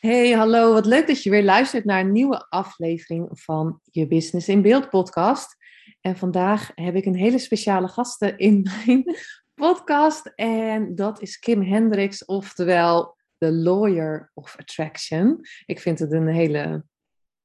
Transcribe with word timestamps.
Hey, 0.00 0.30
hallo. 0.30 0.72
Wat 0.72 0.86
leuk 0.86 1.06
dat 1.06 1.22
je 1.22 1.30
weer 1.30 1.44
luistert 1.44 1.84
naar 1.84 2.00
een 2.00 2.12
nieuwe 2.12 2.46
aflevering 2.48 3.28
van 3.32 3.80
je 3.84 4.06
Business 4.06 4.48
in 4.48 4.62
Beeld 4.62 4.90
podcast. 4.90 5.56
En 6.00 6.16
vandaag 6.16 6.70
heb 6.74 6.94
ik 6.94 7.04
een 7.04 7.16
hele 7.16 7.38
speciale 7.38 7.88
gasten 7.88 8.38
in 8.38 8.62
mijn 8.86 9.16
podcast. 9.54 10.32
En 10.34 10.94
dat 10.94 11.22
is 11.22 11.38
Kim 11.38 11.62
Hendricks, 11.62 12.24
oftewel 12.24 13.16
de 13.38 13.52
Lawyer 13.52 14.30
of 14.34 14.56
Attraction. 14.58 15.40
Ik 15.66 15.80
vind 15.80 15.98
het 15.98 16.12
een 16.12 16.28
hele 16.28 16.84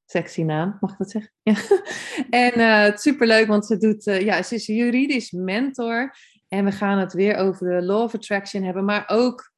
sexy 0.05 0.43
naam, 0.43 0.77
mag 0.79 0.91
ik 0.91 0.97
dat 0.97 1.11
zeggen? 1.11 1.31
Ja. 1.41 1.55
En 2.29 2.59
uh, 2.59 2.81
het 2.83 2.95
is 2.95 3.01
superleuk, 3.01 3.47
want 3.47 3.65
ze, 3.65 3.77
doet, 3.77 4.07
uh, 4.07 4.21
ja, 4.21 4.43
ze 4.43 4.55
is 4.55 4.65
juridisch 4.65 5.31
mentor. 5.31 6.15
En 6.47 6.65
we 6.65 6.71
gaan 6.71 6.97
het 6.97 7.13
weer 7.13 7.35
over 7.35 7.69
de 7.69 7.85
Law 7.85 8.01
of 8.01 8.15
Attraction 8.15 8.63
hebben, 8.63 8.85
maar 8.85 9.03
ook 9.07 9.53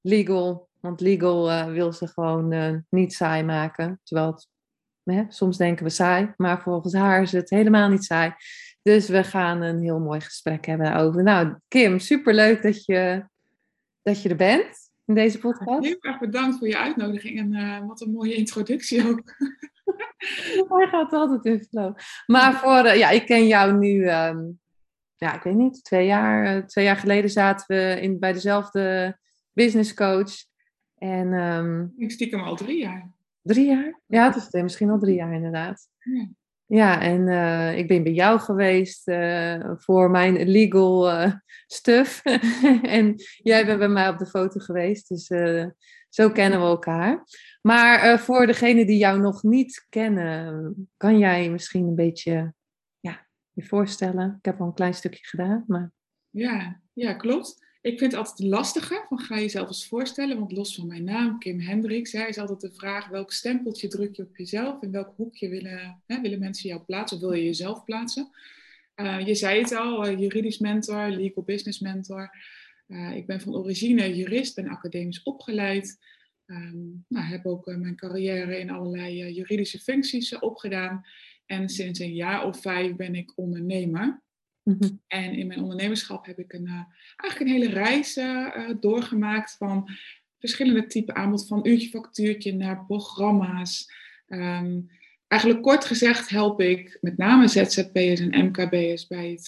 legal 0.00 0.67
want 0.80 1.00
legal 1.00 1.50
uh, 1.50 1.66
wil 1.66 1.92
ze 1.92 2.06
gewoon 2.06 2.52
uh, 2.52 2.74
niet 2.88 3.12
saai 3.12 3.42
maken. 3.42 4.00
Terwijl 4.04 4.30
het, 4.30 4.48
hè, 5.02 5.24
soms 5.28 5.56
denken 5.56 5.84
we 5.84 5.90
saai, 5.90 6.32
maar 6.36 6.62
volgens 6.62 6.94
haar 6.94 7.22
is 7.22 7.32
het 7.32 7.50
helemaal 7.50 7.88
niet 7.88 8.04
saai. 8.04 8.34
Dus 8.82 9.08
we 9.08 9.24
gaan 9.24 9.62
een 9.62 9.80
heel 9.80 9.98
mooi 9.98 10.20
gesprek 10.20 10.66
hebben 10.66 10.94
over. 10.94 11.22
Nou, 11.22 11.54
Kim, 11.68 11.98
superleuk 11.98 12.62
dat 12.62 12.84
je, 12.84 13.24
dat 14.02 14.22
je 14.22 14.28
er 14.28 14.36
bent 14.36 14.90
in 15.06 15.14
deze 15.14 15.38
podcast. 15.38 15.84
Heel 15.84 15.96
erg 16.00 16.18
bedankt 16.18 16.58
voor 16.58 16.68
je 16.68 16.78
uitnodiging 16.78 17.38
en 17.38 17.52
uh, 17.52 17.86
wat 17.86 18.00
een 18.00 18.12
mooie 18.12 18.34
introductie 18.34 19.08
ook. 19.08 19.22
Hij 20.68 20.86
gaat 20.86 21.12
altijd 21.12 21.44
in 21.44 21.66
flow. 21.70 21.96
Maar 22.26 22.54
voor, 22.54 22.96
ja, 22.96 23.10
ik 23.10 23.26
ken 23.26 23.46
jou 23.46 23.78
nu, 23.78 24.10
um, 24.10 24.60
ja, 25.16 25.34
ik 25.34 25.42
weet 25.42 25.54
niet, 25.54 25.84
twee 25.84 26.06
jaar, 26.06 26.66
twee 26.66 26.84
jaar 26.84 26.96
geleden 26.96 27.30
zaten 27.30 27.76
we 27.76 28.00
in, 28.00 28.18
bij 28.18 28.32
dezelfde 28.32 29.16
business 29.52 29.94
coach. 29.94 30.47
En, 30.98 31.32
um, 31.32 31.92
ik 31.96 32.10
stiekem 32.10 32.40
al 32.40 32.56
drie 32.56 32.78
jaar. 32.78 33.10
Drie 33.42 33.66
jaar? 33.66 34.00
Ja, 34.06 34.32
het 34.32 34.36
is 34.52 34.62
misschien 34.62 34.90
al 34.90 34.98
drie 34.98 35.14
jaar 35.14 35.32
inderdaad. 35.32 35.88
Ja, 35.98 36.28
ja 36.66 37.00
en 37.00 37.26
uh, 37.26 37.78
ik 37.78 37.88
ben 37.88 38.02
bij 38.02 38.12
jou 38.12 38.40
geweest 38.40 39.08
uh, 39.08 39.72
voor 39.76 40.10
mijn 40.10 40.48
legal 40.48 41.12
uh, 41.12 41.32
stuff. 41.66 42.22
en 42.98 43.14
jij 43.36 43.66
bent 43.66 43.78
bij 43.78 43.88
mij 43.88 44.08
op 44.08 44.18
de 44.18 44.26
foto 44.26 44.60
geweest, 44.60 45.08
dus 45.08 45.26
zo 46.08 46.30
kennen 46.30 46.60
we 46.60 46.66
elkaar. 46.66 47.24
Maar 47.62 48.18
voor 48.18 48.46
degenen 48.46 48.86
die 48.86 48.98
jou 48.98 49.20
nog 49.20 49.42
niet 49.42 49.86
kennen, 49.88 50.88
kan 50.96 51.18
jij 51.18 51.50
misschien 51.50 51.86
een 51.86 51.94
beetje 51.94 52.54
ja, 53.00 53.26
je 53.52 53.64
voorstellen? 53.64 54.34
Ik 54.38 54.44
heb 54.44 54.60
al 54.60 54.66
een 54.66 54.74
klein 54.74 54.94
stukje 54.94 55.26
gedaan, 55.26 55.64
maar... 55.66 55.92
Ja, 56.30 56.80
ja 56.92 57.14
klopt. 57.14 57.66
Ik 57.80 57.98
vind 57.98 58.12
het 58.12 58.20
altijd 58.20 58.48
lastiger, 58.48 59.04
van 59.08 59.18
ga 59.18 59.34
je 59.34 59.40
jezelf 59.40 59.68
eens 59.68 59.88
voorstellen, 59.88 60.38
want 60.38 60.52
los 60.52 60.74
van 60.74 60.86
mijn 60.86 61.04
naam, 61.04 61.38
Kim 61.38 61.60
Hendricks, 61.60 62.12
is 62.12 62.38
altijd 62.38 62.60
de 62.60 62.72
vraag 62.72 63.08
welk 63.08 63.32
stempeltje 63.32 63.88
druk 63.88 64.16
je 64.16 64.22
op 64.22 64.36
jezelf, 64.36 64.82
in 64.82 64.90
welk 64.90 65.12
hoekje 65.16 65.48
willen, 65.48 66.02
hè, 66.06 66.20
willen 66.20 66.38
mensen 66.38 66.68
jou 66.68 66.82
plaatsen 66.82 67.16
of 67.16 67.22
wil 67.22 67.32
je 67.32 67.44
jezelf 67.44 67.84
plaatsen. 67.84 68.30
Uh, 68.96 69.26
je 69.26 69.34
zei 69.34 69.60
het 69.60 69.72
al, 69.72 70.08
uh, 70.08 70.18
juridisch 70.18 70.58
mentor, 70.58 71.08
legal 71.08 71.42
business 71.42 71.78
mentor. 71.78 72.30
Uh, 72.88 73.16
ik 73.16 73.26
ben 73.26 73.40
van 73.40 73.54
origine 73.54 74.16
jurist, 74.16 74.54
ben 74.54 74.68
academisch 74.68 75.22
opgeleid. 75.22 75.98
Um, 76.46 77.04
nou, 77.08 77.26
heb 77.26 77.46
ook 77.46 77.66
mijn 77.66 77.96
carrière 77.96 78.58
in 78.58 78.70
allerlei 78.70 79.32
juridische 79.32 79.78
functies 79.78 80.38
opgedaan. 80.38 81.04
En 81.46 81.68
sinds 81.68 81.98
een 81.98 82.14
jaar 82.14 82.46
of 82.46 82.60
vijf 82.60 82.96
ben 82.96 83.14
ik 83.14 83.32
ondernemer. 83.34 84.22
Mhm. 84.68 84.88
En 85.06 85.34
in 85.34 85.46
mijn 85.46 85.62
ondernemerschap 85.62 86.26
heb 86.26 86.38
ik 86.38 86.52
een, 86.52 86.66
uh, 86.66 86.82
eigenlijk 87.16 87.40
een 87.40 87.60
hele 87.60 87.74
reis 87.74 88.16
uh, 88.16 88.70
doorgemaakt 88.80 89.56
van 89.58 89.90
verschillende 90.38 90.86
typen 90.86 91.14
aanbod, 91.14 91.46
van 91.46 91.66
uurtje 91.66 91.88
factuurtje 91.88 92.54
naar 92.54 92.84
programma's. 92.86 93.92
Um, 94.28 94.90
eigenlijk 95.28 95.62
kort 95.62 95.84
gezegd 95.84 96.28
help 96.28 96.60
ik 96.60 96.98
met 97.00 97.16
name 97.16 97.48
ZZP'ers 97.48 98.20
en 98.20 98.44
MKB'ers 98.44 99.06
bij 99.06 99.30
het 99.30 99.46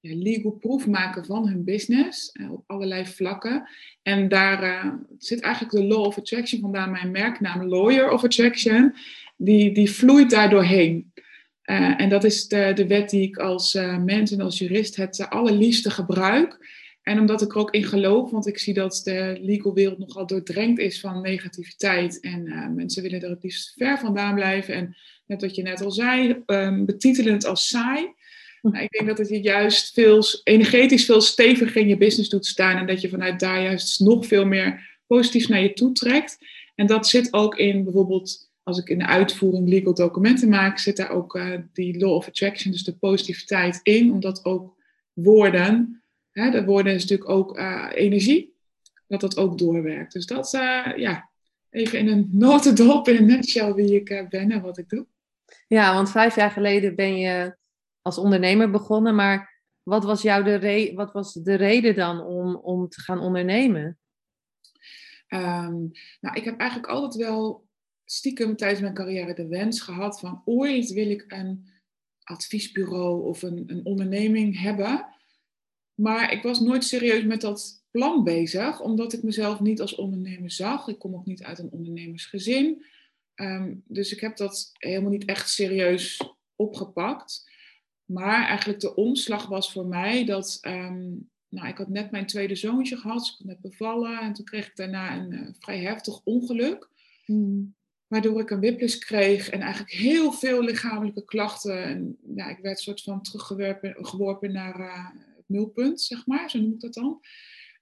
ja, 0.00 0.14
legal 0.14 0.50
proof 0.50 0.86
maken 0.86 1.24
van 1.24 1.48
hun 1.48 1.64
business 1.64 2.32
op 2.50 2.64
allerlei 2.66 3.06
vlakken. 3.06 3.68
En 4.02 4.28
daar 4.28 4.92
zit 5.18 5.40
eigenlijk 5.40 5.74
de 5.74 5.84
Law 5.84 6.06
of 6.06 6.18
Attraction, 6.18 6.60
vandaan 6.60 6.90
mijn 6.90 7.10
merknaam 7.10 7.62
Lawyer 7.62 8.10
of 8.10 8.24
Attraction, 8.24 8.94
die, 9.36 9.72
die 9.72 9.90
vloeit 9.90 10.30
daar 10.30 10.50
doorheen. 10.50 11.09
Uh, 11.70 12.00
en 12.00 12.08
dat 12.08 12.24
is 12.24 12.48
de, 12.48 12.72
de 12.74 12.86
wet 12.86 13.10
die 13.10 13.22
ik 13.22 13.36
als 13.36 13.74
uh, 13.74 13.98
mens 13.98 14.32
en 14.32 14.40
als 14.40 14.58
jurist 14.58 14.96
het 14.96 15.26
allerliefste 15.28 15.90
gebruik. 15.90 16.58
En 17.02 17.18
omdat 17.18 17.42
ik 17.42 17.50
er 17.50 17.58
ook 17.58 17.70
in 17.70 17.84
geloof, 17.84 18.30
want 18.30 18.46
ik 18.46 18.58
zie 18.58 18.74
dat 18.74 19.00
de 19.04 19.38
legal 19.40 19.74
wereld 19.74 19.98
nogal 19.98 20.26
doordrenkt 20.26 20.80
is 20.80 21.00
van 21.00 21.22
negativiteit. 21.22 22.20
En 22.20 22.46
uh, 22.46 22.68
mensen 22.68 23.02
willen 23.02 23.22
er 23.22 23.30
het 23.30 23.42
liefst 23.42 23.74
ver 23.76 23.98
vandaan 23.98 24.34
blijven. 24.34 24.74
En 24.74 24.96
net 25.26 25.40
wat 25.40 25.54
je 25.54 25.62
net 25.62 25.80
al 25.80 25.90
zei, 25.90 26.42
um, 26.46 26.86
betitelen 26.86 27.32
het 27.32 27.44
als 27.44 27.68
saai. 27.68 28.12
Nou, 28.62 28.84
ik 28.84 28.90
denk 28.90 29.06
dat 29.06 29.18
het 29.18 29.28
je 29.28 29.40
juist 29.40 29.92
veel, 29.92 30.24
energetisch 30.44 31.04
veel 31.04 31.20
steviger 31.20 31.76
in 31.76 31.88
je 31.88 31.96
business 31.96 32.28
doet 32.28 32.46
staan. 32.46 32.78
En 32.78 32.86
dat 32.86 33.00
je 33.00 33.08
vanuit 33.08 33.40
daar 33.40 33.62
juist 33.62 34.00
nog 34.00 34.26
veel 34.26 34.46
meer 34.46 34.98
positiefs 35.06 35.46
naar 35.46 35.62
je 35.62 35.72
toe 35.72 35.92
trekt. 35.92 36.38
En 36.74 36.86
dat 36.86 37.08
zit 37.08 37.32
ook 37.32 37.56
in 37.56 37.84
bijvoorbeeld 37.84 38.49
als 38.70 38.78
ik 38.78 38.88
in 38.88 38.98
de 38.98 39.06
uitvoering 39.06 39.68
legal 39.68 39.94
documenten 39.94 40.48
maak, 40.48 40.78
zit 40.78 40.96
daar 40.96 41.10
ook 41.10 41.34
uh, 41.36 41.58
die 41.72 41.98
law 41.98 42.12
of 42.12 42.28
attraction, 42.28 42.72
dus 42.72 42.84
de 42.84 42.96
positiviteit 42.96 43.80
in, 43.82 44.12
omdat 44.12 44.44
ook 44.44 44.76
woorden, 45.12 46.02
hè, 46.30 46.50
de 46.50 46.64
woorden 46.64 46.94
is 46.94 47.02
natuurlijk 47.02 47.30
ook 47.30 47.58
uh, 47.58 47.88
energie, 47.94 48.54
dat 49.06 49.20
dat 49.20 49.36
ook 49.36 49.58
doorwerkt. 49.58 50.12
Dus 50.12 50.26
dat, 50.26 50.54
uh, 50.54 50.92
ja, 50.96 51.30
even 51.70 51.98
in 51.98 52.08
een 52.08 52.28
notendop, 52.46 53.08
in 53.08 53.16
een 53.16 53.26
nutshell 53.26 53.74
wie 53.74 53.94
ik 53.94 54.26
ben 54.28 54.50
en 54.50 54.62
wat 54.62 54.78
ik 54.78 54.88
doe. 54.88 55.06
Ja, 55.66 55.94
want 55.94 56.10
vijf 56.10 56.36
jaar 56.36 56.50
geleden 56.50 56.94
ben 56.94 57.18
je 57.18 57.56
als 58.02 58.18
ondernemer 58.18 58.70
begonnen, 58.70 59.14
maar 59.14 59.62
wat 59.82 60.04
was, 60.04 60.22
jou 60.22 60.44
de, 60.44 60.54
re 60.54 60.92
wat 60.94 61.12
was 61.12 61.32
de 61.32 61.54
reden 61.54 61.94
dan 61.94 62.20
om, 62.20 62.56
om 62.56 62.88
te 62.88 63.00
gaan 63.00 63.18
ondernemen? 63.18 63.98
Um, 65.28 65.90
nou, 66.20 66.36
ik 66.36 66.44
heb 66.44 66.58
eigenlijk 66.58 66.90
altijd 66.90 67.24
wel 67.24 67.68
stiekem 68.10 68.56
tijdens 68.56 68.80
mijn 68.80 68.94
carrière 68.94 69.34
de 69.34 69.46
wens 69.46 69.80
gehad 69.80 70.20
van 70.20 70.42
ooit 70.44 70.92
wil 70.92 71.10
ik 71.10 71.24
een 71.28 71.68
adviesbureau 72.22 73.24
of 73.24 73.42
een, 73.42 73.64
een 73.66 73.84
onderneming 73.84 74.60
hebben. 74.60 75.06
Maar 75.94 76.32
ik 76.32 76.42
was 76.42 76.60
nooit 76.60 76.84
serieus 76.84 77.24
met 77.24 77.40
dat 77.40 77.84
plan 77.90 78.24
bezig, 78.24 78.80
omdat 78.80 79.12
ik 79.12 79.22
mezelf 79.22 79.60
niet 79.60 79.80
als 79.80 79.94
ondernemer 79.94 80.50
zag. 80.50 80.88
Ik 80.88 80.98
kom 80.98 81.14
ook 81.14 81.26
niet 81.26 81.42
uit 81.42 81.58
een 81.58 81.70
ondernemersgezin. 81.70 82.84
Um, 83.34 83.82
dus 83.86 84.12
ik 84.12 84.20
heb 84.20 84.36
dat 84.36 84.70
helemaal 84.72 85.10
niet 85.10 85.24
echt 85.24 85.50
serieus 85.50 86.20
opgepakt. 86.56 87.50
Maar 88.04 88.46
eigenlijk 88.46 88.80
de 88.80 88.94
omslag 88.94 89.46
was 89.46 89.72
voor 89.72 89.86
mij 89.86 90.24
dat. 90.24 90.58
Um, 90.62 91.30
nou, 91.48 91.68
ik 91.68 91.78
had 91.78 91.88
net 91.88 92.10
mijn 92.10 92.26
tweede 92.26 92.54
zoontje 92.54 92.96
gehad, 92.96 93.18
dus 93.18 93.36
ik 93.38 93.46
net 93.46 93.60
bevallen. 93.60 94.20
En 94.20 94.32
toen 94.32 94.44
kreeg 94.44 94.66
ik 94.66 94.76
daarna 94.76 95.16
een 95.16 95.32
uh, 95.32 95.48
vrij 95.58 95.78
heftig 95.78 96.20
ongeluk. 96.24 96.88
Hmm. 97.24 97.78
Waardoor 98.10 98.40
ik 98.40 98.50
een 98.50 98.60
whiplash 98.60 98.98
kreeg 98.98 99.48
en 99.50 99.60
eigenlijk 99.60 99.92
heel 99.92 100.32
veel 100.32 100.62
lichamelijke 100.62 101.24
klachten. 101.24 101.82
En 101.82 102.16
ja, 102.34 102.48
ik 102.48 102.58
werd 102.58 102.80
soort 102.80 103.02
van 103.02 103.22
teruggeworpen 103.22 104.52
naar 104.52 104.80
uh, 104.80 105.08
het 105.36 105.44
nulpunt, 105.46 106.00
zeg 106.00 106.26
maar, 106.26 106.50
zo 106.50 106.58
noem 106.58 106.72
ik 106.72 106.80
dat 106.80 106.94
dan. 106.94 107.20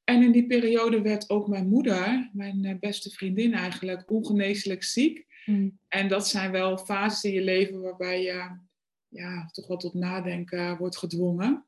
En 0.05 0.23
in 0.23 0.33
die 0.33 0.47
periode 0.47 1.03
werd 1.03 1.31
ook 1.31 1.49
mijn 1.49 1.69
moeder, 1.69 2.31
mijn 2.33 2.65
uh, 2.65 2.79
beste 2.81 3.11
vriendin 3.11 3.53
eigenlijk, 3.55 4.11
ongeneeslijk 4.11 4.83
ziek. 4.85 5.27
Mm. 5.45 5.79
En 5.89 6.09
dat 6.09 6.29
zijn 6.29 6.51
wel 6.51 6.79
fases 6.79 7.25
in 7.25 7.33
je 7.33 7.43
leven 7.43 7.81
waarbij 7.81 8.23
je 8.23 8.59
ja, 9.09 9.47
toch 9.47 9.67
wel 9.67 9.77
tot 9.77 9.95
nadenken 9.95 10.77
wordt 10.77 10.97
gedwongen. 10.97 11.65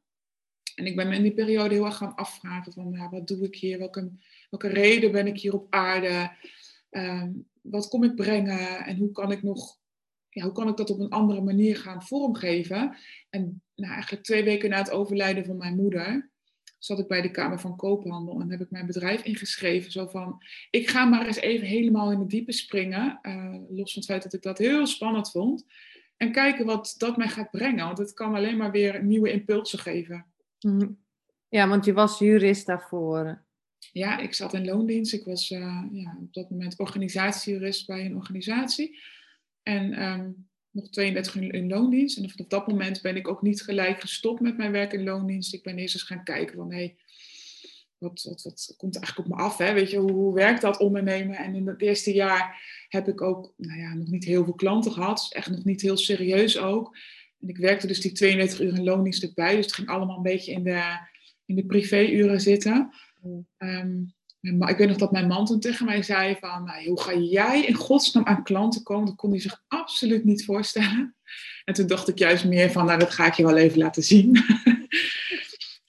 En 0.74 0.86
ik 0.86 0.96
ben 0.96 1.08
me 1.08 1.14
in 1.14 1.22
die 1.22 1.34
periode 1.34 1.74
heel 1.74 1.84
erg 1.84 1.96
gaan 1.96 2.14
afvragen 2.14 2.72
van, 2.72 2.92
ja, 2.92 3.08
wat 3.08 3.28
doe 3.28 3.44
ik 3.44 3.56
hier? 3.56 3.78
Welke, 3.78 4.10
welke 4.50 4.68
reden 4.68 5.12
ben 5.12 5.26
ik 5.26 5.40
hier 5.40 5.54
op 5.54 5.66
aarde? 5.74 6.30
Um, 6.90 7.48
wat 7.60 7.88
kom 7.88 8.04
ik 8.04 8.14
brengen 8.14 8.84
en 8.84 8.96
hoe 8.96 9.12
kan 9.12 9.32
ik 9.32 9.42
nog, 9.42 9.78
ja, 10.28 10.42
hoe 10.42 10.52
kan 10.52 10.68
ik 10.68 10.76
dat 10.76 10.90
op 10.90 10.98
een 10.98 11.10
andere 11.10 11.40
manier 11.40 11.76
gaan 11.76 12.02
vormgeven? 12.02 12.96
En 13.30 13.62
nou, 13.74 13.92
eigenlijk 13.92 14.24
twee 14.24 14.44
weken 14.44 14.70
na 14.70 14.76
het 14.76 14.90
overlijden 14.90 15.44
van 15.44 15.56
mijn 15.56 15.76
moeder, 15.76 16.30
zat 16.78 16.98
ik 16.98 17.08
bij 17.08 17.20
de 17.22 17.30
Kamer 17.30 17.60
van 17.60 17.76
Koophandel 17.76 18.40
en 18.40 18.50
heb 18.50 18.60
ik 18.60 18.70
mijn 18.70 18.86
bedrijf 18.86 19.22
ingeschreven. 19.22 19.92
Zo 19.92 20.06
van, 20.06 20.42
ik 20.70 20.88
ga 20.88 21.04
maar 21.04 21.26
eens 21.26 21.36
even 21.36 21.66
helemaal 21.66 22.12
in 22.12 22.18
het 22.18 22.30
diepe 22.30 22.52
springen. 22.52 23.18
Uh, 23.22 23.54
los 23.68 23.92
van 23.92 24.02
het 24.02 24.10
feit 24.10 24.22
dat 24.22 24.32
ik 24.32 24.42
dat 24.42 24.58
heel 24.58 24.86
spannend 24.86 25.30
vond. 25.30 25.64
En 26.16 26.32
kijken 26.32 26.66
wat 26.66 26.94
dat 26.98 27.16
mij 27.16 27.28
gaat 27.28 27.50
brengen. 27.50 27.84
Want 27.84 27.98
het 27.98 28.12
kan 28.12 28.34
alleen 28.34 28.56
maar 28.56 28.70
weer 28.70 29.04
nieuwe 29.04 29.32
impulsen 29.32 29.78
geven. 29.78 30.26
Mhm. 30.60 30.88
Ja, 31.48 31.68
want 31.68 31.84
je 31.84 31.92
was 31.92 32.18
jurist 32.18 32.66
daarvoor. 32.66 33.44
Ja, 33.92 34.18
ik 34.18 34.34
zat 34.34 34.54
in 34.54 34.64
loondienst. 34.64 35.12
Ik 35.12 35.24
was 35.24 35.50
uh, 35.50 35.82
ja, 35.92 36.16
op 36.20 36.32
dat 36.34 36.50
moment 36.50 36.78
organisatiejurist 36.78 37.86
bij 37.86 38.04
een 38.04 38.16
organisatie. 38.16 38.98
En 39.62 40.02
um, 40.02 40.48
nog 40.70 40.90
32 40.90 41.34
uur 41.34 41.54
in 41.54 41.68
loondienst. 41.68 42.18
En 42.18 42.30
vanaf 42.30 42.46
dat 42.46 42.66
moment 42.66 43.02
ben 43.02 43.16
ik 43.16 43.28
ook 43.28 43.42
niet 43.42 43.62
gelijk 43.62 44.00
gestopt 44.00 44.40
met 44.40 44.56
mijn 44.56 44.72
werk 44.72 44.92
in 44.92 45.04
loondienst. 45.04 45.54
Ik 45.54 45.62
ben 45.62 45.78
eerst 45.78 45.94
eens 45.94 46.02
gaan 46.02 46.24
kijken 46.24 46.56
van, 46.56 46.72
hé, 46.72 46.76
hey, 46.76 46.96
wat, 47.98 48.22
wat, 48.22 48.42
wat 48.42 48.74
komt 48.76 48.96
eigenlijk 48.96 49.28
op 49.28 49.36
me 49.36 49.42
af? 49.42 49.58
Hè? 49.58 49.72
Weet 49.72 49.90
je, 49.90 49.98
hoe, 49.98 50.12
hoe 50.12 50.34
werkt 50.34 50.60
dat 50.60 50.78
ondernemen? 50.78 51.36
En 51.36 51.54
in 51.54 51.66
het 51.66 51.82
eerste 51.82 52.12
jaar 52.12 52.62
heb 52.88 53.08
ik 53.08 53.20
ook 53.20 53.54
nou 53.56 53.78
ja, 53.78 53.94
nog 53.94 54.08
niet 54.08 54.24
heel 54.24 54.44
veel 54.44 54.54
klanten 54.54 54.92
gehad. 54.92 55.26
Echt 55.30 55.50
nog 55.50 55.64
niet 55.64 55.80
heel 55.80 55.96
serieus 55.96 56.58
ook. 56.58 56.96
En 57.40 57.48
ik 57.48 57.56
werkte 57.56 57.86
dus 57.86 58.00
die 58.00 58.12
32 58.12 58.60
uur 58.60 58.76
in 58.76 58.84
loondienst 58.84 59.22
erbij. 59.22 59.56
Dus 59.56 59.64
het 59.64 59.74
ging 59.74 59.88
allemaal 59.88 60.16
een 60.16 60.22
beetje 60.22 60.52
in 60.52 60.62
de, 60.62 60.82
in 61.44 61.54
de 61.54 61.66
privéuren 61.66 62.40
zitten. 62.40 62.94
Um, 63.58 64.14
ik 64.40 64.76
weet 64.76 64.88
nog 64.88 64.96
dat 64.96 65.12
mijn 65.12 65.26
man 65.26 65.46
toen 65.46 65.60
tegen 65.60 65.86
mij 65.86 66.02
zei 66.02 66.36
van, 66.40 66.64
nou, 66.64 66.86
hoe 66.86 67.00
ga 67.00 67.14
jij 67.14 67.64
in 67.64 67.74
godsnaam 67.74 68.24
aan 68.24 68.42
klanten 68.42 68.82
komen? 68.82 69.06
Dat 69.06 69.16
kon 69.16 69.30
hij 69.30 69.40
zich 69.40 69.62
absoluut 69.68 70.24
niet 70.24 70.44
voorstellen. 70.44 71.16
En 71.64 71.74
toen 71.74 71.86
dacht 71.86 72.08
ik 72.08 72.18
juist 72.18 72.44
meer 72.44 72.70
van, 72.70 72.86
nou, 72.86 72.98
dat 72.98 73.10
ga 73.10 73.26
ik 73.26 73.34
je 73.34 73.42
wel 73.42 73.56
even 73.56 73.78
laten 73.78 74.02
zien. 74.02 74.36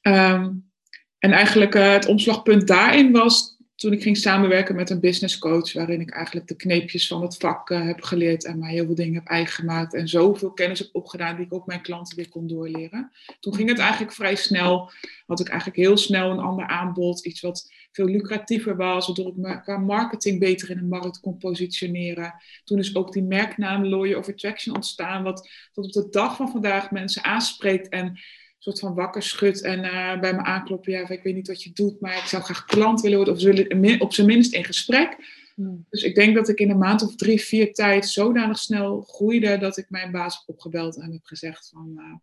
um, 0.01 0.71
en 1.19 1.31
eigenlijk 1.31 1.75
uh, 1.75 1.91
het 1.91 2.05
omslagpunt 2.05 2.67
daarin 2.67 3.11
was 3.11 3.50
toen 3.81 3.93
ik 3.93 4.01
ging 4.01 4.17
samenwerken 4.17 4.75
met 4.75 4.89
een 4.89 4.99
business 4.99 5.37
coach, 5.37 5.73
waarin 5.73 6.01
ik 6.01 6.09
eigenlijk 6.09 6.47
de 6.47 6.55
kneepjes 6.55 7.07
van 7.07 7.21
het 7.21 7.37
vak 7.37 7.69
uh, 7.69 7.85
heb 7.85 8.01
geleerd 8.01 8.45
en 8.45 8.59
mij 8.59 8.71
heel 8.71 8.85
veel 8.85 8.95
dingen 8.95 9.13
heb 9.13 9.27
eigen 9.27 9.53
gemaakt 9.53 9.93
en 9.93 10.07
zoveel 10.07 10.51
kennis 10.51 10.79
heb 10.79 10.89
opgedaan 10.91 11.35
die 11.35 11.45
ik 11.45 11.53
ook 11.53 11.65
mijn 11.65 11.81
klanten 11.81 12.15
weer 12.15 12.29
kon 12.29 12.47
doorleren. 12.47 13.11
Toen 13.39 13.55
ging 13.55 13.69
het 13.69 13.79
eigenlijk 13.79 14.13
vrij 14.13 14.35
snel, 14.35 14.91
had 15.25 15.39
ik 15.39 15.47
eigenlijk 15.47 15.79
heel 15.79 15.97
snel 15.97 16.31
een 16.31 16.39
ander 16.39 16.67
aanbod, 16.67 17.25
iets 17.25 17.41
wat 17.41 17.71
veel 17.91 18.05
lucratiever 18.05 18.75
was, 18.75 19.05
waardoor 19.05 19.27
ik 19.27 19.35
me 19.35 19.61
qua 19.61 19.77
marketing 19.77 20.39
beter 20.39 20.69
in 20.69 20.77
de 20.77 20.83
markt 20.83 21.19
kon 21.19 21.37
positioneren. 21.37 22.33
Toen 22.63 22.79
is 22.79 22.95
ook 22.95 23.13
die 23.13 23.23
merknaam 23.23 23.85
Lawyer 23.85 24.17
of 24.17 24.29
Attraction 24.29 24.75
ontstaan, 24.75 25.23
wat 25.23 25.49
tot 25.73 25.85
op 25.85 25.91
de 25.91 26.09
dag 26.09 26.35
van 26.35 26.51
vandaag 26.51 26.91
mensen 26.91 27.23
aanspreekt 27.23 27.89
en 27.89 28.19
soort 28.63 28.79
van 28.79 28.93
wakker 28.93 29.23
schudt 29.23 29.61
en 29.61 29.83
uh, 29.83 30.19
bij 30.19 30.33
me 30.33 30.43
aankloppen. 30.43 30.91
Ja, 30.91 31.09
ik 31.09 31.23
weet 31.23 31.35
niet 31.35 31.47
wat 31.47 31.63
je 31.63 31.71
doet, 31.73 31.99
maar 31.99 32.17
ik 32.17 32.23
zou 32.23 32.43
graag 32.43 32.65
klant 32.65 33.01
willen 33.01 33.17
worden. 33.17 33.33
Of 33.33 33.39
zullen 33.39 34.01
op 34.01 34.13
zijn 34.13 34.27
minst 34.27 34.53
in 34.53 34.63
gesprek. 34.63 35.17
Hmm. 35.55 35.85
Dus 35.89 36.03
ik 36.03 36.15
denk 36.15 36.35
dat 36.35 36.49
ik 36.49 36.59
in 36.59 36.69
een 36.69 36.77
maand 36.77 37.03
of 37.03 37.15
drie, 37.15 37.41
vier 37.41 37.73
tijd 37.73 38.07
zodanig 38.07 38.57
snel 38.57 39.01
groeide 39.01 39.57
dat 39.57 39.77
ik 39.77 39.85
mijn 39.89 40.11
baas 40.11 40.37
heb 40.37 40.55
opgebeld 40.55 40.97
en 40.97 41.11
heb 41.11 41.23
gezegd 41.23 41.69
van 41.73 41.93
uh, 41.95 42.15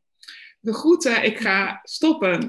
de 0.60 0.74
groeten, 0.74 1.24
ik 1.24 1.38
ga 1.38 1.80
stoppen. 1.82 2.46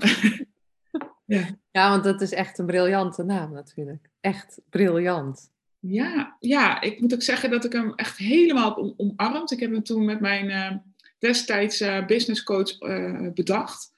ja. 1.26 1.58
ja, 1.72 1.90
want 1.90 2.04
dat 2.04 2.22
is 2.22 2.32
echt 2.32 2.58
een 2.58 2.66
briljante 2.66 3.24
naam 3.24 3.54
natuurlijk. 3.54 4.10
Echt 4.20 4.60
briljant. 4.70 5.52
Ja, 5.80 6.38
ja, 6.40 6.82
ik 6.82 7.00
moet 7.00 7.14
ook 7.14 7.22
zeggen 7.22 7.50
dat 7.50 7.66
ik 7.66 7.72
hem 7.72 7.94
echt 7.96 8.18
helemaal 8.18 8.76
heb 8.76 8.94
omarmd. 8.98 9.52
Ik 9.52 9.60
heb 9.60 9.72
hem 9.72 9.84
toen 9.84 10.06
met 10.06 10.20
mijn 10.20 10.50
uh, 10.50 10.72
destijds 11.20 11.82
uh, 11.82 12.06
business 12.06 12.44
coach 12.44 12.82
uh, 12.82 13.28
bedacht. 13.34 13.94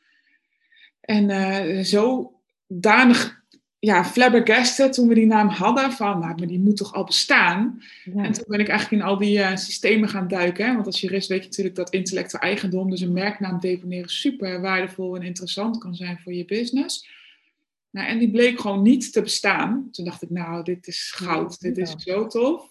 En 1.01 1.29
uh, 1.29 1.83
zo 1.83 2.33
danig 2.67 3.39
ja, 3.79 4.05
flabbergasted 4.05 4.93
toen 4.93 5.07
we 5.07 5.13
die 5.13 5.25
naam 5.25 5.47
hadden 5.47 5.91
van, 5.91 6.19
nou, 6.19 6.35
maar 6.37 6.47
die 6.47 6.59
moet 6.59 6.77
toch 6.77 6.93
al 6.93 7.03
bestaan. 7.03 7.83
En 8.15 8.31
toen 8.31 8.45
ben 8.47 8.59
ik 8.59 8.67
eigenlijk 8.67 9.01
in 9.01 9.07
al 9.07 9.17
die 9.17 9.57
systemen 9.57 10.09
gaan 10.09 10.27
duiken. 10.27 10.65
Hè? 10.65 10.73
Want 10.73 10.85
als 10.85 11.01
jurist 11.01 11.27
weet 11.27 11.41
je 11.41 11.47
natuurlijk 11.47 11.75
dat 11.75 11.89
intellectueel 11.89 12.41
eigendom, 12.41 12.89
dus 12.89 13.01
een 13.01 13.13
merknaam 13.13 13.59
definiëren, 13.59 14.09
super 14.09 14.61
waardevol 14.61 15.15
en 15.15 15.21
interessant 15.21 15.77
kan 15.77 15.95
zijn 15.95 16.19
voor 16.19 16.33
je 16.33 16.45
business. 16.45 17.07
Nou, 17.91 18.07
en 18.07 18.17
die 18.17 18.31
bleek 18.31 18.59
gewoon 18.59 18.81
niet 18.81 19.13
te 19.13 19.21
bestaan. 19.21 19.87
Toen 19.91 20.05
dacht 20.05 20.21
ik, 20.21 20.29
nou, 20.29 20.63
dit 20.63 20.87
is 20.87 21.11
goud, 21.15 21.59
dit 21.59 21.77
is 21.77 21.93
zo 21.97 22.27
tof. 22.27 22.69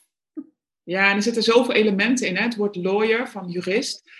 Ja, 0.83 1.11
en 1.11 1.17
er 1.17 1.23
zitten 1.23 1.43
zoveel 1.43 1.75
elementen 1.75 2.27
in. 2.27 2.37
Hè? 2.37 2.43
Het 2.43 2.57
woord 2.57 2.77
lawyer 2.77 3.29
van 3.29 3.49
jurist. 3.49 4.11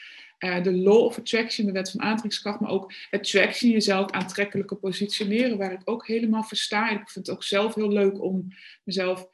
Uh, 0.45 0.63
de 0.63 0.73
law 0.73 1.05
of 1.05 1.19
attraction, 1.19 1.67
de 1.67 1.73
wet 1.73 1.91
van 1.91 2.01
aantrekkingskracht, 2.01 2.61
maar 2.61 2.71
ook 2.71 2.93
attraction, 3.11 3.71
jezelf 3.71 4.11
aantrekkelijker 4.11 4.77
positioneren, 4.77 5.59
waar 5.59 5.73
ik 5.73 5.81
ook 5.85 6.07
helemaal 6.07 6.43
versta. 6.43 6.91
Ik 6.91 7.11
vind 7.11 7.27
het 7.27 7.31
ook 7.31 7.43
zelf 7.43 7.75
heel 7.75 7.93
leuk 7.93 8.23
om 8.23 8.49
mezelf 8.85 9.29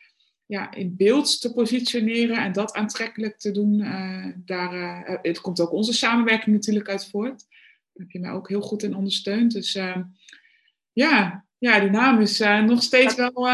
ja, 0.46 0.72
in 0.72 0.96
beeld 0.96 1.40
te 1.40 1.52
positioneren 1.52 2.36
en 2.36 2.52
dat 2.52 2.74
aantrekkelijk 2.74 3.38
te 3.38 3.50
doen. 3.50 3.80
Uh, 3.80 4.26
daar 4.36 4.74
uh, 4.74 5.16
het 5.22 5.40
komt 5.40 5.60
ook 5.60 5.72
onze 5.72 5.92
samenwerking 5.92 6.54
natuurlijk 6.54 6.88
uit 6.88 7.08
voort. 7.08 7.44
Daar 7.48 8.06
heb 8.06 8.10
je 8.10 8.20
mij 8.20 8.30
ook 8.30 8.48
heel 8.48 8.60
goed 8.60 8.82
in 8.82 8.96
ondersteund. 8.96 9.52
Dus 9.52 9.74
ehm, 9.74 10.02
ja, 10.92 11.44
ja, 11.58 11.80
die 11.80 11.90
naam 11.90 12.20
is 12.20 12.38
nog 12.38 12.82
steeds 12.82 13.14
wel. 13.14 13.48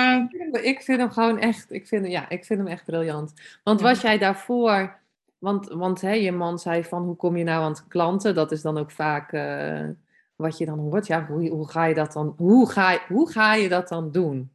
Ik 0.62 0.82
vind 0.82 1.00
hem 1.00 1.10
gewoon 1.10 1.38
echt, 1.38 1.72
ik 1.72 1.86
vind, 1.86 2.06
ja, 2.06 2.28
ik 2.28 2.44
vind 2.44 2.58
hem 2.58 2.68
echt 2.68 2.84
briljant. 2.84 3.32
Want 3.62 3.80
was 3.80 4.00
jij 4.00 4.18
daarvoor 4.18 5.01
want, 5.42 5.68
want 5.68 6.00
hè, 6.00 6.12
je 6.12 6.32
man 6.32 6.58
zei 6.58 6.84
van 6.84 7.02
hoe 7.02 7.16
kom 7.16 7.36
je 7.36 7.44
nou 7.44 7.62
aan 7.62 7.88
klanten? 7.88 8.34
Dat 8.34 8.52
is 8.52 8.62
dan 8.62 8.78
ook 8.78 8.90
vaak 8.90 9.32
uh, 9.32 9.88
wat 10.36 10.58
je 10.58 10.64
dan 10.64 10.78
hoort. 10.78 11.06
Ja, 11.06 11.26
hoe, 11.26 11.48
hoe 11.48 11.68
ga 11.68 11.84
je 11.84 11.94
dat 11.94 12.12
dan? 12.12 12.34
Hoe 12.36 12.70
ga, 12.70 13.06
hoe 13.08 13.30
ga 13.30 13.54
je 13.54 13.68
dat 13.68 13.88
dan 13.88 14.10
doen? 14.10 14.54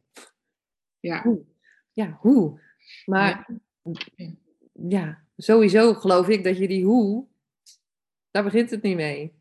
Ja. 1.00 1.22
Hoe? 1.22 1.44
Ja, 1.92 2.18
hoe? 2.20 2.60
Maar 3.04 3.48
ja. 4.16 4.30
ja, 4.72 5.24
sowieso 5.36 5.94
geloof 5.94 6.28
ik 6.28 6.44
dat 6.44 6.58
je 6.58 6.68
die 6.68 6.84
hoe, 6.84 7.26
daar 8.30 8.44
begint 8.44 8.70
het 8.70 8.82
niet 8.82 8.96
mee. 8.96 9.32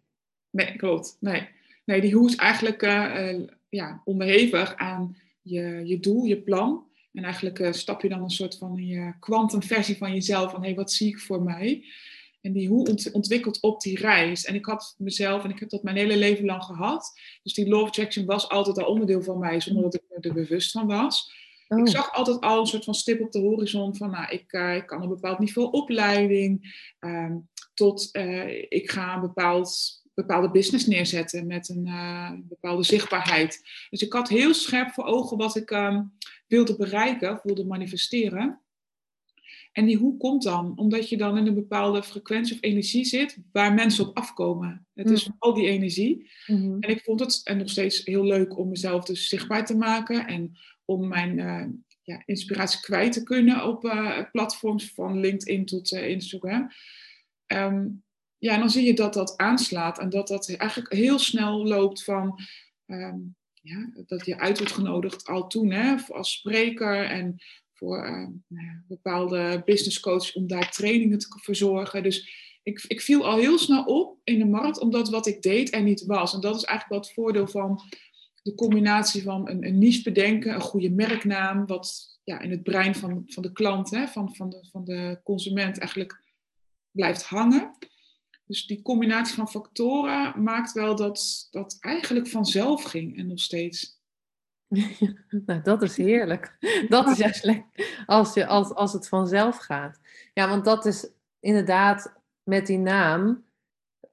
Nee, 0.50 0.76
klopt. 0.76 1.18
Nee, 1.20 1.50
nee 1.86 2.02
die 2.02 2.14
hoe 2.14 2.28
is 2.28 2.36
eigenlijk 2.36 2.84
uh, 2.84 3.34
uh, 3.34 3.48
ja, 3.70 4.02
onderhevig 4.06 4.76
aan 4.76 5.18
je, 5.42 5.86
je 5.86 6.00
doel, 6.00 6.24
je 6.24 6.42
plan. 6.42 6.87
En 7.18 7.24
eigenlijk 7.24 7.60
uh, 7.60 7.72
stap 7.72 8.02
je 8.02 8.10
dan 8.10 8.22
een 8.22 8.30
soort 8.30 8.58
van 8.58 8.76
je 8.76 9.14
kwantumversie 9.20 9.98
van 9.98 10.14
jezelf. 10.14 10.52
Van 10.52 10.60
hé, 10.62 10.68
hey, 10.68 10.76
wat 10.76 10.92
zie 10.92 11.08
ik 11.08 11.20
voor 11.20 11.44
mij? 11.44 11.86
En 12.42 12.54
die 12.54 12.68
hoe 12.68 12.88
ont 12.88 13.12
ontwikkelt 13.12 13.62
op 13.62 13.82
die 13.82 14.00
reis. 14.00 14.46
En 14.46 14.56
ik 14.56 14.66
had 14.66 14.96
mezelf, 14.98 15.44
en 15.44 15.50
ik 15.50 15.60
heb 15.60 15.70
dat 15.70 15.84
mijn 15.84 15.96
hele 15.96 16.18
leven 16.18 16.46
lang 16.46 16.64
gehad. 16.64 17.20
Dus 17.44 17.54
die 17.54 17.68
law 17.68 17.82
of 17.82 17.88
attraction 17.88 18.26
was 18.26 18.50
altijd 18.50 18.78
al 18.78 18.86
onderdeel 18.86 19.22
van 19.22 19.40
mij, 19.40 19.60
zonder 19.62 19.84
dat 19.84 19.94
ik 19.94 20.26
er 20.26 20.34
bewust 20.34 20.72
van 20.72 20.88
was. 20.88 21.32
Ik 21.68 21.78
oh. 21.78 21.86
zag 21.86 22.14
altijd 22.14 22.42
al 22.42 22.60
een 22.60 22.66
soort 22.66 22.84
van 22.84 22.94
stip 22.94 23.22
op 23.22 23.32
de 23.32 23.40
horizon 23.40 23.96
van, 23.96 24.12
nou, 24.12 24.32
ik, 24.32 24.54
uh, 24.54 24.76
ik 24.76 24.86
kan 24.86 25.02
een 25.02 25.10
bepaald 25.10 25.40
niveau 25.40 25.72
opleiding, 25.72 26.84
um, 27.00 27.48
tot 27.74 28.10
uh, 28.12 28.62
ik 28.70 28.92
ga 28.92 29.16
een 29.16 29.22
bepaald, 29.22 30.02
bepaalde 30.14 30.52
business 30.52 30.86
neerzetten 30.86 31.48
met 31.48 31.70
een 31.70 31.88
uh, 31.88 32.32
bepaalde 32.36 32.84
zichtbaarheid. 32.84 33.62
Dus 33.90 34.02
ik 34.02 34.14
had 34.14 34.30
heel 34.30 34.54
scherp 34.54 34.92
voor 34.92 35.06
ogen 35.06 35.38
wat 35.38 35.56
ik 35.56 35.70
um, 35.70 36.12
wilde 36.48 36.76
bereiken 36.76 37.32
of 37.32 37.44
wilde 37.44 37.66
manifesteren. 37.66 38.62
En 39.72 39.86
die 39.86 39.98
hoe 39.98 40.18
komt 40.18 40.44
dan? 40.44 40.78
Omdat 40.78 41.10
je 41.10 41.18
dan 41.18 41.38
in 41.38 41.48
een 41.48 41.54
bepaalde 41.54 42.04
frequentie 42.04 42.56
of 42.56 42.62
energie 42.62 43.06
zit 43.06 43.38
waar 43.52 43.74
mensen 43.74 44.08
op 44.08 44.18
afkomen. 44.18 44.88
Het 44.94 45.10
is 45.10 45.28
mm. 45.28 45.36
al 45.40 45.54
die 45.54 45.68
energie. 45.68 46.30
Mm-hmm. 46.48 46.78
En 46.80 46.90
ik 46.90 47.04
vond 47.04 47.20
het 47.20 47.42
en 47.44 47.58
nog 47.58 47.70
steeds 47.70 48.06
heel 48.06 48.24
leuk 48.24 48.58
om 48.58 48.70
mezelf 48.70 49.06
dus 49.06 49.28
zichtbaar 49.28 49.66
te 49.66 49.76
maken 49.76 50.28
en 50.28 50.58
om 50.86 51.08
mijn 51.08 51.38
uh, 51.38 51.66
ja, 52.02 52.24
inspiratie 52.26 52.80
kwijt 52.80 53.14
te 53.14 53.24
kunnen 53.24 53.68
op 53.68 53.86
uh, 53.86 54.22
platforms 54.32 54.92
van 54.94 55.20
LinkedIn 55.20 55.66
tot 55.66 55.92
uh, 55.92 56.08
Instagram. 56.08 56.72
Um, 57.48 58.04
ja, 58.38 58.54
en 58.54 58.60
dan 58.60 58.70
zie 58.70 58.86
je 58.86 58.94
dat 58.94 59.14
dat 59.14 59.38
aanslaat 59.38 60.00
en 60.00 60.10
dat 60.10 60.28
dat 60.28 60.56
eigenlijk 60.56 60.94
heel 60.94 61.20
snel 61.20 61.66
loopt 61.66 62.04
van 62.04 62.40
um, 62.86 63.36
ja, 63.68 64.04
dat 64.08 64.26
je 64.26 64.40
uit 64.40 64.58
wordt 64.58 64.74
genodigd 64.74 65.28
al 65.28 65.48
toen 65.48 65.72
hè, 65.72 65.96
als 66.08 66.32
spreker 66.32 67.04
en 67.04 67.36
voor 67.74 68.06
uh, 68.06 68.28
nou 68.48 68.82
bepaalde 68.88 69.62
business 69.66 70.00
coach 70.00 70.36
om 70.36 70.48
daar 70.48 70.72
trainingen 70.72 71.18
te 71.18 71.28
verzorgen. 71.42 72.04
Dus 72.04 72.46
ik, 72.64 72.84
ik 72.88 73.02
viel 73.02 73.26
al 73.26 73.38
heel 73.38 73.58
snel 73.58 73.84
op 73.84 74.20
in 74.24 74.40
de 74.40 74.46
markt, 74.46 74.80
omdat 74.80 75.10
wat 75.10 75.28
ik 75.28 75.42
deed 75.42 75.74
er 75.74 75.84
niet 75.84 76.06
was. 76.06 76.34
En 76.34 76.42
dat 76.42 76.56
is 76.56 76.64
eigenlijk 76.64 76.90
wel 76.90 77.00
het 77.00 77.14
voordeel 77.14 77.48
van 77.48 77.82
de 78.42 78.56
combinatie 78.56 79.24
van 79.24 79.50
een, 79.50 79.66
een 79.66 79.78
niche 79.78 80.04
bedenken, 80.04 80.54
een 80.54 80.62
goede 80.62 80.90
merknaam, 80.90 81.66
wat 81.66 82.20
ja, 82.24 82.40
in 82.40 82.52
het 82.52 82.64
brein 82.64 82.96
van, 82.96 83.24
van 83.26 83.44
de 83.44 83.52
klant, 83.52 83.90
hè, 83.90 84.08
van, 84.08 84.36
van, 84.36 84.50
de, 84.50 84.68
van 84.72 84.86
de 84.86 85.20
consument 85.24 85.78
eigenlijk 85.78 86.24
blijft 86.92 87.24
hangen. 87.24 87.78
Dus 88.48 88.66
die 88.66 88.82
combinatie 88.82 89.36
van 89.36 89.50
factoren 89.50 90.44
maakt 90.44 90.72
wel 90.72 90.96
dat 90.96 91.48
dat 91.52 91.78
eigenlijk 91.80 92.28
vanzelf 92.28 92.84
ging 92.84 93.18
en 93.18 93.28
nog 93.28 93.40
steeds. 93.40 94.02
nou, 95.46 95.62
dat 95.62 95.82
is 95.82 95.98
heerlijk. 95.98 96.58
Dat 96.90 97.08
is 97.08 97.18
juist 97.18 97.44
lekker 97.44 98.04
als, 98.06 98.34
je, 98.34 98.46
als, 98.46 98.74
als 98.74 98.94
het 98.94 99.08
vanzelf 99.08 99.58
gaat. 99.58 100.00
Ja, 100.34 100.50
want 100.50 100.66
dat 100.66 100.86
is 100.86 101.10
inderdaad 101.40 102.14
met 102.44 102.66
die 102.66 102.78
naam. 102.78 103.46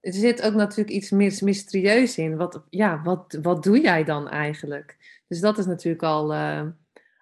er 0.00 0.12
zit 0.12 0.42
ook 0.42 0.54
natuurlijk 0.54 0.96
iets 0.96 1.10
mis, 1.10 1.40
mysterieus 1.40 2.18
in. 2.18 2.36
Wat, 2.36 2.62
ja, 2.70 3.02
wat, 3.02 3.38
wat 3.42 3.62
doe 3.62 3.80
jij 3.80 4.04
dan 4.04 4.28
eigenlijk? 4.28 4.96
Dus 5.28 5.40
dat 5.40 5.58
is 5.58 5.66
natuurlijk 5.66 6.02
al, 6.02 6.34
uh, 6.34 6.66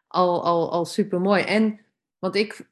al, 0.07 0.45
al, 0.45 0.73
al 0.73 0.85
super 0.85 1.21
mooi. 1.21 1.42
En 1.42 1.81
want 2.19 2.35
ik, 2.35 2.71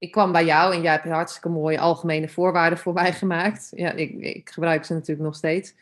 ik 0.00 0.10
kwam 0.10 0.32
bij 0.32 0.44
jou 0.44 0.74
en 0.74 0.82
jij 0.82 0.92
hebt 0.92 1.08
hartstikke 1.08 1.48
mooie 1.48 1.80
algemene 1.80 2.28
voorwaarden 2.28 2.78
voor 2.78 2.92
mij 2.92 3.12
gemaakt. 3.12 3.72
Ja, 3.74 3.90
ik, 3.90 4.10
ik 4.12 4.50
gebruik 4.50 4.84
ze 4.84 4.92
natuurlijk 4.92 5.26
nog 5.26 5.34
steeds. 5.34 5.74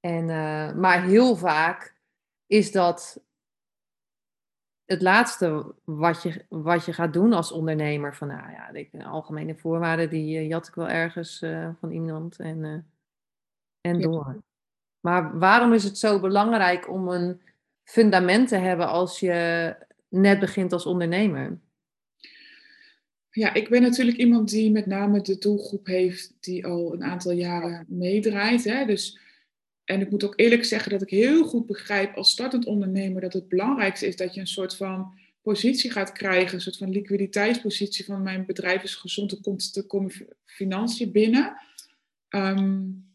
En, 0.00 0.28
uh, 0.28 0.72
maar 0.72 1.02
heel 1.02 1.36
vaak 1.36 1.94
is 2.46 2.72
dat 2.72 3.20
het 4.84 5.02
laatste 5.02 5.74
wat 5.84 6.22
je, 6.22 6.44
wat 6.48 6.84
je 6.84 6.92
gaat 6.92 7.12
doen 7.12 7.32
als 7.32 7.52
ondernemer. 7.52 8.14
Van 8.14 8.28
nou 8.28 8.50
ja, 8.50 8.72
de 8.72 9.04
algemene 9.04 9.54
voorwaarden, 9.54 10.10
die 10.10 10.38
uh, 10.38 10.48
jat 10.48 10.68
ik 10.68 10.74
wel 10.74 10.88
ergens 10.88 11.42
uh, 11.42 11.68
van 11.80 11.90
iemand 11.90 12.38
en, 12.38 12.58
uh, 12.58 12.78
en 13.80 14.00
door. 14.00 14.36
Maar 15.00 15.38
waarom 15.38 15.72
is 15.72 15.84
het 15.84 15.98
zo 15.98 16.20
belangrijk 16.20 16.90
om 16.90 17.08
een 17.08 17.40
fundament 17.84 18.48
te 18.48 18.56
hebben 18.56 18.88
als 18.88 19.20
je 19.20 19.76
net 20.08 20.40
begint 20.40 20.72
als 20.72 20.86
ondernemer? 20.86 21.58
Ja, 23.34 23.54
ik 23.54 23.68
ben 23.68 23.82
natuurlijk 23.82 24.16
iemand 24.16 24.50
die 24.50 24.70
met 24.70 24.86
name 24.86 25.20
de 25.20 25.38
doelgroep 25.38 25.86
heeft 25.86 26.32
die 26.40 26.66
al 26.66 26.94
een 26.94 27.02
aantal 27.02 27.32
jaren 27.32 27.84
meedraait. 27.88 28.64
Hè? 28.64 28.86
Dus 28.86 29.18
en 29.84 30.00
ik 30.00 30.10
moet 30.10 30.24
ook 30.24 30.32
eerlijk 30.36 30.64
zeggen 30.64 30.90
dat 30.90 31.02
ik 31.02 31.10
heel 31.10 31.44
goed 31.44 31.66
begrijp 31.66 32.16
als 32.16 32.30
startend 32.30 32.66
ondernemer 32.66 33.20
dat 33.20 33.32
het 33.32 33.48
belangrijkste 33.48 34.06
is 34.06 34.16
dat 34.16 34.34
je 34.34 34.40
een 34.40 34.46
soort 34.46 34.76
van 34.76 35.12
positie 35.42 35.90
gaat 35.90 36.12
krijgen, 36.12 36.54
een 36.54 36.60
soort 36.60 36.76
van 36.76 36.90
liquiditeitspositie 36.90 38.04
van 38.04 38.22
mijn 38.22 38.46
bedrijf 38.46 38.82
is 38.82 38.94
gezond, 38.94 39.32
er 39.32 39.40
komt, 39.40 39.76
er 39.76 39.86
komen 39.86 40.12
financiën 40.44 41.12
binnen. 41.12 41.56
Um, 42.28 43.12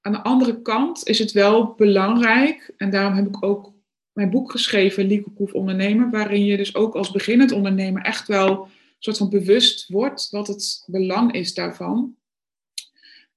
aan 0.00 0.12
de 0.12 0.22
andere 0.22 0.62
kant 0.62 1.08
is 1.08 1.18
het 1.18 1.32
wel 1.32 1.74
belangrijk, 1.74 2.72
en 2.76 2.90
daarom 2.90 3.14
heb 3.14 3.26
ik 3.26 3.44
ook 3.44 3.72
mijn 4.12 4.30
boek 4.30 4.50
geschreven, 4.50 5.06
Legalproof 5.06 5.52
Ondernemer, 5.52 6.10
waarin 6.10 6.44
je 6.44 6.56
dus 6.56 6.74
ook 6.74 6.94
als 6.94 7.10
beginnend 7.10 7.52
ondernemer 7.52 8.02
echt 8.02 8.28
wel 8.28 8.68
soort 9.04 9.16
van 9.16 9.28
bewust 9.28 9.88
wordt 9.88 10.28
wat 10.30 10.46
het 10.46 10.82
belang 10.86 11.32
is 11.32 11.54
daarvan. 11.54 12.16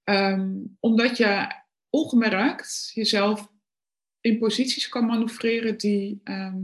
Um, 0.04 0.78
omdat 0.80 1.18
je 1.18 1.48
ongemerkt 1.90 2.92
jezelf 2.94 3.52
in 4.22 4.38
posities 4.38 4.90
kan 4.90 5.06
manoeuvreren 5.06 5.78
die 5.78 6.22
ehm, 6.24 6.58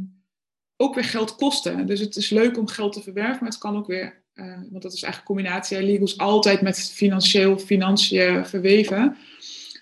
ook 0.77 0.95
weer 0.95 1.03
geld 1.03 1.35
kosten. 1.35 1.87
Dus 1.87 1.99
het 1.99 2.15
is 2.15 2.29
leuk 2.29 2.57
om 2.57 2.67
geld 2.67 2.93
te 2.93 3.01
verwerven, 3.01 3.37
maar 3.39 3.49
het 3.49 3.59
kan 3.59 3.77
ook 3.77 3.87
weer, 3.87 4.23
uh, 4.33 4.45
want 4.69 4.81
dat 4.81 4.93
is 4.93 5.03
eigenlijk 5.03 5.17
een 5.17 5.35
combinatie, 5.35 5.83
legals 5.83 6.17
altijd 6.17 6.61
met 6.61 6.91
financieel, 6.91 7.57
financiën 7.57 8.45
verweven. 8.45 9.17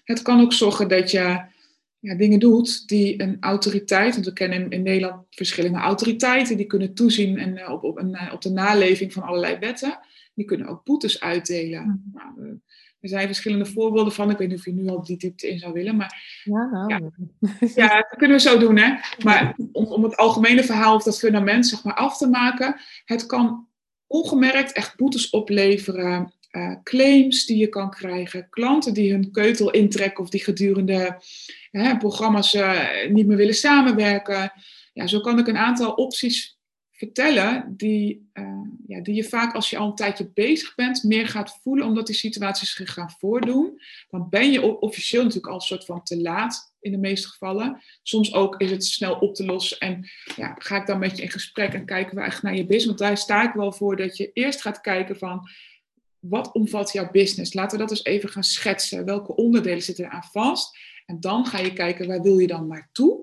Het 0.04 0.22
kan 0.22 0.42
ook 0.42 0.54
zorgen 0.54 0.88
dat 0.88 1.12
je 1.12 1.42
ja, 2.02 2.16
dingen 2.16 2.40
doet 2.40 2.88
die 2.88 3.22
een 3.22 3.38
autoriteit, 3.40 4.14
want 4.14 4.26
we 4.26 4.34
kennen 4.34 4.70
in, 4.70 4.84
Nederland 4.84 5.26
verschillende 5.30 5.78
autoriteiten, 5.78 6.58
die 6.58 6.66
kunnen 6.66 6.94
toezien 6.94 7.38
en, 7.38 7.58
uh, 7.58 7.70
op, 7.72 7.84
op, 7.84 8.00
uh, 8.00 8.30
op 8.34 8.42
de 8.42 8.50
naleving 8.50 9.14
van 9.14 9.24
allerlei 9.24 9.58
wetten. 9.60 10.00
Die 10.34 10.46
kunnen 10.46 10.68
ook 10.68 10.84
boetes 10.84 11.20
uitdelen. 11.20 11.84
Mm. 11.84 12.12
Nou, 12.14 12.60
er 13.00 13.10
zijn 13.10 13.26
verschillende 13.26 13.66
voorbeelden 13.66 14.14
van. 14.14 14.30
Ik 14.30 14.38
weet 14.38 14.48
niet 14.48 14.58
of 14.58 14.66
je 14.66 14.74
nu 14.74 14.88
al 14.88 15.04
die 15.04 15.18
diepte 15.18 15.50
in 15.50 15.60
zou 15.60 15.74
willen. 15.74 15.96
Maar 15.96 16.42
ja, 16.44 16.70
nou, 16.72 16.88
ja. 16.90 17.02
ja, 17.76 17.96
dat 17.96 18.18
kunnen 18.18 18.38
we 18.38 18.44
zo 18.44 18.58
doen. 18.58 18.78
Hè? 18.78 18.96
Maar 19.24 19.56
om, 19.72 19.86
om 19.86 20.04
het 20.04 20.18
algemene 20.18 20.64
verhaal 20.64 20.96
of 20.96 21.04
dat 21.04 21.20
fundament 21.20 21.68
zeg 21.68 21.84
maar, 21.84 21.94
af 21.96 22.18
te 22.18 22.28
maken. 22.28 22.76
Het 23.06 23.26
kan 23.26 23.68
ongemerkt 24.08 24.72
echt 24.72 24.98
boetes 24.98 25.30
opleveren. 25.30 26.34
Uh, 26.52 26.76
claims 26.84 27.46
die 27.46 27.58
je 27.58 27.68
kan 27.68 27.90
krijgen. 27.90 28.50
Klanten 28.50 28.94
die 28.94 29.12
hun 29.12 29.32
keutel 29.32 29.72
intrekken 29.72 30.24
of 30.24 30.30
die 30.30 30.44
gedurende 30.44 31.22
uh, 31.72 31.98
programma's 31.98 32.54
uh, 32.54 33.08
niet 33.10 33.28
meer 33.28 33.38
willen 33.38 33.54
samenwerken. 33.54 34.52
Ja, 34.94 35.08
zo 35.08 35.20
kan 35.20 35.40
ik 35.40 35.48
een 35.48 35.58
aantal 35.58 35.94
opties 35.94 36.60
vertellen 36.92 37.74
die, 37.78 38.30
uh, 38.34 38.68
ja, 38.88 39.02
die 39.02 39.16
je 39.16 39.24
vaak 39.24 39.56
als 39.56 39.70
je 39.70 39.78
al 39.78 39.88
een 39.88 39.96
tijdje 39.96 40.32
bezig 40.34 40.76
bent 40.76 41.04
meer 41.04 41.28
gaat 41.28 41.60
voelen 41.62 41.86
omdat 41.86 42.08
die 42.08 42.16
situaties 42.16 42.76
zich 42.76 42.94
gaan 42.94 43.12
voordoen. 43.12 43.82
Dan 44.10 44.30
ben 44.30 44.52
je 44.52 44.80
officieel 44.80 45.24
natuurlijk 45.24 45.48
al 45.48 45.56
een 45.56 45.62
soort 45.62 45.86
van 45.86 46.04
te 46.04 46.22
laat 46.22 46.76
in 46.80 46.92
de 46.92 46.98
meeste 46.98 47.28
gevallen. 47.28 47.82
Soms 48.04 48.34
ook 48.34 48.62
is 48.62 48.72
het 48.72 48.86
snel 48.86 49.16
op 49.16 49.36
te 49.36 49.46
lossen 49.46 49.80
en 49.80 50.10
ja, 50.36 50.56
ga 50.58 50.76
ik 50.82 50.88
dan 50.88 51.00
met 51.00 51.18
je 51.18 51.24
in 51.24 51.32
gesprek 51.32 51.74
en 51.74 51.86
kijken 51.86 52.16
we 52.16 52.22
echt 52.22 52.42
naar 52.42 52.56
je 52.56 52.66
business. 52.66 52.86
Want 52.86 53.00
daar 53.00 53.18
sta 53.18 53.48
ik 53.48 53.54
wel 53.54 53.72
voor 53.72 53.96
dat 53.96 54.18
je 54.18 54.32
eerst 54.34 54.62
gaat 54.62 54.82
kijken 54.82 55.18
van 55.18 55.50
wat 56.22 56.52
omvat 56.52 56.92
jouw 56.92 57.12
business? 57.12 57.54
Laten 57.54 57.78
we 57.78 57.84
dat 57.84 57.92
eens 57.92 58.04
even 58.04 58.30
gaan 58.30 58.44
schetsen. 58.44 59.06
Welke 59.06 59.36
onderdelen 59.36 59.82
zitten 59.82 60.06
er 60.06 60.12
aan 60.12 60.30
vast? 60.32 60.78
En 61.06 61.20
dan 61.20 61.46
ga 61.46 61.60
je 61.60 61.74
kijken 61.74 62.08
waar 62.08 62.22
wil 62.22 62.40
je 62.40 62.48
dan 62.48 62.68
naartoe? 62.68 63.20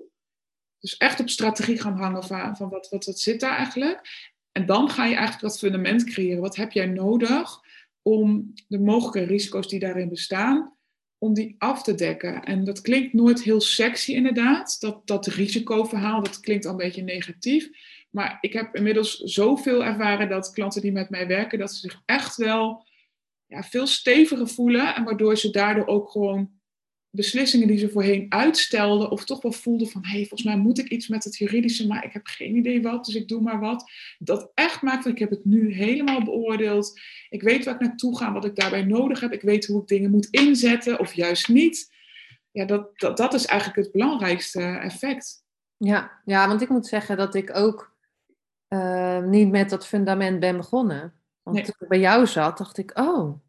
Dus 0.79 0.97
echt 0.97 1.19
op 1.19 1.29
strategie 1.29 1.81
gaan 1.81 1.97
hangen 1.97 2.23
van, 2.23 2.57
van 2.57 2.69
wat, 2.69 2.89
wat, 2.89 3.05
wat 3.05 3.19
zit 3.19 3.39
daar 3.39 3.57
eigenlijk. 3.57 4.01
En 4.51 4.65
dan 4.65 4.89
ga 4.89 5.05
je 5.05 5.15
eigenlijk 5.15 5.41
dat 5.41 5.59
fundament 5.59 6.03
creëren. 6.03 6.41
Wat 6.41 6.55
heb 6.55 6.71
jij 6.71 6.85
nodig 6.85 7.59
om 8.01 8.53
de 8.67 8.79
mogelijke 8.79 9.31
risico's 9.31 9.67
die 9.67 9.79
daarin 9.79 10.09
bestaan, 10.09 10.73
om 11.17 11.33
die 11.33 11.55
af 11.57 11.83
te 11.83 11.95
dekken? 11.95 12.43
En 12.43 12.63
dat 12.63 12.81
klinkt 12.81 13.13
nooit 13.13 13.43
heel 13.43 13.61
sexy 13.61 14.13
inderdaad. 14.13 14.79
Dat, 14.79 15.07
dat 15.07 15.27
risicoverhaal, 15.27 16.23
dat 16.23 16.39
klinkt 16.39 16.65
al 16.65 16.71
een 16.71 16.77
beetje 16.77 17.03
negatief. 17.03 17.69
Maar 18.09 18.37
ik 18.41 18.53
heb 18.53 18.75
inmiddels 18.75 19.17
zoveel 19.17 19.83
ervaren 19.83 20.29
dat 20.29 20.51
klanten 20.51 20.81
die 20.81 20.91
met 20.91 21.09
mij 21.09 21.27
werken, 21.27 21.59
dat 21.59 21.73
ze 21.73 21.79
zich 21.79 22.01
echt 22.05 22.35
wel 22.35 22.87
ja, 23.49 23.63
veel 23.63 23.87
steviger 23.87 24.47
voelen. 24.47 24.95
En 24.95 25.03
waardoor 25.03 25.37
ze 25.37 25.49
daardoor 25.49 25.85
ook 25.85 26.09
gewoon 26.09 26.51
beslissingen 27.09 27.67
die 27.67 27.77
ze 27.77 27.89
voorheen 27.89 28.25
uitstelden, 28.29 29.11
of 29.11 29.25
toch 29.25 29.41
wel 29.41 29.51
voelden 29.51 29.87
van, 29.87 30.05
hé, 30.05 30.09
hey, 30.09 30.19
volgens 30.19 30.43
mij 30.43 30.57
moet 30.57 30.79
ik 30.79 30.89
iets 30.89 31.07
met 31.07 31.23
het 31.23 31.37
juridische, 31.37 31.87
maar 31.87 32.05
ik 32.05 32.13
heb 32.13 32.27
geen 32.27 32.55
idee 32.55 32.81
wat, 32.81 33.05
dus 33.05 33.15
ik 33.15 33.27
doe 33.27 33.41
maar 33.41 33.59
wat. 33.59 33.91
Dat 34.17 34.51
echt 34.53 34.81
maakt 34.81 35.03
van, 35.03 35.11
ik 35.11 35.19
heb 35.19 35.29
het 35.29 35.45
nu 35.45 35.73
helemaal 35.73 36.23
beoordeeld. 36.23 36.99
Ik 37.29 37.41
weet 37.41 37.65
waar 37.65 37.73
ik 37.73 37.79
naartoe 37.79 38.17
ga, 38.17 38.33
wat 38.33 38.45
ik 38.45 38.55
daarbij 38.55 38.83
nodig 38.83 39.19
heb. 39.19 39.31
Ik 39.31 39.41
weet 39.41 39.65
hoe 39.65 39.81
ik 39.81 39.87
dingen 39.87 40.11
moet 40.11 40.27
inzetten, 40.31 40.99
of 40.99 41.13
juist 41.13 41.47
niet. 41.47 41.97
Ja, 42.51 42.65
dat, 42.65 42.99
dat, 42.99 43.17
dat 43.17 43.33
is 43.33 43.45
eigenlijk 43.45 43.79
het 43.79 43.91
belangrijkste 43.91 44.61
effect. 44.61 45.43
Ja, 45.77 46.21
ja, 46.25 46.47
want 46.47 46.61
ik 46.61 46.69
moet 46.69 46.87
zeggen 46.87 47.17
dat 47.17 47.35
ik 47.35 47.55
ook 47.55 47.95
uh, 48.69 49.23
niet 49.23 49.49
met 49.49 49.69
dat 49.69 49.87
fundament 49.87 50.39
ben 50.39 50.57
begonnen. 50.57 51.18
Want 51.43 51.55
nee. 51.55 51.65
toen 51.65 51.75
ik 51.79 51.87
bij 51.87 51.99
jou 51.99 52.27
zat, 52.27 52.57
dacht 52.57 52.77
ik, 52.77 52.97
oh, 52.97 53.39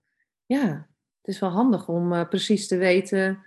ja, 0.46 0.88
het 1.18 1.34
is 1.34 1.38
wel 1.38 1.50
handig 1.50 1.88
om 1.88 2.12
uh, 2.12 2.28
precies 2.28 2.66
te 2.66 2.76
weten 2.76 3.44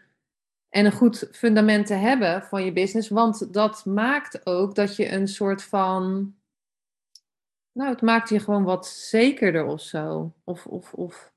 en 0.74 0.86
een 0.86 0.92
goed 0.92 1.28
fundament 1.32 1.86
te 1.86 1.94
hebben 1.94 2.44
van 2.44 2.66
je 2.66 2.74
business. 2.74 3.10
Want 3.10 3.54
dat 3.54 3.86
maakt 3.86 4.46
ook 4.46 4.76
dat 4.76 4.96
je 4.96 5.12
een 5.12 5.28
soort 5.28 5.64
van. 5.64 6.34
Nou, 7.72 7.90
het 7.90 8.02
maakt 8.02 8.30
je 8.30 8.40
gewoon 8.40 8.64
wat 8.64 8.88
zekerder 8.88 9.66
of 9.66 9.82
zo. 9.82 10.34
Of, 10.44 10.66
of, 10.66 10.94
of 10.94 11.34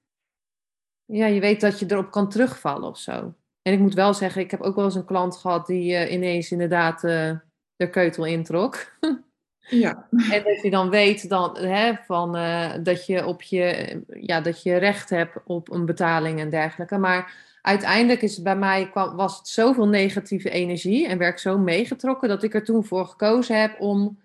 ja, 1.05 1.27
je 1.27 1.41
weet 1.41 1.61
dat 1.61 1.79
je 1.79 1.87
erop 1.89 2.11
kan 2.11 2.29
terugvallen 2.29 2.89
of 2.89 2.99
zo. 2.99 3.35
En 3.63 3.73
ik 3.73 3.79
moet 3.79 3.95
wel 3.95 4.15
zeggen, 4.15 4.43
ik 4.43 4.51
heb 4.51 4.61
ook 4.61 4.77
wel 4.77 4.85
eens 4.85 4.95
een 4.95 5.05
klant 5.05 5.37
gehad 5.37 5.67
die 5.67 5.93
uh, 5.93 6.13
ineens 6.13 6.51
inderdaad 6.51 7.05
uh, 7.05 7.39
de 7.77 7.91
keutel 7.91 8.25
introk. 8.25 8.77
Ja. 9.69 10.09
En 10.31 10.45
dat 10.45 10.63
je 10.63 10.71
dan 10.71 10.91
weet 10.91 11.29
dan, 11.29 11.59
hè, 11.59 11.95
van, 11.95 12.37
uh, 12.37 12.75
dat, 12.83 13.07
je 13.07 13.27
op 13.27 13.43
je, 13.43 14.03
ja, 14.07 14.41
dat 14.41 14.63
je 14.63 14.77
recht 14.77 15.11
hebt 15.11 15.37
op 15.45 15.71
een 15.71 15.87
betaling 15.87 16.41
en 16.41 16.51
dergelijke. 16.51 16.99
Maar 16.99 17.35
uiteindelijk 17.63 18.23
is 18.23 18.35
het 18.35 18.45
bij 18.45 18.57
mij, 18.57 18.91
kwam, 18.91 19.17
was 19.17 19.39
het 19.39 19.49
zoveel 19.49 19.89
negatieve 19.89 20.51
energie 20.51 21.07
en 21.07 21.19
werd 21.19 21.41
zo 21.41 21.59
meegetrokken 21.59 22.29
dat 22.29 22.43
ik 22.43 22.55
er 22.55 22.65
toen 22.65 22.85
voor 22.85 23.07
gekozen 23.07 23.61
heb 23.61 23.81
om 23.81 24.23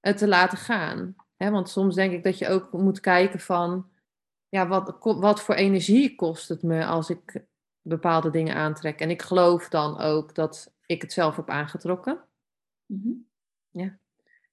het 0.00 0.16
te 0.16 0.28
laten 0.28 0.58
gaan. 0.58 1.16
Hè, 1.36 1.50
want 1.50 1.68
soms 1.68 1.94
denk 1.94 2.12
ik 2.12 2.22
dat 2.22 2.38
je 2.38 2.48
ook 2.48 2.72
moet 2.72 3.00
kijken 3.00 3.40
van, 3.40 3.88
ja, 4.48 4.68
wat, 4.68 4.96
wat 5.00 5.42
voor 5.42 5.54
energie 5.54 6.14
kost 6.14 6.48
het 6.48 6.62
me 6.62 6.84
als 6.84 7.10
ik 7.10 7.44
bepaalde 7.82 8.30
dingen 8.30 8.54
aantrek. 8.54 9.00
En 9.00 9.10
ik 9.10 9.22
geloof 9.22 9.68
dan 9.68 9.98
ook 9.98 10.34
dat 10.34 10.74
ik 10.86 11.02
het 11.02 11.12
zelf 11.12 11.36
heb 11.36 11.50
aangetrokken. 11.50 12.24
Mm 12.86 13.00
-hmm. 13.02 13.26
Ja 13.70 13.98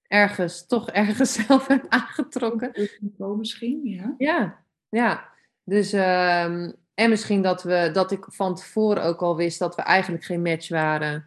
ergens, 0.07 0.67
toch 0.67 0.89
ergens 0.89 1.33
zelf 1.45 1.67
heb 1.67 1.85
aangetrokken. 1.89 2.71
Misschien, 3.17 3.81
ja. 3.83 4.15
Ja, 4.17 4.63
ja. 4.89 5.29
Dus, 5.63 5.93
um, 5.93 6.73
en 6.93 7.09
misschien 7.09 7.41
dat, 7.41 7.63
we, 7.63 7.89
dat 7.93 8.11
ik 8.11 8.25
van 8.27 8.55
tevoren 8.55 9.03
ook 9.03 9.21
al 9.21 9.35
wist 9.35 9.59
dat 9.59 9.75
we 9.75 9.81
eigenlijk 9.81 10.23
geen 10.23 10.41
match 10.41 10.69
waren, 10.69 11.25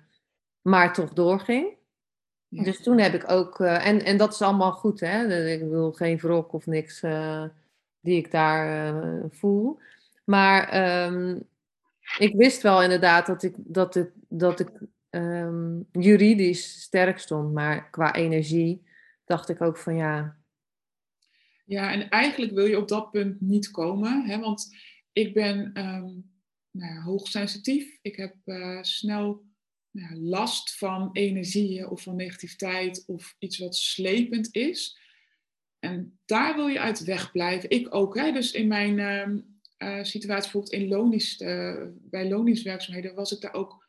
maar 0.62 0.92
toch 0.92 1.12
doorging. 1.12 1.76
Ja. 2.48 2.62
Dus 2.62 2.82
toen 2.82 2.98
heb 2.98 3.14
ik 3.14 3.30
ook, 3.30 3.58
uh, 3.58 3.86
en, 3.86 4.04
en 4.04 4.16
dat 4.16 4.32
is 4.32 4.42
allemaal 4.42 4.72
goed, 4.72 5.00
hè? 5.00 5.46
Ik 5.46 5.60
wil 5.60 5.92
geen 5.92 6.18
wrok 6.18 6.52
of 6.52 6.66
niks 6.66 7.02
uh, 7.02 7.44
die 8.00 8.16
ik 8.16 8.30
daar 8.30 8.94
uh, 8.94 9.24
voel. 9.30 9.78
Maar 10.24 10.86
um, 11.06 11.42
ik 12.18 12.34
wist 12.34 12.62
wel 12.62 12.82
inderdaad 12.82 13.26
dat 13.26 13.42
ik, 13.42 13.54
dat 13.56 13.94
het, 13.94 14.10
dat 14.28 14.60
ik 14.60 14.70
um, 15.10 15.88
juridisch 15.92 16.80
sterk 16.80 17.18
stond, 17.18 17.52
maar 17.52 17.90
qua 17.90 18.14
energie 18.14 18.86
dacht 19.24 19.48
ik 19.48 19.60
ook 19.60 19.76
van 19.76 19.96
ja. 19.96 20.36
Ja, 21.64 21.92
en 21.92 22.08
eigenlijk 22.08 22.52
wil 22.52 22.66
je 22.66 22.78
op 22.78 22.88
dat 22.88 23.10
punt 23.10 23.40
niet 23.40 23.70
komen, 23.70 24.26
hè? 24.26 24.38
want 24.38 24.76
ik 25.12 25.34
ben 25.34 25.58
um, 25.58 26.30
nou 26.70 26.94
ja, 26.94 27.00
hoogsensitief. 27.00 27.98
Ik 28.02 28.16
heb 28.16 28.34
uh, 28.44 28.82
snel 28.82 29.46
nou 29.90 30.14
ja, 30.14 30.20
last 30.20 30.76
van 30.76 31.10
energieën 31.12 31.88
of 31.88 32.02
van 32.02 32.16
negativiteit 32.16 33.04
of 33.06 33.34
iets 33.38 33.58
wat 33.58 33.76
slepend 33.76 34.54
is. 34.54 35.00
En 35.78 36.18
daar 36.24 36.54
wil 36.54 36.66
je 36.66 36.80
uit 36.80 37.04
wegblijven. 37.04 37.70
Ik 37.70 37.94
ook. 37.94 38.16
Hè? 38.16 38.32
Dus 38.32 38.52
in 38.52 38.68
mijn 38.68 38.98
uh, 39.78 40.04
situatie 40.04 40.52
bijvoorbeeld 40.52 40.72
in 40.72 40.88
lonisch, 40.88 41.40
uh, 41.40 41.84
bij 41.90 42.28
loningswerkzaamheden 42.28 43.14
was 43.14 43.32
ik 43.32 43.40
daar 43.40 43.54
ook 43.54 43.88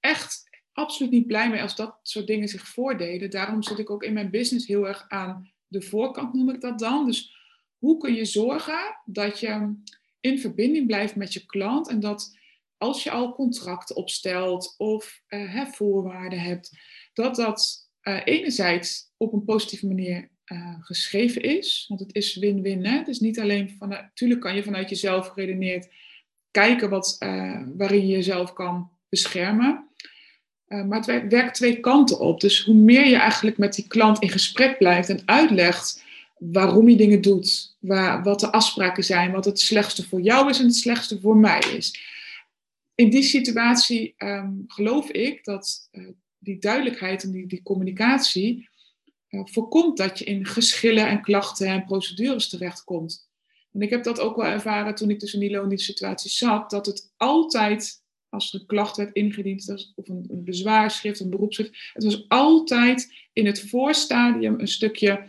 echt 0.00 0.49
absoluut 0.72 1.12
niet 1.12 1.26
blij 1.26 1.50
mee 1.50 1.62
als 1.62 1.76
dat 1.76 1.98
soort 2.02 2.26
dingen 2.26 2.48
zich 2.48 2.68
voordeden. 2.68 3.30
Daarom 3.30 3.62
zit 3.62 3.78
ik 3.78 3.90
ook 3.90 4.02
in 4.02 4.12
mijn 4.12 4.30
business 4.30 4.66
heel 4.66 4.88
erg 4.88 5.04
aan 5.08 5.52
de 5.66 5.82
voorkant, 5.82 6.34
noem 6.34 6.50
ik 6.50 6.60
dat 6.60 6.78
dan. 6.78 7.06
Dus 7.06 7.36
hoe 7.78 7.96
kun 7.96 8.14
je 8.14 8.24
zorgen 8.24 9.00
dat 9.04 9.40
je 9.40 9.74
in 10.20 10.38
verbinding 10.38 10.86
blijft 10.86 11.16
met 11.16 11.32
je 11.32 11.46
klant 11.46 11.88
en 11.88 12.00
dat 12.00 12.38
als 12.76 13.02
je 13.02 13.10
al 13.10 13.34
contracten 13.34 13.96
opstelt 13.96 14.74
of 14.78 15.22
uh, 15.28 15.66
voorwaarden 15.66 16.40
hebt, 16.40 16.78
dat 17.12 17.36
dat 17.36 17.88
uh, 18.02 18.20
enerzijds 18.24 19.12
op 19.16 19.32
een 19.32 19.44
positieve 19.44 19.86
manier 19.86 20.30
uh, 20.46 20.76
geschreven 20.80 21.42
is. 21.42 21.84
Want 21.88 22.00
het 22.00 22.14
is 22.14 22.36
win-win. 22.36 22.86
Het 22.86 23.08
is 23.08 23.20
niet 23.20 23.40
alleen 23.40 23.70
van, 23.70 23.88
natuurlijk 23.88 24.40
kan 24.40 24.54
je 24.54 24.62
vanuit 24.62 24.88
jezelf 24.88 25.28
geredeneerd 25.28 25.88
kijken 26.50 26.90
wat, 26.90 27.16
waarin 27.76 28.06
je 28.06 28.12
jezelf 28.12 28.52
kan 28.52 28.90
beschermen. 29.08 29.88
Maar 30.70 31.00
het 31.06 31.28
werkt 31.28 31.54
twee 31.54 31.80
kanten 31.80 32.18
op. 32.18 32.40
Dus 32.40 32.64
hoe 32.64 32.74
meer 32.74 33.06
je 33.06 33.16
eigenlijk 33.16 33.58
met 33.58 33.74
die 33.74 33.86
klant 33.86 34.18
in 34.18 34.30
gesprek 34.30 34.78
blijft 34.78 35.08
en 35.08 35.22
uitlegt 35.24 36.02
waarom 36.38 36.88
je 36.88 36.96
dingen 36.96 37.20
doet, 37.20 37.76
waar, 37.78 38.22
wat 38.22 38.40
de 38.40 38.52
afspraken 38.52 39.04
zijn, 39.04 39.32
wat 39.32 39.44
het 39.44 39.60
slechtste 39.60 40.08
voor 40.08 40.20
jou 40.20 40.50
is 40.50 40.58
en 40.58 40.64
het 40.64 40.76
slechtste 40.76 41.20
voor 41.20 41.36
mij 41.36 41.58
is. 41.58 42.00
In 42.94 43.10
die 43.10 43.22
situatie 43.22 44.14
ehm, 44.16 44.52
geloof 44.66 45.10
ik 45.10 45.44
dat 45.44 45.88
uh, 45.92 46.08
die 46.38 46.58
duidelijkheid 46.58 47.22
en 47.22 47.30
die, 47.30 47.46
die 47.46 47.62
communicatie 47.62 48.68
uh, 49.30 49.40
voorkomt 49.44 49.96
dat 49.96 50.18
je 50.18 50.24
in 50.24 50.46
geschillen 50.46 51.08
en 51.08 51.22
klachten 51.22 51.66
en 51.66 51.84
procedures 51.84 52.48
terechtkomt. 52.48 53.28
En 53.72 53.82
ik 53.82 53.90
heb 53.90 54.04
dat 54.04 54.20
ook 54.20 54.36
wel 54.36 54.46
ervaren 54.46 54.94
toen 54.94 55.10
ik 55.10 55.20
dus 55.20 55.34
in 55.34 55.68
die 55.68 55.78
situatie 55.78 56.30
zat, 56.30 56.70
dat 56.70 56.86
het 56.86 57.12
altijd, 57.16 58.02
als 58.30 58.52
er 58.52 58.60
een 58.60 58.66
klacht 58.66 58.96
werd 58.96 59.14
ingediend, 59.14 59.92
of 59.94 60.08
een, 60.08 60.26
bezwaarschrift, 60.28 61.20
een 61.20 61.30
beroepsschrift, 61.30 61.90
het 61.92 62.04
was 62.04 62.28
altijd 62.28 63.12
in 63.32 63.46
het 63.46 63.60
voorstadium 63.60 64.60
een 64.60 64.68
stukje 64.68 65.24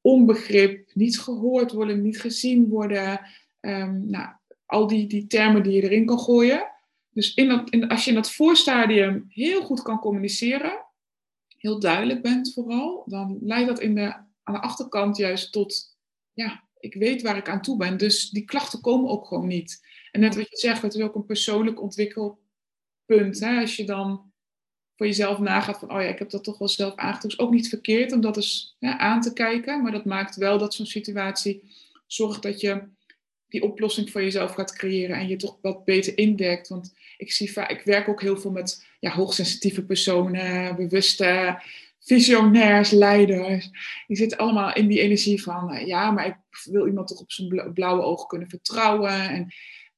onbegrip, 0.00 0.90
niet 0.94 1.18
gehoord 1.18 1.72
worden, 1.72 2.02
niet 2.02 2.20
gezien 2.20 2.68
worden. 2.68 3.20
Um, 3.60 4.10
nou, 4.10 4.28
al 4.66 4.86
die, 4.86 5.06
die 5.06 5.26
termen 5.26 5.62
die 5.62 5.72
je 5.72 5.82
erin 5.82 6.06
kan 6.06 6.18
gooien. 6.18 6.70
Dus 7.10 7.34
in 7.34 7.48
dat, 7.48 7.70
in, 7.70 7.88
als 7.88 8.04
je 8.04 8.10
in 8.10 8.16
dat 8.16 8.32
voorstadium 8.32 9.26
heel 9.28 9.62
goed 9.62 9.82
kan 9.82 9.98
communiceren, 9.98 10.84
heel 11.58 11.80
duidelijk 11.80 12.22
bent 12.22 12.52
vooral, 12.52 13.02
dan 13.06 13.38
leidt 13.40 13.68
dat 13.68 13.80
in 13.80 13.94
de, 13.94 14.14
aan 14.42 14.54
de 14.54 14.60
achterkant 14.60 15.16
juist 15.16 15.52
tot, 15.52 15.96
ja, 16.32 16.64
ik 16.78 16.94
weet 16.94 17.22
waar 17.22 17.36
ik 17.36 17.48
aan 17.48 17.62
toe 17.62 17.76
ben. 17.76 17.96
Dus 17.96 18.30
die 18.30 18.44
klachten 18.44 18.80
komen 18.80 19.10
ook 19.10 19.26
gewoon 19.26 19.46
niet. 19.46 19.80
En 20.16 20.22
net 20.22 20.36
wat 20.36 20.50
je 20.50 20.56
zegt, 20.56 20.82
het 20.82 20.94
is 20.94 21.02
ook 21.02 21.14
een 21.14 21.26
persoonlijk 21.26 21.82
ontwikkelpunt. 21.82 23.40
Hè? 23.40 23.60
Als 23.60 23.76
je 23.76 23.84
dan 23.84 24.32
voor 24.94 25.06
jezelf 25.06 25.38
nagaat 25.38 25.78
van, 25.78 25.92
oh 25.92 26.00
ja, 26.00 26.08
ik 26.08 26.18
heb 26.18 26.30
dat 26.30 26.44
toch 26.44 26.58
wel 26.58 26.68
zelf 26.68 26.94
aangetoond. 26.94 27.32
is 27.32 27.38
ook 27.38 27.50
niet 27.50 27.68
verkeerd 27.68 28.12
om 28.12 28.20
dat 28.20 28.36
eens 28.36 28.76
aan 28.80 29.20
te 29.20 29.32
kijken. 29.32 29.82
Maar 29.82 29.92
dat 29.92 30.04
maakt 30.04 30.36
wel 30.36 30.58
dat 30.58 30.74
zo'n 30.74 30.86
situatie 30.86 31.62
zorgt 32.06 32.42
dat 32.42 32.60
je 32.60 32.82
die 33.48 33.62
oplossing 33.62 34.10
voor 34.10 34.22
jezelf 34.22 34.52
gaat 34.52 34.76
creëren 34.76 35.16
en 35.16 35.28
je 35.28 35.36
toch 35.36 35.58
wat 35.62 35.84
beter 35.84 36.18
indekt. 36.18 36.68
Want 36.68 36.94
ik, 37.16 37.32
zie 37.32 37.50
ik 37.66 37.82
werk 37.84 38.08
ook 38.08 38.20
heel 38.20 38.36
veel 38.36 38.50
met 38.50 38.86
ja, 39.00 39.10
hoogsensitieve 39.10 39.84
personen, 39.84 40.76
bewuste 40.76 41.60
visionairs, 42.00 42.90
leiders. 42.90 43.70
Die 44.06 44.16
zitten 44.16 44.38
allemaal 44.38 44.74
in 44.74 44.86
die 44.86 45.00
energie 45.00 45.42
van, 45.42 45.86
ja, 45.86 46.10
maar 46.10 46.26
ik 46.26 46.36
wil 46.64 46.86
iemand 46.86 47.08
toch 47.08 47.20
op 47.20 47.32
zijn 47.32 47.72
blauwe 47.72 48.02
ogen 48.02 48.26
kunnen 48.26 48.48
vertrouwen. 48.48 49.28
En 49.28 49.52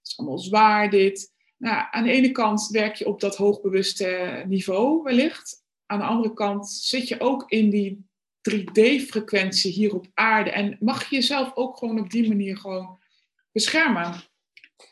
is 0.09 0.19
allemaal 0.19 0.39
zwaar 0.39 0.91
dit. 0.91 1.33
Nou, 1.57 1.87
aan 1.91 2.05
de 2.05 2.11
ene 2.11 2.33
kant 2.33 2.69
werk 2.69 2.95
je 2.95 3.07
op 3.07 3.21
dat 3.21 3.37
hoogbewuste 3.37 4.43
niveau 4.47 5.03
wellicht. 5.03 5.65
Aan 5.87 5.99
de 5.99 6.05
andere 6.05 6.35
kant 6.35 6.69
zit 6.69 7.09
je 7.09 7.21
ook 7.21 7.45
in 7.51 7.71
die 7.71 8.07
3D-frequentie 8.51 9.73
hier 9.73 9.95
op 9.95 10.07
aarde. 10.15 10.51
En 10.51 10.77
mag 10.81 11.11
je 11.11 11.17
jezelf 11.17 11.51
ook 11.55 11.77
gewoon 11.77 12.01
op 12.01 12.11
die 12.11 12.29
manier 12.29 12.57
gewoon 12.57 12.99
beschermen. 13.53 14.15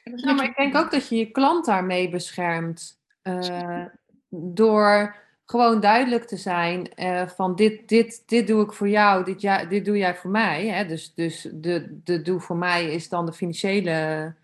Nou, 0.04 0.36
maar 0.36 0.44
ik 0.44 0.56
denk 0.56 0.76
ook 0.76 0.90
dat 0.90 1.08
je 1.08 1.16
je 1.16 1.30
klant 1.30 1.64
daarmee 1.64 2.08
beschermt. 2.08 3.00
Uh, 3.22 3.84
door 4.28 5.16
gewoon 5.44 5.80
duidelijk 5.80 6.24
te 6.24 6.36
zijn 6.36 6.90
uh, 6.96 7.28
van 7.28 7.54
dit, 7.56 7.88
dit, 7.88 8.22
dit 8.26 8.46
doe 8.46 8.64
ik 8.64 8.72
voor 8.72 8.88
jou, 8.88 9.24
dit, 9.24 9.40
ja, 9.40 9.64
dit 9.64 9.84
doe 9.84 9.96
jij 9.96 10.14
voor 10.14 10.30
mij. 10.30 10.66
Hè? 10.66 10.86
Dus, 10.86 11.14
dus 11.14 11.48
de, 11.52 12.00
de 12.04 12.22
doe 12.22 12.40
voor 12.40 12.56
mij 12.56 12.92
is 12.92 13.08
dan 13.08 13.26
de 13.26 13.32
financiële 13.32 14.34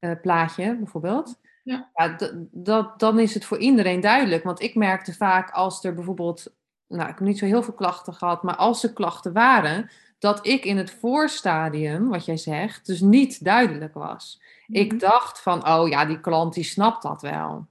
uh, 0.00 0.12
plaatje 0.22 0.76
bijvoorbeeld. 0.76 1.40
Ja. 1.62 1.90
ja 1.94 2.16
dat, 2.50 2.98
dan 3.00 3.18
is 3.18 3.34
het 3.34 3.44
voor 3.44 3.58
iedereen 3.58 4.00
duidelijk. 4.00 4.44
Want 4.44 4.60
ik 4.60 4.74
merkte 4.74 5.14
vaak 5.14 5.50
als 5.50 5.84
er 5.84 5.94
bijvoorbeeld, 5.94 6.54
nou 6.86 7.08
ik 7.08 7.18
heb 7.18 7.26
niet 7.26 7.38
zo 7.38 7.44
heel 7.44 7.62
veel 7.62 7.74
klachten 7.74 8.14
gehad, 8.14 8.42
maar 8.42 8.56
als 8.56 8.82
er 8.82 8.92
klachten 8.92 9.32
waren, 9.32 9.90
dat 10.18 10.46
ik 10.46 10.64
in 10.64 10.76
het 10.76 10.90
voorstadium, 10.90 12.08
wat 12.08 12.24
jij 12.24 12.36
zegt, 12.36 12.86
dus 12.86 13.00
niet 13.00 13.44
duidelijk 13.44 13.94
was. 13.94 14.40
Ik 14.66 14.90
mhm. 14.90 15.00
dacht 15.00 15.40
van, 15.42 15.68
oh 15.68 15.88
ja, 15.88 16.04
die 16.04 16.20
klant 16.20 16.54
die 16.54 16.64
snapt 16.64 17.02
dat 17.02 17.22
wel. 17.22 17.66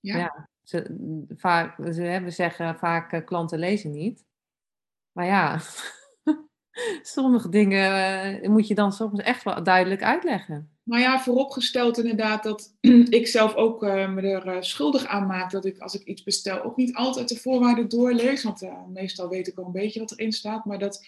Ja. 0.00 0.16
ja 0.16 0.48
ze, 0.62 1.26
vaak, 1.36 1.76
ze, 1.76 2.20
we 2.24 2.30
zeggen 2.30 2.78
vaak, 2.78 3.12
uh, 3.12 3.24
klanten 3.24 3.58
lezen 3.58 3.90
niet. 3.90 4.24
Maar 5.12 5.26
ja, 5.26 5.58
sommige 7.02 7.48
dingen 7.48 8.42
uh, 8.42 8.48
moet 8.48 8.66
je 8.66 8.74
dan 8.74 8.92
soms 8.92 9.20
echt 9.20 9.42
wel 9.42 9.62
duidelijk 9.62 10.02
uitleggen. 10.02 10.70
Nou 10.82 11.02
ja, 11.02 11.20
vooropgesteld 11.20 11.98
inderdaad 11.98 12.42
dat 12.42 12.76
ik 13.20 13.26
zelf 13.26 13.54
ook 13.54 13.82
uh, 13.82 14.12
me 14.12 14.20
er 14.20 14.64
schuldig 14.64 15.06
aan 15.06 15.26
maak 15.26 15.50
dat 15.50 15.64
ik 15.64 15.78
als 15.78 15.94
ik 15.94 16.04
iets 16.04 16.22
bestel 16.22 16.62
ook 16.62 16.76
niet 16.76 16.94
altijd 16.94 17.28
de 17.28 17.36
voorwaarden 17.36 17.88
doorlees. 17.88 18.42
Want 18.42 18.62
meestal 18.92 19.28
weet 19.28 19.48
ik 19.48 19.54
wel 19.54 19.64
een 19.64 19.72
beetje 19.72 20.00
wat 20.00 20.10
erin 20.10 20.32
staat. 20.32 20.64
Maar 20.64 20.78
dat, 20.78 21.06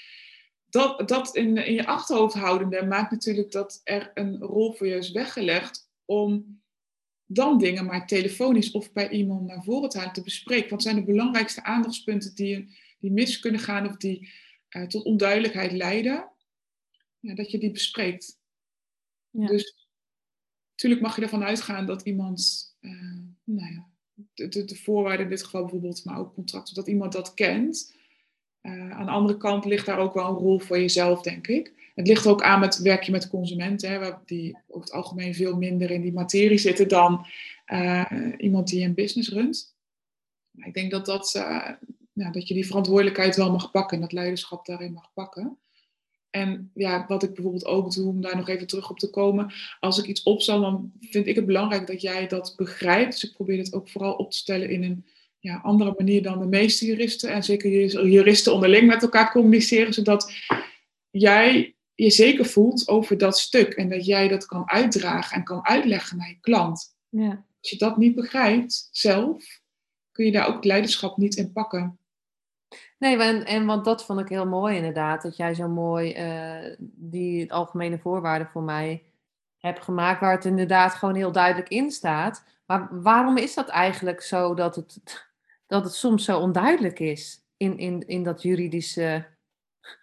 dat, 0.69 1.09
dat 1.09 1.37
in, 1.37 1.57
in 1.57 1.75
je 1.75 1.87
achterhoofd 1.87 2.35
houdende 2.35 2.87
maakt 2.87 3.11
natuurlijk 3.11 3.53
dat 3.53 3.81
er 3.85 4.11
een 4.15 4.39
rol 4.39 4.73
voor 4.73 4.87
je 4.87 4.97
is 4.97 5.11
weggelegd 5.11 5.91
om 6.05 6.61
dan 7.27 7.59
dingen 7.59 7.85
maar 7.85 8.07
telefonisch 8.07 8.71
of 8.71 8.93
bij 8.93 9.11
iemand 9.11 9.47
naar 9.47 9.63
voren 9.63 9.89
te 9.89 9.99
halen 9.99 10.13
te 10.13 10.23
bespreken. 10.23 10.71
Wat 10.71 10.83
zijn 10.83 10.97
de 10.97 11.05
belangrijkste 11.05 11.65
aandachtspunten 11.65 12.35
die, 12.35 12.77
die 12.99 13.11
mis 13.11 13.41
kunnen 13.41 13.61
gaan 13.61 13.89
of 13.89 13.97
die 13.97 14.29
uh, 14.77 14.87
tot 14.87 15.05
onduidelijkheid 15.05 15.73
leiden? 15.73 16.31
Ja, 17.19 17.35
dat 17.35 17.51
je 17.51 17.59
die 17.59 17.71
bespreekt. 17.71 18.41
Ja. 19.31 19.47
Dus 19.47 19.89
natuurlijk 20.71 21.03
mag 21.03 21.17
je 21.17 21.23
ervan 21.23 21.45
uitgaan 21.45 21.87
dat 21.87 22.03
iemand, 22.03 22.71
uh, 22.81 23.19
nou 23.45 23.73
ja, 23.73 23.87
de, 24.35 24.49
de, 24.49 24.65
de, 24.65 24.77
voorwaarden 24.77 25.25
in 25.25 25.31
dit 25.31 25.45
geval 25.45 25.61
bijvoorbeeld, 25.61 26.05
maar 26.05 26.19
ook 26.19 26.35
contracten, 26.35 26.75
dat 26.75 26.89
iemand 26.89 27.13
dat 27.13 27.35
kent. 27.35 27.95
Uh, 28.63 28.91
aan 28.91 29.07
de 29.07 29.13
andere 29.13 29.39
kant 29.39 29.65
ligt 29.65 29.87
daar 29.87 29.99
ook 29.99 30.15
wel 30.15 30.29
een 30.29 30.35
rol 30.35 30.59
voor 30.59 30.79
jezelf, 30.79 31.23
denk 31.23 31.47
ik. 31.47 31.91
Het 31.95 32.07
ligt 32.07 32.27
ook 32.27 32.43
aan 32.43 32.61
met 32.61 32.79
werk 32.79 33.03
je 33.03 33.13
met 33.13 33.29
consumenten, 33.29 33.91
hè, 33.91 34.13
die 34.25 34.59
over 34.67 34.81
het 34.81 34.93
algemeen 34.93 35.35
veel 35.35 35.57
minder 35.57 35.91
in 35.91 36.01
die 36.01 36.13
materie 36.13 36.59
zitten 36.59 36.89
dan 36.89 37.27
uh, 37.67 38.33
iemand 38.39 38.69
die 38.69 38.85
een 38.85 38.95
business 38.95 39.29
runt. 39.29 39.75
ik 40.57 40.75
denk 40.75 40.91
dat, 40.91 41.07
dat, 41.07 41.33
nou, 42.13 42.33
dat 42.33 42.49
je 42.49 42.55
die 42.55 42.67
verantwoordelijkheid 42.67 43.37
wel 43.37 43.51
mag 43.51 43.71
pakken 43.71 43.97
en 43.97 44.03
dat 44.03 44.13
leiderschap 44.13 44.67
daarin 44.67 44.93
mag 44.93 45.13
pakken. 45.15 45.59
En 46.31 46.71
ja, 46.75 47.05
wat 47.09 47.23
ik 47.23 47.35
bijvoorbeeld 47.35 47.65
ook 47.65 47.95
doe, 47.95 48.09
om 48.09 48.21
daar 48.21 48.37
nog 48.37 48.49
even 48.49 48.67
terug 48.67 48.91
op 48.91 48.99
te 48.99 49.11
komen. 49.11 49.53
Als 49.81 49.99
ik 49.99 50.07
iets 50.07 50.23
opstel, 50.23 50.61
dan 50.61 50.93
vind 51.01 51.27
ik 51.27 51.37
het 51.37 51.47
belangrijk 51.47 51.87
dat 51.87 52.01
jij 52.01 52.27
dat 52.27 52.55
begrijpt. 52.57 53.13
Dus 53.13 53.25
ik 53.25 53.33
probeer 53.33 53.59
het 53.59 53.75
ook 53.75 53.89
vooral 53.89 54.15
op 54.15 54.31
te 54.31 54.37
stellen 54.37 54.71
in 54.71 54.83
een 54.83 55.07
ja, 55.39 55.57
andere 55.57 55.95
manier 55.99 56.23
dan 56.23 56.39
de 56.39 56.47
meeste 56.47 56.87
juristen. 56.87 57.31
En 57.31 57.45
zeker 57.45 57.71
juristen 58.07 58.55
onderling 58.55 58.87
met 58.87 59.03
elkaar 59.03 59.33
communiceren. 59.33 59.93
Zodat 59.93 60.33
jij 61.11 61.75
je 61.95 62.11
zeker 62.11 62.47
voelt 62.47 62.89
over 62.89 63.19
dat 63.19 63.39
stuk. 63.39 63.73
En 63.73 63.89
dat 63.89 64.07
jij 64.07 64.29
dat 64.29 64.47
kan 64.47 64.71
uitdragen 64.71 65.37
en 65.37 65.45
kan 65.45 65.67
uitleggen 65.67 66.17
naar 66.17 66.29
je 66.29 66.41
klant. 66.41 66.97
Ja. 67.09 67.47
Als 67.61 67.71
je 67.71 67.79
dat 67.79 67.97
niet 67.97 68.15
begrijpt 68.15 68.89
zelf, 68.91 69.61
kun 70.13 70.25
je 70.25 70.33
daar 70.33 70.49
ook 70.49 70.65
leiderschap 70.65 71.17
niet 71.17 71.37
in 71.37 71.53
pakken. 71.53 71.99
Nee, 73.03 73.17
en, 73.19 73.47
en 73.47 73.67
want 73.67 73.85
dat 73.85 74.05
vond 74.05 74.21
ik 74.21 74.29
heel 74.29 74.47
mooi 74.47 74.77
inderdaad. 74.77 75.23
Dat 75.23 75.37
jij 75.37 75.55
zo 75.55 75.69
mooi 75.69 76.15
uh, 76.17 76.77
die 76.81 77.53
algemene 77.53 77.99
voorwaarden 77.99 78.49
voor 78.49 78.63
mij 78.63 79.05
hebt 79.59 79.83
gemaakt. 79.83 80.21
Waar 80.21 80.35
het 80.35 80.45
inderdaad 80.45 80.95
gewoon 80.95 81.15
heel 81.15 81.33
duidelijk 81.33 81.69
in 81.69 81.91
staat. 81.91 82.45
Maar 82.67 83.03
waarom 83.03 83.37
is 83.37 83.55
dat 83.55 83.69
eigenlijk 83.69 84.21
zo 84.21 84.55
dat 84.55 84.77
het, 84.77 85.03
dat 85.67 85.85
het 85.85 85.95
soms 85.95 86.25
zo 86.25 86.39
onduidelijk 86.39 86.99
is 86.99 87.45
in, 87.57 87.79
in, 87.79 88.07
in 88.07 88.23
dat 88.23 88.43
juridische 88.43 89.27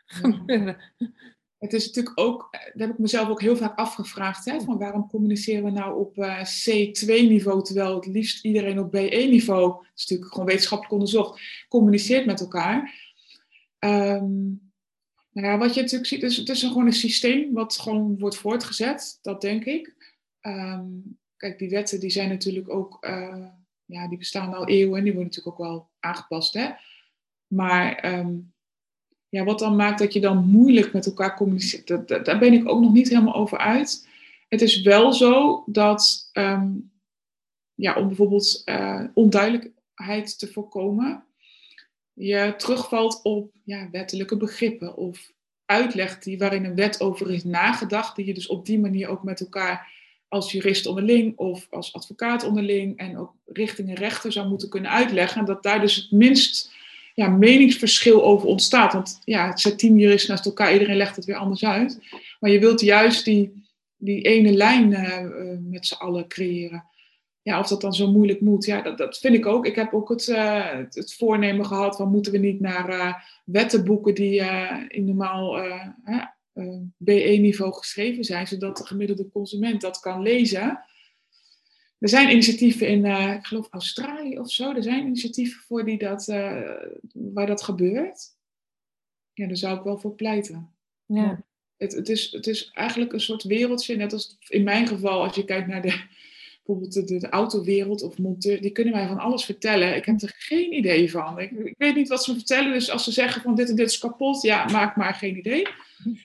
gebeuren? 0.06 0.78
Het 1.60 1.74
is 1.74 1.86
natuurlijk 1.86 2.20
ook, 2.20 2.48
eh, 2.52 2.62
dat 2.62 2.82
heb 2.82 2.90
ik 2.90 2.98
mezelf 2.98 3.30
ook 3.30 3.42
heel 3.42 3.58
vaak 3.58 3.78
afgevraagd, 3.78 4.46
hè, 4.46 4.62
van 4.62 4.78
waarom 4.78 5.08
communiceren 5.08 5.64
we 5.64 5.72
nou 5.72 6.00
op 6.00 6.18
uh, 6.18 6.40
C2-niveau, 6.40 7.64
terwijl 7.64 7.96
het 7.96 8.06
liefst 8.06 8.46
iedereen 8.46 8.80
op 8.80 8.96
B1-niveau, 8.96 9.72
dat 9.72 9.92
is 9.96 10.02
natuurlijk 10.02 10.32
gewoon 10.32 10.48
wetenschappelijk 10.48 10.94
onderzocht, 10.94 11.42
communiceert 11.70 12.26
met 12.26 12.40
elkaar. 12.40 12.94
Um, 13.80 14.72
nou 15.32 15.48
ja, 15.48 15.58
wat 15.58 15.74
je 15.74 15.82
natuurlijk 15.82 16.10
ziet, 16.10 16.24
is, 16.24 16.38
het 16.38 16.50
is 16.50 16.64
gewoon 16.64 16.86
een 16.86 16.94
systeem 16.94 17.54
wat 17.54 17.78
gewoon 17.78 18.20
wordt 18.20 18.38
voortgezet, 18.38 19.20
dat 19.22 19.42
denk 19.42 19.66
ik. 19.66 19.96
Um, 20.42 21.18
kijk, 21.38 21.60
die 21.60 21.70
wetten 21.70 22.00
die 22.00 22.10
zijn 22.10 22.30
natuurlijk 22.30 22.70
ook, 22.70 22.98
uh, 23.06 23.46
ja, 23.86 24.08
die 24.08 24.18
bestaan 24.18 24.54
al 24.54 24.68
eeuwen 24.68 24.98
en 24.98 25.04
die 25.04 25.14
worden 25.14 25.32
natuurlijk 25.32 25.60
ook 25.60 25.68
wel 25.68 25.90
aangepast, 26.00 26.54
hè. 26.54 26.70
Maar 27.48 28.20
um, 28.20 28.54
ja, 29.30 29.44
wat 29.44 29.60
dan 29.60 29.76
maakt 29.76 30.00
dat 30.00 30.14
je 30.14 30.20
dan 30.20 30.48
moeilijk 30.48 30.94
met 30.94 31.06
elkaar 31.06 31.36
communiceert, 31.36 32.08
daar 32.26 32.40
ben 32.40 32.54
ik 32.54 32.70
ook 32.70 32.82
nog 32.82 32.94
niet 32.94 33.10
helemaal 33.10 33.36
over 33.36 33.58
uit. 33.58 34.08
Het 34.48 34.62
is 34.62 34.82
wel 34.82 35.14
zo 35.14 35.64
dat, 35.66 36.30
um, 36.34 36.92
ja, 37.74 37.96
om 37.96 38.08
bijvoorbeeld 38.08 38.62
uh, 38.66 39.04
onduidelijkheid 39.14 40.40
te 40.40 40.48
voorkomen, 40.48 41.24
je 42.14 42.54
terugvalt 42.58 43.20
op 43.24 43.52
ja, 43.64 43.90
wettelijke 43.92 44.38
begrippen 44.38 44.96
of 44.96 45.32
uitleg 45.66 46.20
die, 46.20 46.38
waarin 46.38 46.66
een 46.66 46.76
wet 46.76 47.02
over 47.02 47.32
is 47.32 47.44
nagedacht, 47.44 48.16
die 48.16 48.26
je 48.26 48.34
dus 48.34 48.48
op 48.48 48.66
die 48.66 48.80
manier 48.80 49.08
ook 49.08 49.24
met 49.24 49.40
elkaar 49.40 49.98
als 50.28 50.52
jurist 50.52 50.86
onderling 50.86 51.38
of 51.38 51.68
als 51.70 51.94
advocaat 51.94 52.44
onderling 52.44 52.98
en 52.98 53.18
ook 53.18 53.34
richting 53.46 53.90
een 53.90 53.96
rechter 53.96 54.32
zou 54.32 54.48
moeten 54.48 54.70
kunnen 54.70 54.92
uitleggen. 54.92 55.40
En 55.40 55.46
dat 55.46 55.64
daar 55.64 55.80
dus 55.80 55.96
het 55.96 56.12
minst 56.12 56.72
ja, 57.14 57.28
meningsverschil 57.28 58.24
over 58.24 58.48
ontstaat. 58.48 58.94
Want 58.94 59.22
ja, 59.24 59.48
het 59.48 59.60
zijn 59.60 59.78
tien 59.78 59.98
juristen 59.98 60.32
naast 60.32 60.46
elkaar, 60.46 60.74
iedereen 60.74 60.98
legt 60.98 61.16
het 61.16 61.26
weer 61.26 61.36
anders 61.36 61.66
uit. 61.66 62.00
Maar 62.40 62.52
je 62.52 62.60
wilt 62.60 62.82
juist 62.82 63.26
die, 63.26 63.64
die 63.98 64.22
ene 64.22 64.52
lijn 64.52 64.92
uh, 64.92 65.58
met 65.70 65.86
z'n 65.86 65.94
allen 65.94 66.28
creëren. 66.28 66.84
Ja, 67.42 67.60
of 67.60 67.68
dat 67.68 67.82
dan 67.82 67.94
zo 67.94 68.12
moeilijk 68.12 68.42
moet, 68.42 68.66
ja, 68.66 68.82
dat, 68.82 68.98
dat 68.98 69.18
vind 69.18 69.36
ik 69.36 69.46
ook. 69.46 69.66
Ik 69.66 69.76
heb 69.76 69.94
ook 69.94 70.10
het, 70.10 70.28
uh, 70.28 70.70
het, 70.90 71.14
voornemen 71.18 71.66
gehad 71.66 71.96
van 71.96 72.12
moeten 72.12 72.32
we 72.32 72.38
niet 72.38 72.60
naar 72.60 72.90
uh, 72.90 73.14
wettenboeken 73.46 74.16
die 74.16 74.42
in 74.88 75.06
normaal 75.06 75.62
BE-niveau 76.98 77.74
geschreven 77.74 78.24
zijn, 78.24 78.48
zodat 78.48 78.78
de 78.78 78.86
gemiddelde 78.86 79.30
consument 79.30 79.82
dat 79.82 80.00
kan 80.00 80.22
lezen. 80.22 80.84
Er 82.00 82.10
zijn 82.10 82.32
initiatieven 82.32 82.88
in, 82.88 83.06
uh, 83.06 83.34
ik 83.34 83.46
geloof 83.46 83.68
Australië 83.70 84.40
of 84.40 84.52
zo. 84.52 84.74
Er 84.74 84.84
zijn 84.84 85.06
initiatieven 85.06 85.62
voor 85.62 85.86
die 85.86 85.98
dat, 85.98 86.28
uh, 86.28 86.62
waar 87.14 87.48
dat 87.48 87.64
gebeurt. 87.64 88.38
Ja, 89.34 89.48
daar 89.48 89.58
zou 89.58 89.78
ik 89.78 89.84
wel 89.84 89.98
voor 89.98 90.16
pleiten. 90.16 90.74
Ja. 91.06 91.44
Het, 91.78 91.92
het, 91.92 92.10
is, 92.10 92.32
het 92.32 92.48
is 92.48 92.70
eigenlijk 92.74 93.14
een 93.14 93.20
soort 93.20 93.44
wereldje, 93.44 93.96
net 93.96 94.14
als 94.14 94.38
in 94.48 94.64
mijn 94.64 94.88
geval, 94.88 95.24
als 95.24 95.36
je 95.36 95.46
kijkt 95.46 95.68
naar 95.68 95.82
de, 95.82 95.88
bijvoorbeeld 96.64 97.08
de, 97.08 97.20
de 97.20 97.30
autowereld 97.30 98.04
of 98.04 98.18
monteur, 98.18 98.62
die 98.62 98.72
kunnen 98.72 98.94
mij 98.94 99.08
van 99.08 99.20
alles 99.20 99.46
vertellen. 99.46 99.96
Ik 99.96 100.06
heb 100.06 100.22
er 100.22 100.34
geen 100.38 100.74
idee 100.74 101.12
van. 101.12 101.40
Ik, 101.40 101.52
ik, 101.52 101.76
weet 101.78 101.96
niet 101.96 102.08
wat 102.08 102.24
ze 102.24 102.34
vertellen, 102.34 102.74
dus 102.74 102.90
als 102.90 103.04
ze 103.04 103.12
zeggen 103.12 103.42
van 103.42 103.56
dit 103.56 103.70
en 103.70 103.76
dit 103.76 103.90
is 103.90 103.98
kapot, 103.98 104.42
ja, 104.42 104.66
maak 104.66 104.96
maar 104.96 105.14
geen 105.14 105.38
idee. 105.38 105.64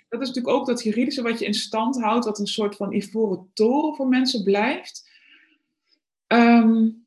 Dat 0.09 0.21
is 0.21 0.29
natuurlijk 0.29 0.57
ook 0.57 0.67
dat 0.67 0.83
juridische 0.83 1.23
wat 1.23 1.39
je 1.39 1.47
in 1.47 1.55
stand 1.55 2.01
houdt, 2.01 2.25
wat 2.25 2.39
een 2.39 2.47
soort 2.47 2.77
van 2.77 2.93
ivoren 2.93 3.51
toren 3.55 3.95
voor 3.95 4.09
mensen 4.09 4.45
blijft. 4.45 5.13
Um, 6.27 7.05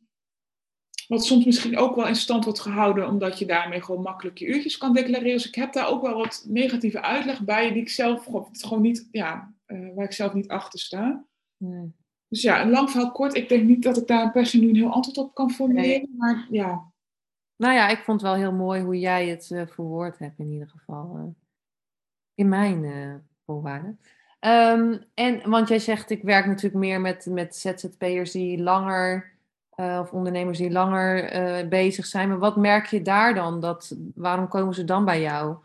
wat 1.08 1.26
soms 1.26 1.46
misschien 1.46 1.78
ook 1.78 1.96
wel 1.96 2.08
in 2.08 2.16
stand 2.16 2.44
wordt 2.44 2.60
gehouden, 2.60 3.08
omdat 3.08 3.40
je 3.40 3.46
daarmee 3.46 3.82
gewoon 3.82 4.02
makkelijk 4.02 4.38
je 4.38 4.46
uurtjes 4.46 4.78
kan 4.78 4.94
declareren. 4.94 5.32
Dus 5.32 5.48
ik 5.48 5.56
heb 5.56 5.74
daar 5.74 5.88
ook 5.88 6.02
wel 6.02 6.18
wat 6.18 6.46
negatieve 6.48 7.02
uitleg 7.02 7.44
bij, 7.44 7.72
die 7.72 7.82
ik 7.82 7.90
zelf 7.90 8.28
gewoon 8.52 8.82
niet, 8.82 9.08
ja, 9.12 9.54
uh, 9.68 9.96
waar 9.96 10.06
ik 10.06 10.12
zelf 10.12 10.34
niet 10.34 10.48
achter 10.48 10.80
sta. 10.80 11.26
Nee. 11.58 11.94
Dus 12.28 12.42
ja, 12.42 12.62
een 12.62 12.70
lang 12.70 12.92
verhaal 12.92 13.12
kort. 13.12 13.36
Ik 13.36 13.50
denk 13.50 13.64
niet 13.64 13.84
dat 13.84 13.98
ik 13.98 14.08
daar 14.08 14.32
per 14.32 14.46
se 14.46 14.58
nu 14.58 14.70
een 14.70 14.76
heel 14.76 14.92
antwoord 14.92 15.18
op 15.18 15.34
kan 15.34 15.52
formuleren, 15.52 15.88
nee. 15.90 16.16
maar 16.18 16.48
ja. 16.52 16.92
Nou 17.56 17.74
ja, 17.74 17.88
ik 17.88 17.98
vond 17.98 18.22
het 18.22 18.30
wel 18.30 18.40
heel 18.40 18.54
mooi 18.54 18.82
hoe 18.82 19.00
jij 19.00 19.28
het 19.28 19.50
uh, 19.50 19.68
verwoord 19.68 20.20
hebt 20.20 20.40
in 20.40 20.52
ieder 20.52 20.70
geval. 20.70 21.18
Uh, 21.18 21.24
in 22.34 22.50
mijn 22.50 23.28
voorwaarden. 23.46 24.00
Um, 24.48 25.04
en, 25.14 25.50
want 25.50 25.68
jij 25.68 25.80
zegt, 25.80 26.10
ik 26.10 26.22
werk 26.22 26.46
natuurlijk 26.46 26.76
meer 26.76 27.02
met, 27.02 27.26
met 27.26 27.56
ZZP'ers 27.56 28.32
die 28.32 28.62
langer, 28.62 29.32
uh, 29.76 30.00
of 30.02 30.12
ondernemers 30.12 30.58
die 30.58 30.72
langer 30.72 31.36
uh, 31.36 31.68
bezig 31.68 32.06
zijn. 32.06 32.30
Maar 32.30 32.40
wat 32.40 32.58
merk 32.58 32.86
je 32.86 33.02
daar 33.02 33.36
dan? 33.36 33.62
Dat, 33.62 33.96
waarom 34.16 34.48
komen 34.48 34.74
ze 34.74 34.84
dan 34.84 35.06
bij 35.06 35.22
jou 35.22 35.56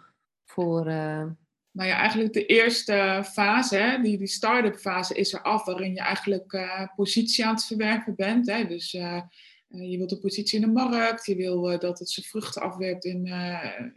voor... 0.44 0.86
Uh... 0.86 1.24
Nou 1.70 1.88
ja, 1.88 1.96
eigenlijk 1.96 2.32
de 2.32 2.46
eerste 2.46 3.24
fase, 3.32 3.76
hè, 3.76 4.02
die, 4.02 4.18
die 4.18 4.26
start-up 4.26 4.76
fase 4.76 5.14
is 5.14 5.32
er 5.32 5.42
af, 5.42 5.64
waarin 5.64 5.94
je 5.94 6.00
eigenlijk 6.00 6.66
positie 6.96 7.46
aan 7.46 7.54
het 7.54 7.64
verwerven 7.64 8.14
bent. 8.16 8.50
Hè. 8.50 8.66
Dus 8.66 8.90
je 8.90 9.96
wilt 9.96 10.12
een 10.12 10.20
positie 10.20 10.60
in 10.60 10.66
de 10.66 10.72
markt, 10.72 11.26
je 11.26 11.36
wil 11.36 11.78
dat 11.78 11.98
het 11.98 12.10
zijn 12.10 12.26
vruchten 12.26 12.62
afwerpt 12.62 13.04
in, 13.04 13.26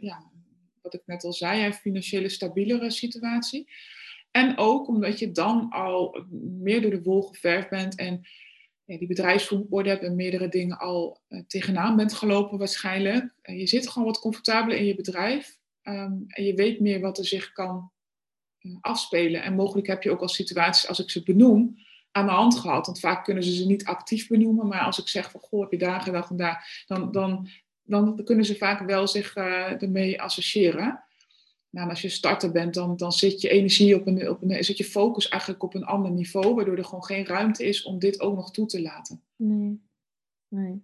ja, 0.00 0.22
wat 0.82 0.94
ik 0.94 1.02
net 1.06 1.24
al 1.24 1.32
zei, 1.32 1.64
een 1.64 1.74
financiële 1.74 2.28
stabielere 2.28 2.90
situatie. 2.90 3.68
En 4.36 4.58
ook 4.58 4.88
omdat 4.88 5.18
je 5.18 5.32
dan 5.32 5.70
al 5.70 6.24
meer 6.60 6.82
door 6.82 6.90
de 6.90 7.02
wol 7.02 7.22
geverfd 7.22 7.70
bent 7.70 7.94
en 7.94 8.26
die 8.84 9.06
bedrijfsvoer 9.06 9.66
orde 9.70 9.88
hebt 9.88 10.02
en 10.02 10.14
meerdere 10.14 10.48
dingen 10.48 10.78
al 10.78 11.20
uh, 11.28 11.42
tegenaan 11.46 11.96
bent 11.96 12.12
gelopen 12.12 12.58
waarschijnlijk. 12.58 13.34
Uh, 13.42 13.58
je 13.58 13.66
zit 13.66 13.88
gewoon 13.88 14.08
wat 14.08 14.20
comfortabeler 14.20 14.78
in 14.78 14.84
je 14.84 14.94
bedrijf 14.94 15.58
um, 15.82 16.24
en 16.26 16.44
je 16.44 16.54
weet 16.54 16.80
meer 16.80 17.00
wat 17.00 17.18
er 17.18 17.26
zich 17.26 17.52
kan 17.52 17.90
uh, 18.60 18.76
afspelen. 18.80 19.42
En 19.42 19.54
mogelijk 19.54 19.86
heb 19.86 20.02
je 20.02 20.10
ook 20.10 20.20
al 20.20 20.28
situaties, 20.28 20.88
als 20.88 21.00
ik 21.00 21.10
ze 21.10 21.22
benoem, 21.22 21.78
aan 22.12 22.26
de 22.26 22.32
hand 22.32 22.58
gehad. 22.58 22.86
Want 22.86 23.00
vaak 23.00 23.24
kunnen 23.24 23.42
ze 23.42 23.54
ze 23.54 23.66
niet 23.66 23.84
actief 23.84 24.28
benoemen, 24.28 24.66
maar 24.66 24.80
als 24.80 24.98
ik 24.98 25.08
zeg 25.08 25.30
van 25.30 25.40
goh, 25.40 25.60
heb 25.60 25.70
je 25.70 25.78
daar 25.78 26.00
gedacht 26.00 26.30
en 26.30 26.36
daar, 26.36 26.84
dan, 26.86 27.12
dan, 27.12 27.48
dan 27.82 28.24
kunnen 28.24 28.44
ze 28.44 28.56
vaak 28.56 28.86
wel 28.86 29.08
zich 29.08 29.34
ermee 29.34 30.22
associëren. 30.22 31.05
Nou, 31.76 31.88
als 31.88 32.02
je 32.02 32.08
starter 32.08 32.50
bent, 32.50 32.74
dan, 32.74 32.96
dan 32.96 33.12
zit 33.12 33.40
je 33.40 33.48
energie 33.48 33.96
op 33.96 34.06
een, 34.06 34.28
op 34.28 34.42
een, 34.42 34.64
zit 34.64 34.76
je 34.76 34.84
focus 34.84 35.28
eigenlijk 35.28 35.62
op 35.62 35.74
een 35.74 35.84
ander 35.84 36.10
niveau, 36.10 36.54
waardoor 36.54 36.76
er 36.76 36.84
gewoon 36.84 37.04
geen 37.04 37.26
ruimte 37.26 37.64
is 37.64 37.82
om 37.82 37.98
dit 37.98 38.20
ook 38.20 38.34
nog 38.36 38.50
toe 38.50 38.66
te 38.66 38.82
laten. 38.82 39.22
Nee. 39.36 39.80
nee. 40.48 40.82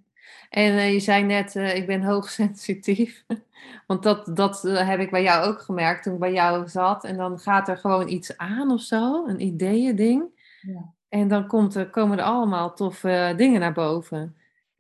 En 0.51 0.73
uh, 0.73 0.93
je 0.93 1.01
zei 1.01 1.23
net, 1.25 1.55
uh, 1.55 1.77
ik 1.77 1.87
ben 1.87 2.03
hoogsensitief. 2.03 3.25
Want 3.87 4.03
dat, 4.03 4.37
dat 4.37 4.65
uh, 4.65 4.89
heb 4.89 5.01
ik 5.01 5.11
bij 5.11 5.23
jou 5.23 5.47
ook 5.47 5.61
gemerkt 5.61 6.03
toen 6.03 6.13
ik 6.13 6.19
bij 6.19 6.33
jou 6.33 6.69
zat. 6.69 7.05
En 7.05 7.17
dan 7.17 7.39
gaat 7.39 7.69
er 7.69 7.77
gewoon 7.77 8.09
iets 8.09 8.37
aan 8.37 8.71
of 8.71 8.81
zo, 8.81 9.27
een 9.27 9.41
ideeën 9.41 9.97
ding. 9.97 10.25
Ja. 10.61 10.93
En 11.09 11.29
dan 11.29 11.47
komt 11.47 11.75
er, 11.75 11.91
komen 11.91 12.19
er 12.19 12.25
allemaal 12.25 12.75
toffe 12.75 13.35
dingen 13.37 13.61
naar 13.61 13.73
boven. 13.73 14.37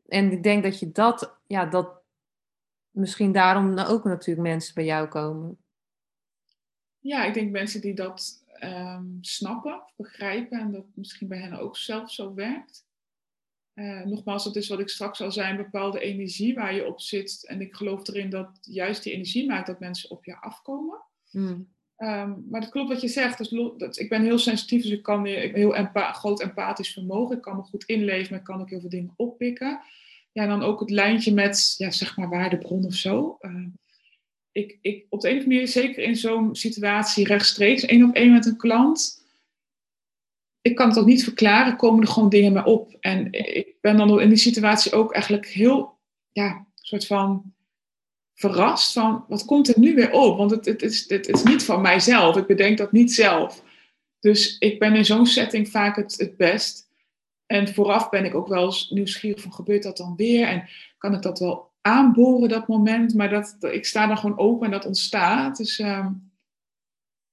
En 0.08 0.32
ik 0.32 0.42
denk 0.42 0.62
dat 0.62 0.78
je 0.78 0.92
dat, 0.92 1.36
ja, 1.46 1.66
dat 1.66 1.88
misschien 2.90 3.32
daarom 3.32 3.78
ook 3.78 4.04
natuurlijk 4.04 4.48
mensen 4.48 4.74
bij 4.74 4.84
jou 4.84 5.08
komen. 5.08 5.61
Ja, 7.02 7.24
ik 7.24 7.34
denk 7.34 7.50
mensen 7.50 7.80
die 7.80 7.94
dat 7.94 8.44
um, 8.64 9.18
snappen, 9.20 9.82
begrijpen 9.96 10.60
en 10.60 10.72
dat 10.72 10.84
misschien 10.94 11.28
bij 11.28 11.38
hen 11.38 11.58
ook 11.58 11.76
zelf 11.76 12.12
zo 12.12 12.34
werkt. 12.34 12.86
Uh, 13.74 14.04
nogmaals, 14.04 14.44
dat 14.44 14.56
is 14.56 14.68
wat 14.68 14.80
ik 14.80 14.88
straks 14.88 15.20
al 15.20 15.32
zei, 15.32 15.50
een 15.50 15.56
bepaalde 15.56 16.00
energie 16.00 16.54
waar 16.54 16.74
je 16.74 16.86
op 16.86 17.00
zit. 17.00 17.44
En 17.46 17.60
ik 17.60 17.74
geloof 17.74 18.08
erin 18.08 18.30
dat 18.30 18.58
juist 18.60 19.02
die 19.02 19.12
energie 19.12 19.46
maakt 19.46 19.66
dat 19.66 19.80
mensen 19.80 20.10
op 20.10 20.24
je 20.24 20.36
afkomen. 20.40 21.02
Mm. 21.30 21.68
Um, 21.96 22.46
maar 22.50 22.60
dat 22.60 22.70
klopt 22.70 22.88
wat 22.88 23.00
je 23.00 23.08
zegt. 23.08 23.38
Dus, 23.38 23.48
dat, 23.76 23.98
ik 23.98 24.08
ben 24.08 24.22
heel 24.22 24.38
sensitief, 24.38 24.82
dus 24.82 24.92
ik 24.92 25.02
kan 25.02 25.26
ik 25.26 25.54
heel 25.54 25.76
empa 25.76 26.12
groot 26.12 26.40
empathisch 26.40 26.92
vermogen. 26.92 27.36
Ik 27.36 27.42
kan 27.42 27.56
me 27.56 27.62
goed 27.62 27.84
inleven, 27.84 28.30
maar 28.30 28.38
ik 28.38 28.44
kan 28.44 28.60
ook 28.60 28.70
heel 28.70 28.80
veel 28.80 28.88
dingen 28.88 29.14
oppikken. 29.16 29.80
Ja, 30.32 30.42
en 30.42 30.48
dan 30.48 30.62
ook 30.62 30.80
het 30.80 30.90
lijntje 30.90 31.32
met, 31.32 31.74
ja, 31.78 31.90
zeg 31.90 32.16
maar, 32.16 32.28
waardebron 32.28 32.84
of 32.84 32.94
zo. 32.94 33.38
Uh, 33.40 33.66
ik, 34.52 34.78
ik, 34.80 35.06
op 35.08 35.20
de 35.20 35.28
een 35.28 35.36
of 35.36 35.42
andere 35.42 35.56
manier, 35.56 35.68
zeker 35.68 36.02
in 36.02 36.16
zo'n 36.16 36.54
situatie 36.54 37.26
rechtstreeks, 37.26 37.84
één 37.84 38.08
op 38.08 38.14
één 38.14 38.32
met 38.32 38.46
een 38.46 38.56
klant, 38.56 39.22
ik 40.62 40.74
kan 40.74 40.88
het 40.88 40.98
ook 40.98 41.06
niet 41.06 41.24
verklaren, 41.24 41.76
komen 41.76 42.02
er 42.02 42.08
gewoon 42.08 42.28
dingen 42.28 42.52
mee 42.52 42.64
op. 42.64 42.96
En 43.00 43.32
ik 43.32 43.74
ben 43.80 43.96
dan 43.96 44.20
in 44.20 44.28
die 44.28 44.38
situatie 44.38 44.92
ook 44.92 45.12
eigenlijk 45.12 45.46
heel, 45.46 45.98
ja, 46.32 46.66
soort 46.74 47.06
van 47.06 47.54
verrast 48.34 48.92
van, 48.92 49.24
wat 49.28 49.44
komt 49.44 49.68
er 49.68 49.80
nu 49.80 49.94
weer 49.94 50.12
op? 50.12 50.36
Want 50.36 50.50
het, 50.50 50.64
het, 50.64 50.82
is, 50.82 51.08
het, 51.08 51.28
is 51.28 51.42
niet 51.42 51.64
van 51.64 51.80
mijzelf, 51.80 52.36
ik 52.36 52.46
bedenk 52.46 52.78
dat 52.78 52.92
niet 52.92 53.12
zelf. 53.12 53.62
Dus 54.20 54.58
ik 54.58 54.78
ben 54.78 54.94
in 54.94 55.04
zo'n 55.04 55.26
setting 55.26 55.68
vaak 55.68 55.96
het, 55.96 56.14
het 56.16 56.36
best. 56.36 56.90
En 57.46 57.74
vooraf 57.74 58.08
ben 58.08 58.24
ik 58.24 58.34
ook 58.34 58.48
wel 58.48 58.64
eens 58.64 58.90
nieuwsgierig 58.90 59.40
van, 59.40 59.52
gebeurt 59.52 59.82
dat 59.82 59.96
dan 59.96 60.16
weer? 60.16 60.46
En 60.46 60.68
kan 60.98 61.14
ik 61.14 61.22
dat 61.22 61.38
wel 61.38 61.71
aanboren, 61.82 62.48
dat 62.48 62.68
moment. 62.68 63.14
Maar 63.14 63.30
dat, 63.30 63.56
ik 63.60 63.86
sta 63.86 64.06
daar 64.06 64.16
gewoon 64.16 64.38
open 64.38 64.66
en 64.66 64.72
dat 64.72 64.86
ontstaat. 64.86 65.56
Dus 65.56 65.78
uh, 65.78 66.06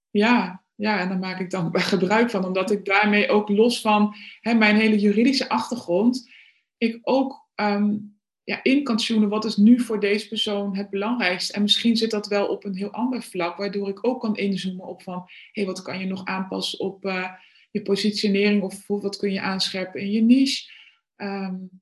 ja, 0.09 0.63
ja, 0.75 0.99
en 0.99 1.09
daar 1.09 1.19
maak 1.19 1.39
ik 1.39 1.49
dan 1.49 1.79
gebruik 1.79 2.29
van. 2.29 2.45
Omdat 2.45 2.71
ik 2.71 2.85
daarmee 2.85 3.29
ook 3.29 3.49
los 3.49 3.81
van 3.81 4.15
hè, 4.41 4.53
mijn 4.53 4.75
hele 4.75 4.99
juridische 4.99 5.49
achtergrond, 5.49 6.29
ik 6.77 6.99
ook 7.01 7.49
um, 7.55 8.17
ja, 8.43 8.63
in 8.63 8.83
kan 8.83 8.97
tunen. 8.97 9.29
Wat 9.29 9.45
is 9.45 9.57
nu 9.57 9.79
voor 9.79 9.99
deze 9.99 10.27
persoon 10.27 10.75
het 10.75 10.89
belangrijkste? 10.89 11.53
En 11.53 11.61
misschien 11.61 11.97
zit 11.97 12.11
dat 12.11 12.27
wel 12.27 12.47
op 12.47 12.65
een 12.65 12.75
heel 12.75 12.91
ander 12.91 13.23
vlak, 13.23 13.57
waardoor 13.57 13.89
ik 13.89 14.07
ook 14.07 14.21
kan 14.21 14.35
inzoomen 14.35 14.85
op 14.85 15.01
van, 15.01 15.23
hé, 15.25 15.31
hey, 15.51 15.65
wat 15.65 15.81
kan 15.81 15.99
je 15.99 16.05
nog 16.05 16.25
aanpassen 16.25 16.79
op 16.79 17.05
uh, 17.05 17.31
je 17.71 17.81
positionering 17.81 18.61
of 18.63 18.87
wat 18.87 19.17
kun 19.17 19.31
je 19.31 19.41
aanscherpen 19.41 20.01
in 20.01 20.11
je 20.11 20.21
niche? 20.21 20.71
Um, 21.17 21.81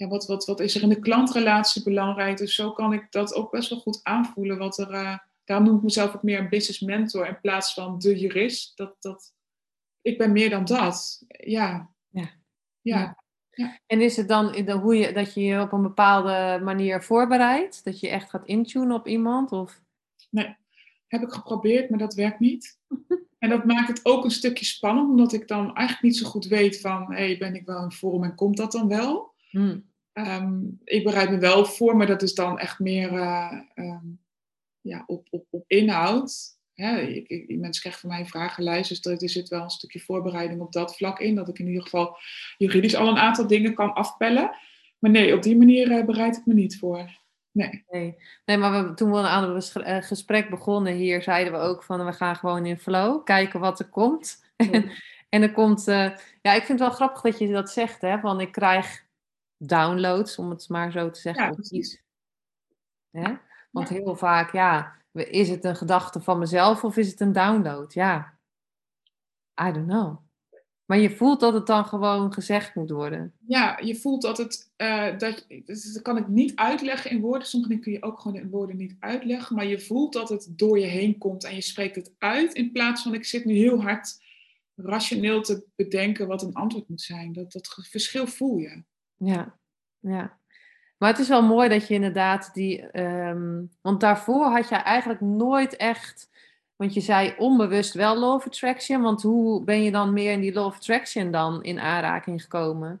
ja, 0.00 0.08
wat, 0.08 0.26
wat, 0.26 0.46
wat 0.46 0.60
is 0.60 0.74
er 0.74 0.82
in 0.82 0.88
de 0.88 1.00
klantrelatie 1.00 1.82
belangrijk? 1.82 2.38
Dus 2.38 2.54
zo 2.54 2.72
kan 2.72 2.92
ik 2.92 3.06
dat 3.10 3.34
ook 3.34 3.50
best 3.50 3.70
wel 3.70 3.78
goed 3.78 4.00
aanvoelen. 4.02 4.58
Wat 4.58 4.78
er, 4.78 4.92
uh, 4.92 5.18
daarom 5.44 5.66
noem 5.66 5.76
ik 5.76 5.82
mezelf 5.82 6.14
ook 6.14 6.22
meer 6.22 6.38
een 6.38 6.48
business 6.48 6.80
mentor 6.80 7.26
in 7.26 7.40
plaats 7.40 7.74
van 7.74 7.98
de 7.98 8.18
jurist. 8.18 8.76
Dat, 8.76 8.96
dat, 9.00 9.32
ik 10.00 10.18
ben 10.18 10.32
meer 10.32 10.50
dan 10.50 10.64
dat. 10.64 11.22
Ja. 11.28 11.90
Ja. 12.08 12.30
ja. 12.80 13.24
ja. 13.50 13.78
En 13.86 14.00
is 14.00 14.16
het 14.16 14.28
dan 14.28 14.52
de, 14.52 14.72
hoe 14.72 14.96
je, 14.96 15.12
dat 15.12 15.34
je 15.34 15.40
je 15.40 15.60
op 15.60 15.72
een 15.72 15.82
bepaalde 15.82 16.60
manier 16.64 17.02
voorbereidt? 17.02 17.84
Dat 17.84 18.00
je 18.00 18.08
echt 18.08 18.30
gaat 18.30 18.46
intunen 18.46 18.96
op 18.96 19.06
iemand? 19.06 19.52
Of? 19.52 19.80
Nee, 20.30 20.56
heb 21.06 21.22
ik 21.22 21.32
geprobeerd, 21.32 21.90
maar 21.90 21.98
dat 21.98 22.14
werkt 22.14 22.40
niet. 22.40 22.78
En 23.38 23.48
dat 23.48 23.64
maakt 23.64 23.88
het 23.88 24.04
ook 24.04 24.24
een 24.24 24.30
stukje 24.30 24.64
spannend, 24.64 25.08
omdat 25.08 25.32
ik 25.32 25.48
dan 25.48 25.74
eigenlijk 25.74 26.02
niet 26.02 26.16
zo 26.16 26.28
goed 26.28 26.46
weet 26.46 26.80
van, 26.80 27.12
hey, 27.12 27.38
ben 27.38 27.54
ik 27.54 27.66
wel 27.66 27.82
in 27.82 27.92
vorm 27.92 28.24
en 28.24 28.34
komt 28.34 28.56
dat 28.56 28.72
dan 28.72 28.88
wel? 28.88 29.34
Hmm. 29.50 29.89
Ehm, 30.24 30.60
ik 30.84 31.04
bereid 31.04 31.30
me 31.30 31.38
wel 31.38 31.64
voor, 31.64 31.96
maar 31.96 32.06
dat 32.06 32.22
is 32.22 32.34
dan 32.34 32.58
echt 32.58 32.78
meer 32.78 33.12
uh, 33.12 33.60
um, 33.74 34.20
ja, 34.80 35.04
op, 35.06 35.26
op, 35.30 35.46
op 35.50 35.64
inhoud. 35.66 36.58
Hè, 36.74 37.00
ik, 37.00 37.28
ik, 37.28 37.58
mensen 37.58 37.80
krijgen 37.80 38.00
van 38.00 38.10
mij 38.10 38.20
een 38.20 38.26
vragenlijst, 38.26 39.02
dus 39.02 39.22
er 39.22 39.28
zit 39.28 39.48
wel 39.48 39.62
een 39.62 39.70
stukje 39.70 40.00
voorbereiding 40.00 40.60
op 40.60 40.72
dat 40.72 40.96
vlak 40.96 41.20
in. 41.20 41.34
Dat 41.34 41.48
ik 41.48 41.58
in 41.58 41.66
ieder 41.66 41.82
geval 41.82 42.16
juridisch 42.56 42.94
al 42.94 43.08
een 43.08 43.18
aantal 43.18 43.46
dingen 43.46 43.74
kan 43.74 43.94
afpellen. 43.94 44.50
Maar 44.98 45.10
nee, 45.10 45.34
op 45.34 45.42
die 45.42 45.56
manier 45.56 45.90
uh, 45.90 46.04
bereid 46.04 46.36
ik 46.36 46.46
me 46.46 46.54
niet 46.54 46.78
voor. 46.78 47.18
Nee. 47.52 47.84
Nee, 47.90 48.16
nee 48.44 48.56
maar 48.56 48.86
we, 48.86 48.94
toen 48.94 49.10
we 49.10 49.18
aan 49.18 49.54
het 49.54 49.74
uh, 49.76 49.96
gesprek 50.02 50.50
begonnen 50.50 50.94
hier, 50.94 51.22
zeiden 51.22 51.52
we 51.52 51.58
ook 51.58 51.82
van 51.82 52.04
we 52.04 52.12
gaan 52.12 52.36
gewoon 52.36 52.66
in 52.66 52.78
flow, 52.78 53.24
kijken 53.24 53.60
wat 53.60 53.78
er 53.78 53.88
komt. 53.88 54.44
En, 54.56 54.90
en 55.28 55.42
er 55.42 55.52
komt, 55.52 55.88
uh, 55.88 56.10
ja, 56.42 56.52
ik 56.52 56.62
vind 56.62 56.78
het 56.78 56.88
wel 56.88 56.90
grappig 56.90 57.20
dat 57.20 57.38
je 57.38 57.52
dat 57.52 57.70
zegt, 57.70 58.00
hè, 58.00 58.18
van 58.18 58.40
ik 58.40 58.52
krijg 58.52 59.04
downloads, 59.62 60.38
om 60.38 60.50
het 60.50 60.68
maar 60.68 60.92
zo 60.92 61.10
te 61.10 61.20
zeggen. 61.20 61.44
Ja, 61.44 61.50
precies. 61.50 62.02
Want 63.70 63.88
heel 63.88 64.16
vaak, 64.16 64.52
ja, 64.52 64.96
is 65.12 65.48
het 65.48 65.64
een 65.64 65.76
gedachte 65.76 66.20
van 66.20 66.38
mezelf 66.38 66.84
of 66.84 66.96
is 66.96 67.10
het 67.10 67.20
een 67.20 67.32
download? 67.32 67.94
Ja, 67.94 68.38
I 69.68 69.72
don't 69.72 69.86
know. 69.86 70.16
Maar 70.84 70.98
je 70.98 71.16
voelt 71.16 71.40
dat 71.40 71.54
het 71.54 71.66
dan 71.66 71.84
gewoon 71.84 72.32
gezegd 72.32 72.74
moet 72.74 72.90
worden. 72.90 73.34
Ja, 73.46 73.78
je 73.82 73.96
voelt 73.96 74.22
dat 74.22 74.38
het, 74.38 74.72
uh, 74.76 75.18
dat, 75.18 75.46
dus 75.64 75.92
dat 75.92 76.02
kan 76.02 76.16
ik 76.16 76.28
niet 76.28 76.56
uitleggen 76.56 77.10
in 77.10 77.20
woorden. 77.20 77.48
Sommige 77.48 77.72
dingen 77.72 77.84
kun 77.84 77.94
je 77.94 78.02
ook 78.02 78.20
gewoon 78.20 78.40
in 78.40 78.50
woorden 78.50 78.76
niet 78.76 78.96
uitleggen. 78.98 79.56
Maar 79.56 79.66
je 79.66 79.80
voelt 79.80 80.12
dat 80.12 80.28
het 80.28 80.48
door 80.50 80.78
je 80.78 80.86
heen 80.86 81.18
komt 81.18 81.44
en 81.44 81.54
je 81.54 81.60
spreekt 81.60 81.96
het 81.96 82.12
uit. 82.18 82.54
In 82.54 82.72
plaats 82.72 83.02
van 83.02 83.14
ik 83.14 83.24
zit 83.24 83.44
nu 83.44 83.54
heel 83.54 83.82
hard 83.82 84.22
rationeel 84.74 85.42
te 85.42 85.64
bedenken 85.76 86.26
wat 86.26 86.42
een 86.42 86.54
antwoord 86.54 86.88
moet 86.88 87.00
zijn. 87.00 87.32
Dat, 87.32 87.52
dat 87.52 87.86
verschil 87.90 88.26
voel 88.26 88.56
je. 88.56 88.82
Ja, 89.24 89.58
ja. 89.98 90.38
Maar 90.98 91.10
het 91.10 91.18
is 91.18 91.28
wel 91.28 91.42
mooi 91.42 91.68
dat 91.68 91.88
je 91.88 91.94
inderdaad 91.94 92.54
die. 92.54 92.80
Ehm, 92.80 93.64
want 93.80 94.00
daarvoor 94.00 94.44
had 94.44 94.68
je 94.68 94.74
eigenlijk 94.74 95.20
nooit 95.20 95.76
echt. 95.76 96.28
Want 96.76 96.94
je 96.94 97.00
zei 97.00 97.34
onbewust 97.38 97.94
wel 97.94 98.18
law 98.18 98.34
of 98.34 98.46
attraction. 98.46 99.02
Want 99.02 99.22
hoe 99.22 99.64
ben 99.64 99.82
je 99.82 99.90
dan 99.90 100.12
meer 100.12 100.32
in 100.32 100.40
die 100.40 100.52
law 100.52 100.66
of 100.66 100.76
attraction 100.76 101.30
dan 101.30 101.62
in 101.62 101.80
aanraking 101.80 102.42
gekomen? 102.42 103.00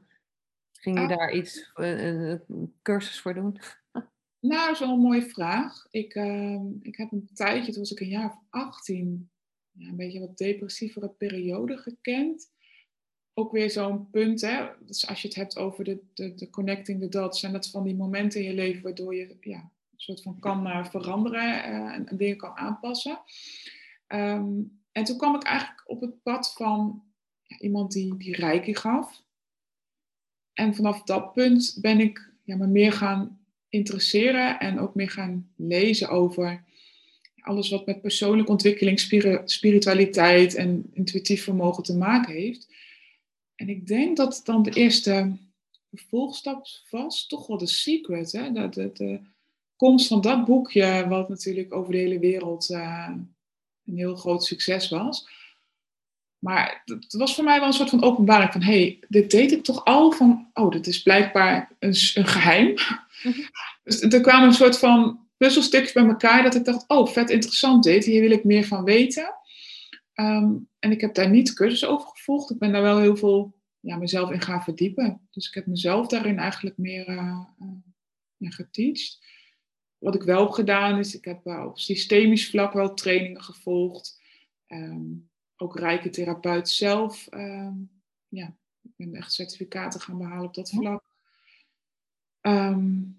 Ging 0.72 0.98
je 0.98 1.02
ah. 1.02 1.18
daar 1.18 1.32
iets, 1.32 1.72
uh, 1.76 2.28
een 2.28 2.74
cursus 2.82 3.20
voor 3.20 3.34
doen? 3.34 3.58
Nou, 4.40 4.66
dat 4.66 4.72
is 4.74 4.78
wel 4.78 4.94
een 4.94 5.00
mooie 5.00 5.28
vraag. 5.28 5.86
Ik, 5.90 6.14
uh, 6.14 6.60
ik 6.82 6.96
heb 6.96 7.12
een 7.12 7.28
tijdje, 7.34 7.72
toen 7.72 7.80
was 7.80 7.92
ik 7.92 8.00
een 8.00 8.08
jaar 8.08 8.30
of 8.30 8.38
18, 8.50 9.30
ja, 9.70 9.88
een 9.88 9.96
beetje 9.96 10.20
wat 10.20 10.36
depressievere 10.36 11.08
periode 11.08 11.76
gekend 11.76 12.50
ook 13.40 13.52
weer 13.52 13.70
zo'n 13.70 14.10
punt, 14.10 14.40
hè? 14.40 14.66
Dus 14.86 15.06
als 15.06 15.22
je 15.22 15.28
het 15.28 15.36
hebt 15.36 15.56
over 15.56 15.84
de, 15.84 15.98
de, 16.14 16.34
de 16.34 16.50
connecting 16.50 17.00
the 17.00 17.08
dots, 17.08 17.42
en 17.42 17.52
dat 17.52 17.70
van 17.70 17.84
die 17.84 17.94
momenten 17.94 18.40
in 18.40 18.46
je 18.46 18.54
leven 18.54 18.82
waardoor 18.82 19.14
je 19.14 19.36
ja, 19.40 19.58
een 19.58 20.00
soort 20.00 20.22
van 20.22 20.38
kan 20.38 20.86
veranderen 20.86 21.48
uh, 21.48 21.94
en, 21.94 22.08
en, 22.08 22.16
dingen 22.16 22.36
kan 22.36 22.56
aanpassen. 22.56 23.20
Um, 24.08 24.80
en 24.92 25.04
toen 25.04 25.16
kwam 25.16 25.34
ik 25.34 25.42
eigenlijk 25.42 25.82
op 25.90 26.00
het 26.00 26.22
pad 26.22 26.52
van 26.52 27.02
iemand 27.58 27.92
die, 27.92 28.16
die 28.16 28.36
reiki 28.36 28.74
gaf. 28.74 29.22
En 30.52 30.74
vanaf 30.74 31.02
dat 31.02 31.32
punt 31.32 31.78
ben 31.80 32.00
ik 32.00 32.32
ja, 32.44 32.56
me 32.56 32.66
meer 32.66 32.92
gaan 32.92 33.38
interesseren 33.68 34.60
en 34.60 34.78
ook 34.78 34.94
meer 34.94 35.10
gaan 35.10 35.50
lezen 35.56 36.08
over 36.08 36.64
alles 37.40 37.70
wat 37.70 37.86
met 37.86 38.00
persoonlijke 38.00 38.50
ontwikkeling, 38.50 39.00
spiritualiteit 39.44 40.54
en 40.54 40.90
intuïtief 40.92 41.44
vermogen 41.44 41.82
te 41.82 41.96
maken 41.96 42.34
heeft. 42.34 42.69
En 43.60 43.68
ik 43.68 43.86
denk 43.86 44.16
dat 44.16 44.40
dan 44.44 44.62
de 44.62 44.70
eerste 44.70 45.36
vervolgstap 45.90 46.66
was 46.90 47.26
toch 47.26 47.46
wel 47.46 47.58
de 47.58 47.66
secret. 47.66 48.32
Hè? 48.32 48.52
De, 48.52 48.68
de, 48.68 48.90
de 48.92 49.20
komst 49.76 50.06
van 50.06 50.20
dat 50.20 50.44
boekje, 50.44 51.06
wat 51.08 51.28
natuurlijk 51.28 51.74
over 51.74 51.92
de 51.92 51.98
hele 51.98 52.18
wereld 52.18 52.70
uh, 52.70 53.08
een 53.86 53.96
heel 53.96 54.16
groot 54.16 54.44
succes 54.44 54.88
was. 54.88 55.28
Maar 56.38 56.82
het 56.84 57.12
was 57.12 57.34
voor 57.34 57.44
mij 57.44 57.58
wel 57.58 57.66
een 57.66 57.72
soort 57.72 57.90
van 57.90 58.02
openbaring 58.02 58.52
van, 58.52 58.62
hé, 58.62 58.80
hey, 58.80 58.98
dit 59.08 59.30
deed 59.30 59.52
ik 59.52 59.64
toch 59.64 59.84
al 59.84 60.12
van, 60.12 60.50
oh, 60.54 60.70
dit 60.70 60.86
is 60.86 61.02
blijkbaar 61.02 61.76
een, 61.78 61.94
een 62.14 62.26
geheim. 62.26 62.74
Mhm. 63.22 63.40
Dus 63.82 64.00
er 64.00 64.20
kwamen 64.20 64.48
een 64.48 64.54
soort 64.54 64.78
van 64.78 65.28
puzzelstukjes 65.36 65.92
bij 65.92 66.06
elkaar 66.06 66.42
dat 66.42 66.54
ik 66.54 66.64
dacht, 66.64 66.84
oh, 66.88 67.08
vet 67.08 67.30
interessant 67.30 67.82
dit, 67.84 68.04
hier 68.04 68.20
wil 68.20 68.30
ik 68.30 68.44
meer 68.44 68.64
van 68.64 68.84
weten. 68.84 69.34
Ehm, 70.20 70.54
en 70.78 70.90
ik 70.90 71.00
heb 71.00 71.14
daar 71.14 71.30
niet 71.30 71.52
cursus 71.52 71.84
over 71.84 72.08
gevolgd. 72.08 72.50
Ik 72.50 72.58
ben 72.58 72.72
daar 72.72 72.82
wel 72.82 72.98
heel 72.98 73.16
veel 73.16 73.54
ja, 73.80 73.96
mezelf 73.96 74.30
in 74.30 74.40
gaan 74.40 74.62
verdiepen. 74.62 75.28
Dus 75.30 75.48
ik 75.48 75.54
heb 75.54 75.66
mezelf 75.66 76.06
daarin 76.06 76.38
eigenlijk 76.38 76.76
meer 76.78 77.08
uh, 77.08 77.40
uh, 78.38 78.50
geteacht. 78.52 79.26
Wat 79.98 80.14
ik 80.14 80.22
wel 80.22 80.42
heb 80.42 80.50
gedaan 80.50 80.98
is, 80.98 81.16
ik 81.16 81.24
heb 81.24 81.46
uh, 81.46 81.64
op 81.64 81.78
systemisch 81.78 82.50
vlak 82.50 82.72
wel 82.72 82.94
trainingen 82.94 83.42
gevolgd. 83.42 84.22
Um, 84.66 85.30
ook 85.56 85.78
rijke 85.78 86.10
therapeut 86.10 86.68
zelf. 86.68 87.26
Um, 87.30 87.90
ja, 88.28 88.56
ik 88.82 88.90
ben 88.96 89.14
echt 89.14 89.32
certificaten 89.32 90.00
gaan 90.00 90.18
behalen 90.18 90.46
op 90.46 90.54
dat 90.54 90.70
vlak. 90.70 91.04
Um, 92.40 93.18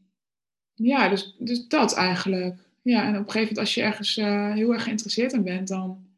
ja, 0.74 1.10
dus, 1.10 1.36
dus 1.40 1.68
dat 1.68 1.94
eigenlijk. 1.94 2.70
Ja, 2.82 3.04
en 3.04 3.10
op 3.10 3.26
een 3.26 3.32
gegeven 3.32 3.40
moment 3.40 3.58
als 3.58 3.74
je 3.74 3.82
ergens 3.82 4.16
heel 4.56 4.74
erg 4.74 4.84
geïnteresseerd 4.84 5.34
in 5.34 5.44
bent, 5.44 5.68
dan 5.68 6.10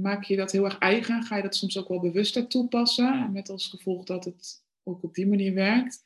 maak 0.00 0.24
je 0.24 0.36
dat 0.36 0.52
heel 0.52 0.64
erg 0.64 0.78
eigen, 0.78 1.22
ga 1.22 1.36
je 1.36 1.42
dat 1.42 1.56
soms 1.56 1.78
ook 1.78 1.88
wel 1.88 2.00
bewuster 2.00 2.46
toepassen, 2.46 3.32
met 3.32 3.48
als 3.48 3.68
gevolg 3.68 4.04
dat 4.04 4.24
het 4.24 4.62
ook 4.82 5.02
op 5.02 5.14
die 5.14 5.26
manier 5.26 5.54
werkt. 5.54 6.04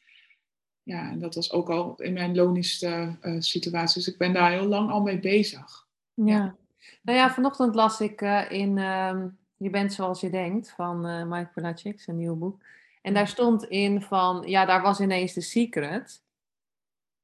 Ja, 0.83 1.11
en 1.11 1.19
dat 1.19 1.35
was 1.35 1.53
ook 1.53 1.71
al 1.71 1.95
in 2.03 2.13
mijn 2.13 2.35
lonische 2.35 3.17
uh, 3.23 3.41
situatie, 3.41 4.03
dus 4.03 4.13
ik 4.13 4.19
ben 4.19 4.33
daar 4.33 4.51
heel 4.51 4.67
lang 4.67 4.91
al 4.91 5.01
mee 5.01 5.21
bezig. 5.21 5.87
Ja, 6.15 6.57
nou 7.03 7.19
ja, 7.19 7.31
vanochtend 7.31 7.75
las 7.75 8.01
ik 8.01 8.21
uh, 8.21 8.51
in 8.51 8.77
uh, 8.77 9.25
Je 9.57 9.71
bent 9.71 9.93
zoals 9.93 10.21
je 10.21 10.31
denkt 10.31 10.71
van 10.71 11.07
uh, 11.07 11.25
Mike 11.25 11.51
Pelagic, 11.55 12.03
een 12.07 12.17
nieuw 12.17 12.37
boek. 12.37 12.63
En 13.03 13.15
daar 13.15 13.29
stond 13.29 13.65
in 13.65 14.03
van, 14.03 14.43
ja, 14.47 14.65
daar 14.65 14.83
was 14.83 15.01
ineens 15.01 15.33
de 15.33 15.41
secret. 15.41 16.23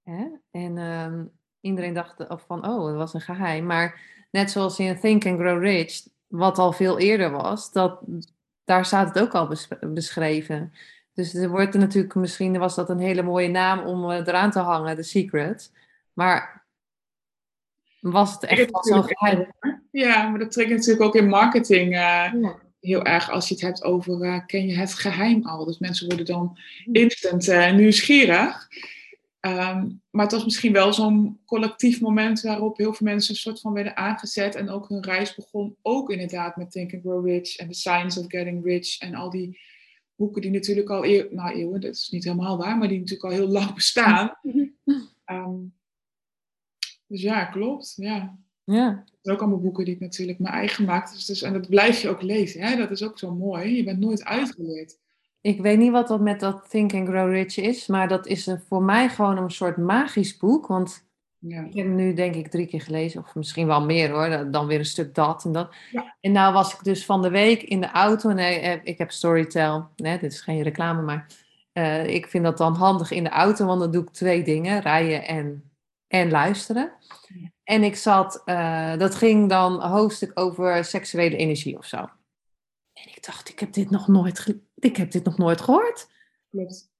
Hè? 0.03 0.27
En 0.51 0.79
ehm, 0.79 1.25
iedereen 1.61 1.95
dacht 1.95 2.29
of 2.29 2.45
van, 2.47 2.67
oh, 2.67 2.87
het 2.87 2.97
was 2.97 3.15
een 3.15 3.21
geheim. 3.21 3.67
Maar 3.67 4.01
net 4.31 4.51
zoals 4.51 4.79
in 4.79 5.01
Think 5.01 5.27
and 5.27 5.39
Grow 5.39 5.63
Rich, 5.63 6.09
wat 6.33 6.59
al 6.59 6.73
veel 6.73 6.99
eerder 6.99 7.31
was, 7.31 7.73
dat, 7.73 8.01
daar 8.65 8.85
staat 8.85 9.09
het 9.15 9.23
ook 9.23 9.35
al 9.35 9.57
beschreven. 9.81 10.73
Dus 11.15 11.35
er 11.35 11.49
wordt 11.49 11.75
er 11.75 11.81
natuurlijk, 11.81 12.15
misschien 12.15 12.59
was 12.59 12.75
dat 12.75 12.91
een 12.91 12.99
hele 12.99 13.23
mooie 13.23 13.49
naam 13.49 13.79
om 13.79 14.11
uh, 14.11 14.17
eraan 14.17 14.51
te 14.51 14.59
hangen, 14.59 14.97
The 14.97 15.03
Secret. 15.03 15.73
Maar 16.13 16.67
was 18.01 18.33
het 18.33 18.45
echt 18.45 18.71
wel 18.71 18.85
zo 18.85 19.03
geheim? 19.03 19.53
Ja, 19.91 20.29
maar 20.29 20.39
dat 20.39 20.53
trekt 20.53 20.71
natuurlijk 20.71 21.03
ook 21.03 21.15
in 21.15 21.29
marketing 21.29 21.95
uh, 21.95 22.33
heel 22.81 23.05
erg 23.05 23.31
als 23.31 23.49
je 23.49 23.55
het 23.55 23.63
hebt 23.63 23.83
over, 23.83 24.25
uh, 24.25 24.47
ken 24.47 24.67
je 24.67 24.77
het 24.77 24.95
geheim 24.95 25.47
al? 25.47 25.65
Dus 25.65 25.79
mensen 25.79 26.07
worden 26.07 26.27
dan 26.27 26.59
instant 26.93 27.47
nieuwsgierig. 27.75 28.69
Ehm, 29.43 29.91
maar 30.11 30.25
het 30.25 30.33
was 30.33 30.45
misschien 30.45 30.73
wel 30.73 30.93
zo'n 30.93 31.41
collectief 31.45 32.01
moment 32.01 32.41
waarop 32.41 32.77
heel 32.77 32.95
veel 32.95 33.07
mensen 33.07 33.35
een 33.35 33.41
soort 33.41 33.61
van 33.61 33.73
werden 33.73 33.97
aangezet 33.97 34.55
en 34.55 34.71
ook 34.71 34.89
hun 34.89 35.03
reis 35.03 35.35
begon. 35.35 35.77
Ook 35.83 36.11
inderdaad 36.11 36.57
met 36.57 36.71
Think 36.71 36.93
and 36.93 37.03
Grow 37.03 37.27
Rich 37.27 37.57
en 37.57 37.69
The 37.69 37.75
Science 37.75 38.21
of 38.21 38.27
Getting 38.29 38.65
Rich 38.65 38.99
en 38.99 39.15
al 39.15 39.31
die 39.31 39.61
boeken 40.15 40.43
die 40.43 40.51
natuurlijk 40.51 40.91
al 40.91 41.05
eeuw, 41.05 41.27
nou 41.31 41.55
eeuwen, 41.55 41.81
dat 41.81 41.95
is 41.95 42.09
niet 42.11 42.25
helemaal 42.25 42.57
waar, 42.57 42.79
maar 42.79 42.89
die 42.89 42.99
natuurlijk 42.99 43.25
al 43.25 43.39
heel 43.39 43.49
lang 43.49 43.75
bestaan. 43.83 44.39
Um, 45.27 45.75
dus 47.07 47.23
ja, 47.23 47.45
klopt. 47.45 47.95
Ja. 47.97 48.39
Ja. 48.65 49.05
Ook 49.23 49.41
allemaal 49.41 49.61
boeken 49.61 49.85
die 49.85 49.95
ik 49.95 50.01
natuurlijk 50.01 50.39
mijn 50.39 50.55
eigen 50.55 50.85
maak. 50.85 51.13
Dus, 51.13 51.27
dus, 51.27 51.43
en 51.43 51.53
dat 51.53 51.69
blijf 51.69 52.01
je 52.01 52.09
ook 52.09 52.23
lezen. 52.23 52.63
Hè? 52.63 52.77
Dat 52.77 52.91
is 52.91 53.03
ook 53.03 53.19
zo 53.19 53.35
mooi. 53.35 53.77
Je 53.77 53.85
bent 53.85 53.99
nooit 53.99 54.25
uitgeleerd. 54.25 54.99
Ik 55.43 55.61
weet 55.61 55.79
niet 55.79 55.91
wat 55.91 56.09
dat 56.09 56.21
met 56.21 56.41
dat 56.41 56.71
Think 56.71 56.95
and 56.95 57.09
Grow 57.09 57.31
Rich 57.31 57.57
is, 57.57 57.87
maar 57.87 58.09
dat 58.09 58.27
is 58.27 58.47
een, 58.47 58.61
voor 58.69 58.83
mij 58.83 59.09
gewoon 59.09 59.37
een 59.37 59.51
soort 59.51 59.77
magisch 59.77 60.37
boek. 60.37 60.67
Want 60.67 61.07
Ja. 61.39 61.63
ik 61.63 61.75
heb 61.75 61.87
nu 61.87 62.15
denk 62.15 62.35
ik 62.35 62.49
drie 62.49 62.67
keer 62.67 62.81
gelezen, 62.81 63.21
of 63.21 63.35
misschien 63.35 63.67
wel 63.67 63.85
meer 63.85 64.11
hoor. 64.11 64.51
Dan 64.51 64.67
weer 64.67 64.79
een 64.79 64.85
stuk 64.85 65.15
dat 65.15 65.45
en 65.45 65.53
dat. 65.53 65.75
Ja. 65.91 66.17
En 66.21 66.33
nou 66.33 66.53
was 66.53 66.75
ik 66.75 66.83
dus 66.85 67.05
van 67.05 67.23
de 67.23 67.31
week 67.31 67.63
in 67.63 67.81
de 67.81 67.91
auto. 67.91 68.31
Nee, 68.33 68.59
eh, 68.59 68.81
ik 68.83 68.99
heb 68.99 69.11
Storytel. 69.11 69.89
Nee, 69.97 70.19
dit 70.19 70.33
is 70.33 70.41
geen 70.41 70.63
reclame, 70.63 71.03
maar 71.03 71.27
eh, 71.73 72.07
ik 72.07 72.27
vind 72.27 72.45
dat 72.45 72.59
dan 72.59 72.75
handig 72.75 73.11
in 73.11 73.25
de 73.25 73.31
auto, 73.31 73.67
want 73.67 73.81
dan 73.81 73.91
doe 73.91 74.03
ik 74.03 74.11
twee 74.11 74.43
dingen: 74.43 74.81
rijden 74.81 75.27
en, 75.27 75.71
en 76.07 76.31
luisteren. 76.31 76.93
En 77.65 77.83
ik 77.83 77.97
zat, 77.97 78.43
eh, 78.45 78.97
dat 78.97 79.15
ging 79.15 79.49
dan 79.49 79.83
een 79.83 79.91
hoofdstuk 79.91 80.31
over 80.35 80.85
seksuele 80.85 81.37
energie 81.37 81.79
of 81.79 81.85
zo. 81.85 81.97
En 82.93 83.09
ik 83.15 83.25
dacht, 83.27 83.49
ik 83.49 83.59
heb 83.59 83.73
dit 83.73 83.91
nog 83.91 84.09
nooit, 84.09 84.39
ge- 84.39 84.61
ik 84.83 84.97
heb 84.97 85.11
dit 85.11 85.25
nog 85.25 85.39
nooit 85.39 85.61
gehoord. 85.61 86.09
Klopt. 86.51 86.91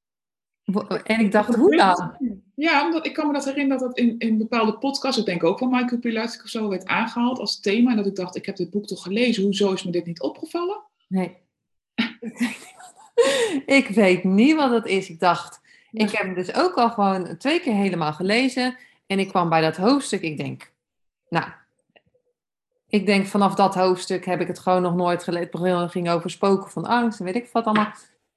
En 1.05 1.21
ik 1.21 1.33
dacht, 1.33 1.55
hoe 1.55 1.77
dan? 1.77 2.17
Ja, 2.55 2.87
omdat 2.87 3.07
ik 3.07 3.13
kan 3.13 3.27
me 3.27 3.33
dat 3.33 3.45
herinneren 3.45 3.79
dat 3.79 3.89
dat 3.89 3.99
in, 3.99 4.19
in 4.19 4.39
bepaalde 4.39 4.79
podcasts, 4.79 5.21
ik 5.21 5.27
denk 5.27 5.45
ook 5.45 5.59
van 5.59 5.71
Michael 5.71 6.01
Pilatic 6.01 6.43
of 6.43 6.49
zo, 6.49 6.69
werd 6.69 6.87
aangehaald 6.87 7.39
als 7.39 7.61
thema. 7.61 7.91
En 7.91 7.97
dat 7.97 8.07
ik 8.07 8.17
dacht, 8.17 8.37
ik 8.37 8.47
heb 8.47 8.57
dit 8.57 8.71
boek 8.71 8.87
toch 8.87 9.03
gelezen, 9.03 9.43
hoezo 9.43 9.73
is 9.73 9.83
me 9.83 9.91
dit 9.91 10.07
niet 10.07 10.21
opgevallen? 10.21 10.81
Nee. 11.09 11.37
ik 13.79 13.89
weet 13.89 14.25
niet 14.25 14.57
wat 14.57 14.71
het 14.71 14.87
is. 14.87 15.09
Ik 15.09 15.21
dacht, 15.21 15.61
ik 15.91 16.11
heb 16.11 16.23
hem 16.23 16.35
dus 16.35 16.55
ook 16.55 16.75
al 16.75 16.91
gewoon 16.91 17.37
twee 17.37 17.61
keer 17.61 17.75
helemaal 17.75 18.13
gelezen. 18.13 18.77
En 19.07 19.19
ik 19.19 19.29
kwam 19.29 19.49
bij 19.49 19.61
dat 19.61 19.77
hoofdstuk. 19.77 20.21
Ik 20.21 20.37
denk, 20.37 20.73
nou, 21.29 21.47
ik 22.93 23.07
denk 23.07 23.27
vanaf 23.27 23.55
dat 23.55 23.75
hoofdstuk 23.75 24.25
heb 24.25 24.41
ik 24.41 24.47
het 24.47 24.59
gewoon 24.59 24.83
nog 24.83 24.95
nooit 24.95 25.23
gelezen. 25.23 25.81
Het 25.81 25.91
ging 25.91 26.11
over 26.11 26.31
spoken 26.31 26.71
van 26.71 26.85
angst 26.85 27.19
en 27.19 27.25
weet 27.25 27.35
ik 27.35 27.49
wat 27.53 27.65
allemaal. 27.65 27.93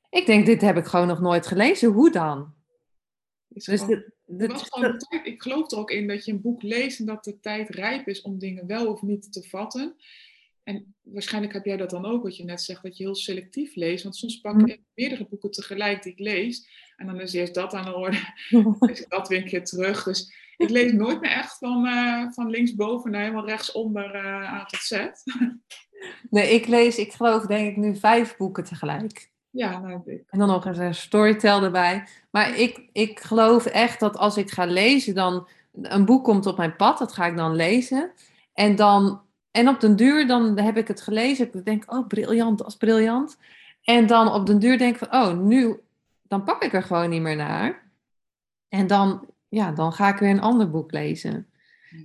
Ik 0.09 0.25
denk, 0.25 0.45
dit 0.45 0.61
heb 0.61 0.77
ik 0.77 0.85
gewoon 0.85 1.07
nog 1.07 1.19
nooit 1.19 1.47
gelezen. 1.47 1.91
Hoe 1.91 2.11
dan? 2.11 2.53
Is 3.49 3.65
Dus 3.65 3.79
gewoon- 3.79 3.95
dit, 3.95 4.05
het 4.25 4.39
dit- 4.39 4.51
was 4.51 4.65
gewoon 4.69 4.91
de 4.91 4.97
tijd, 4.97 5.25
ik 5.27 5.41
geloof 5.41 5.71
er 5.71 5.77
ook 5.77 5.91
in 5.91 6.07
dat 6.07 6.25
je 6.25 6.31
een 6.31 6.41
boek 6.41 6.61
leest 6.61 6.99
en 6.99 7.05
dat 7.05 7.23
de 7.23 7.39
tijd 7.39 7.69
rijp 7.69 8.07
is 8.07 8.21
om 8.21 8.39
dingen 8.39 8.67
wel 8.67 8.87
of 8.91 9.01
niet 9.01 9.31
te 9.33 9.43
vatten. 9.43 9.95
En 10.63 10.95
waarschijnlijk 11.01 11.53
heb 11.53 11.65
jij 11.65 11.77
dat 11.77 11.89
dan 11.89 12.05
ook, 12.05 12.23
wat 12.23 12.37
je 12.37 12.43
net 12.43 12.61
zegt, 12.61 12.83
dat 12.83 12.97
je 12.97 13.03
heel 13.03 13.15
selectief 13.15 13.75
leest. 13.75 14.03
Want 14.03 14.15
soms 14.15 14.39
pak 14.41 14.55
Mhm. 14.55 14.65
ik 14.67 14.81
meerdere 14.95 15.27
boeken 15.29 15.51
tegelijk 15.51 16.03
die 16.03 16.11
ik 16.11 16.19
lees. 16.19 16.67
En 16.97 17.05
dan 17.05 17.21
is 17.21 17.33
eerst 17.33 17.53
dat 17.53 17.73
aan 17.73 17.85
de 17.85 17.95
orde, 17.95 18.17
dan 18.49 18.77
ik 18.89 19.05
dat 19.09 19.27
weer 19.27 19.37
een 19.41 19.47
keer 19.47 19.63
terug. 19.63 20.03
Dus 20.03 20.33
ik 20.57 20.69
lees 20.69 20.91
nooit 20.91 21.21
meer 21.21 21.31
echt 21.31 21.57
van, 21.57 21.85
eh, 21.85 22.31
van 22.31 22.49
linksboven 22.49 23.11
naar 23.11 23.21
helemaal 23.21 23.45
rechtsonder 23.45 24.15
eh 24.15 24.53
A 24.53 24.65
tot 24.65 24.79
Z. 24.79 24.91
nee, 26.29 26.53
ik 26.53 26.67
lees, 26.67 26.97
ik 26.97 27.13
geloof 27.13 27.45
denk 27.45 27.69
ik 27.69 27.77
nu 27.77 27.95
vijf 27.95 28.37
boeken 28.37 28.63
tegelijk. 28.63 29.33
Ja, 29.49 29.79
nou, 29.79 30.01
ik, 30.05 30.23
En 30.29 30.39
dan 30.39 30.47
nog 30.47 30.65
eens 30.65 30.77
een 30.77 30.95
storytel 30.95 31.63
erbij. 31.63 32.07
Maar 32.31 32.57
ik, 32.59 32.89
ik 32.91 33.19
geloof 33.19 33.65
echt 33.65 33.99
dat 33.99 34.17
als 34.17 34.37
ik 34.37 34.51
ga 34.51 34.65
lezen, 34.65 35.15
dan 35.15 35.47
een 35.81 36.05
boek 36.05 36.23
komt 36.23 36.45
op 36.45 36.57
mijn 36.57 36.75
pad, 36.75 36.97
dat 36.97 37.13
ga 37.13 37.25
ik 37.25 37.37
dan 37.37 37.55
lezen. 37.55 38.11
En 38.53 38.75
dan, 38.75 39.21
en 39.51 39.67
op 39.67 39.79
den 39.79 39.95
duur, 39.95 40.27
dan 40.27 40.59
heb 40.59 40.77
ik 40.77 40.87
het 40.87 41.01
gelezen. 41.01 41.53
Ik 41.53 41.65
denk, 41.65 41.93
oh, 41.93 42.07
briljant, 42.07 42.57
dat 42.57 42.67
is 42.67 42.75
briljant. 42.75 43.37
En 43.83 44.07
dan 44.07 44.33
op 44.33 44.45
den 44.45 44.59
duur 44.59 44.77
denk 44.77 44.93
ik 44.93 45.07
van, 45.07 45.21
oh, 45.21 45.37
nu, 45.37 45.79
dan 46.21 46.43
pak 46.43 46.63
ik 46.63 46.73
er 46.73 46.83
gewoon 46.83 47.09
niet 47.09 47.21
meer 47.21 47.35
naar. 47.35 47.91
En 48.69 48.87
dan, 48.87 49.25
ja, 49.47 49.71
dan 49.71 49.93
ga 49.93 50.13
ik 50.13 50.19
weer 50.19 50.29
een 50.29 50.41
ander 50.41 50.69
boek 50.69 50.91
lezen. 50.91 51.49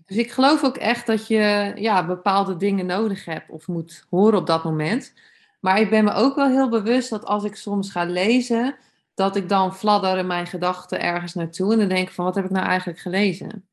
Dus 0.06 0.16
ik 0.16 0.30
geloof 0.30 0.64
ook 0.64 0.76
echt 0.76 1.06
dat 1.06 1.26
je 1.26 1.72
ja, 1.74 2.06
bepaalde 2.06 2.56
dingen 2.56 2.86
nodig 2.86 3.24
hebt 3.24 3.50
of 3.50 3.68
moet 3.68 4.06
horen 4.10 4.38
op 4.38 4.46
dat 4.46 4.64
moment. 4.64 5.14
Maar 5.60 5.80
ik 5.80 5.90
ben 5.90 6.04
me 6.04 6.12
ook 6.12 6.34
wel 6.34 6.48
heel 6.48 6.68
bewust 6.68 7.10
dat 7.10 7.24
als 7.24 7.44
ik 7.44 7.54
soms 7.54 7.90
ga 7.90 8.04
lezen, 8.04 8.76
dat 9.14 9.36
ik 9.36 9.48
dan 9.48 9.74
fladder 9.74 10.18
in 10.18 10.26
mijn 10.26 10.46
gedachten 10.46 11.00
ergens 11.00 11.34
naartoe 11.34 11.72
en 11.72 11.78
dan 11.78 11.88
denk 11.88 12.08
ik 12.08 12.14
van 12.14 12.24
wat 12.24 12.34
heb 12.34 12.44
ik 12.44 12.50
nou 12.50 12.66
eigenlijk 12.66 12.98
gelezen? 12.98 13.68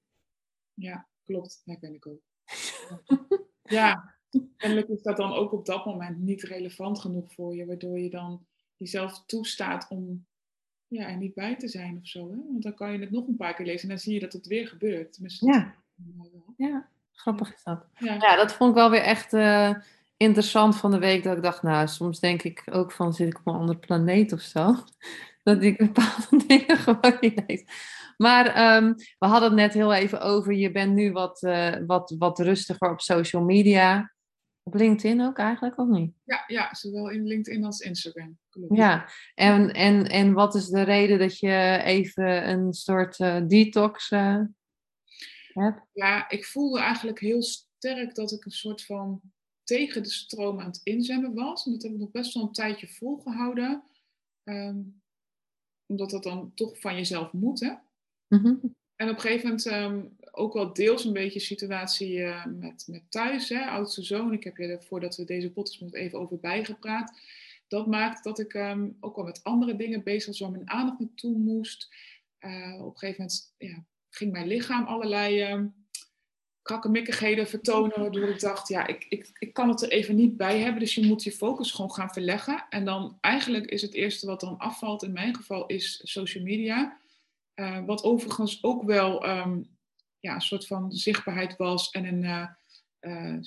ja, 0.73 1.07
klopt. 1.25 1.61
Dat 1.65 1.79
ben 1.79 1.93
ik 1.93 2.07
ook. 2.07 2.21
ja, 3.77 4.15
kennelijk 4.57 4.87
is 4.87 5.01
dat 5.01 5.17
dan 5.17 5.33
ook 5.33 5.51
op 5.51 5.65
dat 5.65 5.85
moment 5.85 6.17
niet 6.17 6.43
relevant 6.43 6.99
genoeg 6.99 7.33
voor 7.33 7.55
je, 7.55 7.65
waardoor 7.65 7.99
je 7.99 8.09
dan 8.09 8.45
jezelf 8.77 9.23
toestaat 9.25 9.87
om 9.89 10.25
ja, 10.87 11.07
er 11.07 11.17
niet 11.17 11.33
bij 11.33 11.55
te 11.55 11.67
zijn 11.67 11.97
of 12.01 12.07
zo. 12.07 12.19
Hè? 12.29 12.35
Want 12.51 12.63
dan 12.63 12.73
kan 12.73 12.91
je 12.91 12.99
het 12.99 13.11
nog 13.11 13.27
een 13.27 13.35
paar 13.35 13.53
keer 13.53 13.65
lezen 13.65 13.81
en 13.81 13.89
dan 13.89 13.99
zie 13.99 14.13
je 14.13 14.19
dat 14.19 14.33
het 14.33 14.47
weer 14.47 14.67
gebeurt. 14.67 15.21
Dat 15.21 15.37
Ja. 15.39 15.73
wel. 15.95 16.43
Ja, 16.57 16.87
grappig 17.13 17.53
is 17.53 17.63
dat. 17.63 17.85
Ja. 17.97 18.13
Ja, 18.13 18.35
dat 18.35 18.53
vond 18.53 18.69
ik 18.69 18.75
wel 18.75 18.89
weer 18.89 19.01
echt 19.01 19.33
eh, 19.33 19.73
interessant 20.17 20.75
van 20.77 20.91
de 20.91 20.99
week. 20.99 21.23
Dat 21.23 21.37
ik 21.37 21.43
dacht, 21.43 21.63
nou, 21.63 21.87
soms 21.87 22.19
denk 22.19 22.41
ik 22.43 22.63
ook 22.71 22.91
van, 22.91 23.13
zit 23.13 23.27
ik 23.27 23.39
op 23.39 23.47
een 23.47 23.59
andere 23.59 23.79
planeet 23.79 24.31
of 24.33 24.41
zo? 24.41 24.75
Dat 25.43 25.63
ik 25.63 25.77
bepaalde 25.77 26.43
dingen 26.47 26.77
gewoon 26.77 27.17
niet 27.19 27.43
lees. 27.47 27.63
Maar 28.17 28.45
ehm, 28.45 28.93
we 29.19 29.25
hadden 29.25 29.49
het 29.49 29.57
net 29.59 29.73
heel 29.73 29.93
even 29.93 30.21
over, 30.21 30.53
je 30.53 30.71
bent 30.71 30.93
nu 30.93 31.11
wat, 31.11 31.43
eh, 31.43 31.73
wat, 31.85 32.15
wat 32.17 32.39
rustiger 32.39 32.91
op 32.91 33.01
social 33.01 33.43
media. 33.43 34.11
Op 34.67 34.73
LinkedIn 34.73 35.21
ook 35.21 35.37
eigenlijk, 35.37 35.77
of 35.77 35.87
niet? 35.87 36.13
Ja, 36.23 36.43
ja, 36.47 36.73
zowel 36.73 37.09
in 37.09 37.27
LinkedIn 37.27 37.65
als 37.65 37.79
Instagram. 37.79 38.37
Klopt. 38.49 38.75
Ja, 38.75 39.09
en, 39.35 39.73
en, 39.73 40.09
en 40.09 40.33
wat 40.33 40.55
is 40.55 40.67
de 40.67 40.81
reden 40.81 41.19
dat 41.19 41.39
je 41.39 41.81
even 41.83 42.49
een 42.49 42.73
soort 42.73 43.19
eh, 43.19 43.41
detox 43.47 44.11
eh, 44.11 44.41
hebt? 45.53 45.81
Ja, 45.93 46.29
ik 46.29 46.45
voelde 46.45 46.79
eigenlijk 46.79 47.19
heel 47.19 47.41
sterk 47.41 48.15
dat 48.15 48.31
ik 48.31 48.45
een 48.45 48.51
soort 48.51 48.85
van 48.85 49.21
tegen 49.63 50.03
de 50.03 50.09
stroom 50.09 50.59
aan 50.59 50.67
het 50.67 50.81
inzemmen 50.83 51.33
was. 51.33 51.65
En 51.65 51.71
dat 51.71 51.81
heb 51.83 51.91
ik 51.91 51.97
nog 51.97 52.11
best 52.11 52.33
wel 52.33 52.43
een 52.43 52.51
tijdje 52.51 52.87
volgehouden. 52.87 53.83
Ehm, 54.43 54.79
omdat 55.85 56.09
dat 56.09 56.23
dan 56.23 56.51
toch 56.53 56.79
van 56.79 56.95
jezelf 56.95 57.33
moet, 57.33 57.59
hè? 57.59 57.73
Mhm. 58.27 58.55
En 58.97 59.09
op 59.09 59.15
een 59.15 59.21
gegeven 59.21 59.47
moment 59.47 59.65
ehm, 59.65 60.01
ook 60.31 60.53
wel 60.53 60.73
deels 60.73 61.05
een 61.05 61.13
beetje 61.13 61.39
situatie 61.39 62.23
eh, 62.23 62.45
met, 62.45 62.83
met 62.87 63.11
thuis, 63.11 63.49
hè, 63.49 63.69
oudste 63.69 64.03
zoon. 64.03 64.33
Ik 64.33 64.43
heb 64.43 64.57
je 64.57 64.67
er 64.67 64.83
voordat 64.83 65.15
we 65.15 65.25
deze 65.25 65.51
podcast 65.51 65.93
even 65.93 66.19
over 66.19 66.39
bijgepraat. 66.39 67.19
Dat 67.67 67.87
maakt 67.87 68.23
dat 68.23 68.39
ik 68.39 68.53
ehm, 68.53 68.89
ook 68.99 69.15
wel 69.15 69.25
met 69.25 69.43
andere 69.43 69.75
dingen 69.75 70.03
bezig 70.03 70.25
was 70.25 70.39
waar 70.39 70.51
mijn 70.51 70.69
aandacht 70.69 70.99
naartoe 70.99 71.37
moest. 71.37 71.95
Eh, 72.37 72.79
op 72.79 72.91
een 72.91 72.97
gegeven 72.97 73.21
moment 73.21 73.53
ja, 73.57 73.85
ging 74.09 74.31
mijn 74.31 74.47
lichaam 74.47 74.85
allerlei 74.85 75.41
ehm 75.41 75.65
krakkemikkigheden 76.67 77.47
vertonen. 77.47 77.99
Waardoor 77.99 78.29
ik 78.29 78.39
dacht, 78.39 78.67
ja, 78.67 78.87
ik, 78.87 79.05
ik, 79.09 79.29
ik 79.39 79.53
kan 79.53 79.69
het 79.69 79.81
er 79.81 79.89
even 79.89 80.15
niet 80.15 80.37
bij 80.37 80.59
hebben. 80.59 80.79
Dus 80.79 80.95
je 80.95 81.05
moet 81.05 81.23
je 81.23 81.31
focus 81.31 81.71
gewoon 81.71 81.91
gaan 81.91 82.09
verleggen. 82.09 82.65
En 82.69 82.85
dan 82.85 83.17
eigenlijk 83.21 83.65
is 83.65 83.81
het 83.81 83.93
eerste 83.93 84.25
wat 84.25 84.39
dan 84.39 84.57
afvalt, 84.57 85.03
in 85.03 85.11
mijn 85.11 85.35
geval, 85.35 85.65
is 85.65 86.01
social 86.03 86.43
media. 86.43 86.97
Uh, 87.59 87.85
wat 87.85 88.03
overigens 88.03 88.63
ook 88.63 88.83
wel 88.83 89.29
um, 89.29 89.67
ja, 90.19 90.35
een 90.35 90.41
soort 90.41 90.67
van 90.67 90.91
zichtbaarheid 90.91 91.55
was 91.55 91.89
en 91.89 92.05
een, 92.05 92.23
uh, 92.23 92.47
uh, 93.01 93.41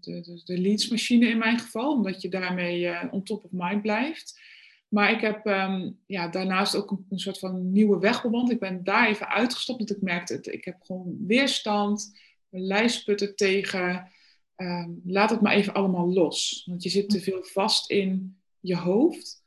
de, 0.00 0.20
de, 0.20 0.40
de 0.44 0.58
leadsmachine 0.58 1.28
in 1.28 1.38
mijn 1.38 1.58
geval, 1.58 1.92
omdat 1.92 2.22
je 2.22 2.28
daarmee 2.28 3.10
on 3.10 3.22
top 3.22 3.44
of 3.44 3.50
mind 3.52 3.82
blijft. 3.82 4.40
Maar 4.88 5.10
ik 5.10 5.20
heb 5.20 5.46
um, 5.46 5.98
ja, 6.06 6.28
daarnaast 6.28 6.76
ook 6.76 6.90
een, 6.90 7.06
een, 7.08 7.18
soort 7.18 7.38
van 7.38 7.72
nieuwe 7.72 7.98
weg 7.98 8.22
bewandeld. 8.22 8.52
Ik 8.52 8.60
ben 8.60 8.84
daar 8.84 9.08
even 9.08 9.28
uitgestapt, 9.28 9.78
want 9.78 9.90
ik 9.90 10.02
merkte, 10.02 10.40
ik 10.40 10.64
heb 10.64 10.82
gewoon 10.82 11.16
weerstand, 11.26 12.18
een 12.50 12.66
lijstputten 12.66 13.36
tegen. 13.36 14.10
Um, 14.56 15.00
laat 15.04 15.30
het 15.30 15.40
maar 15.40 15.52
even 15.52 15.74
allemaal 15.74 16.12
los, 16.12 16.64
want 16.66 16.82
je 16.82 16.88
zit 16.88 17.10
te 17.10 17.20
veel 17.20 17.42
vast 17.42 17.90
in 17.90 18.40
je 18.60 18.76
hoofd. 18.76 19.44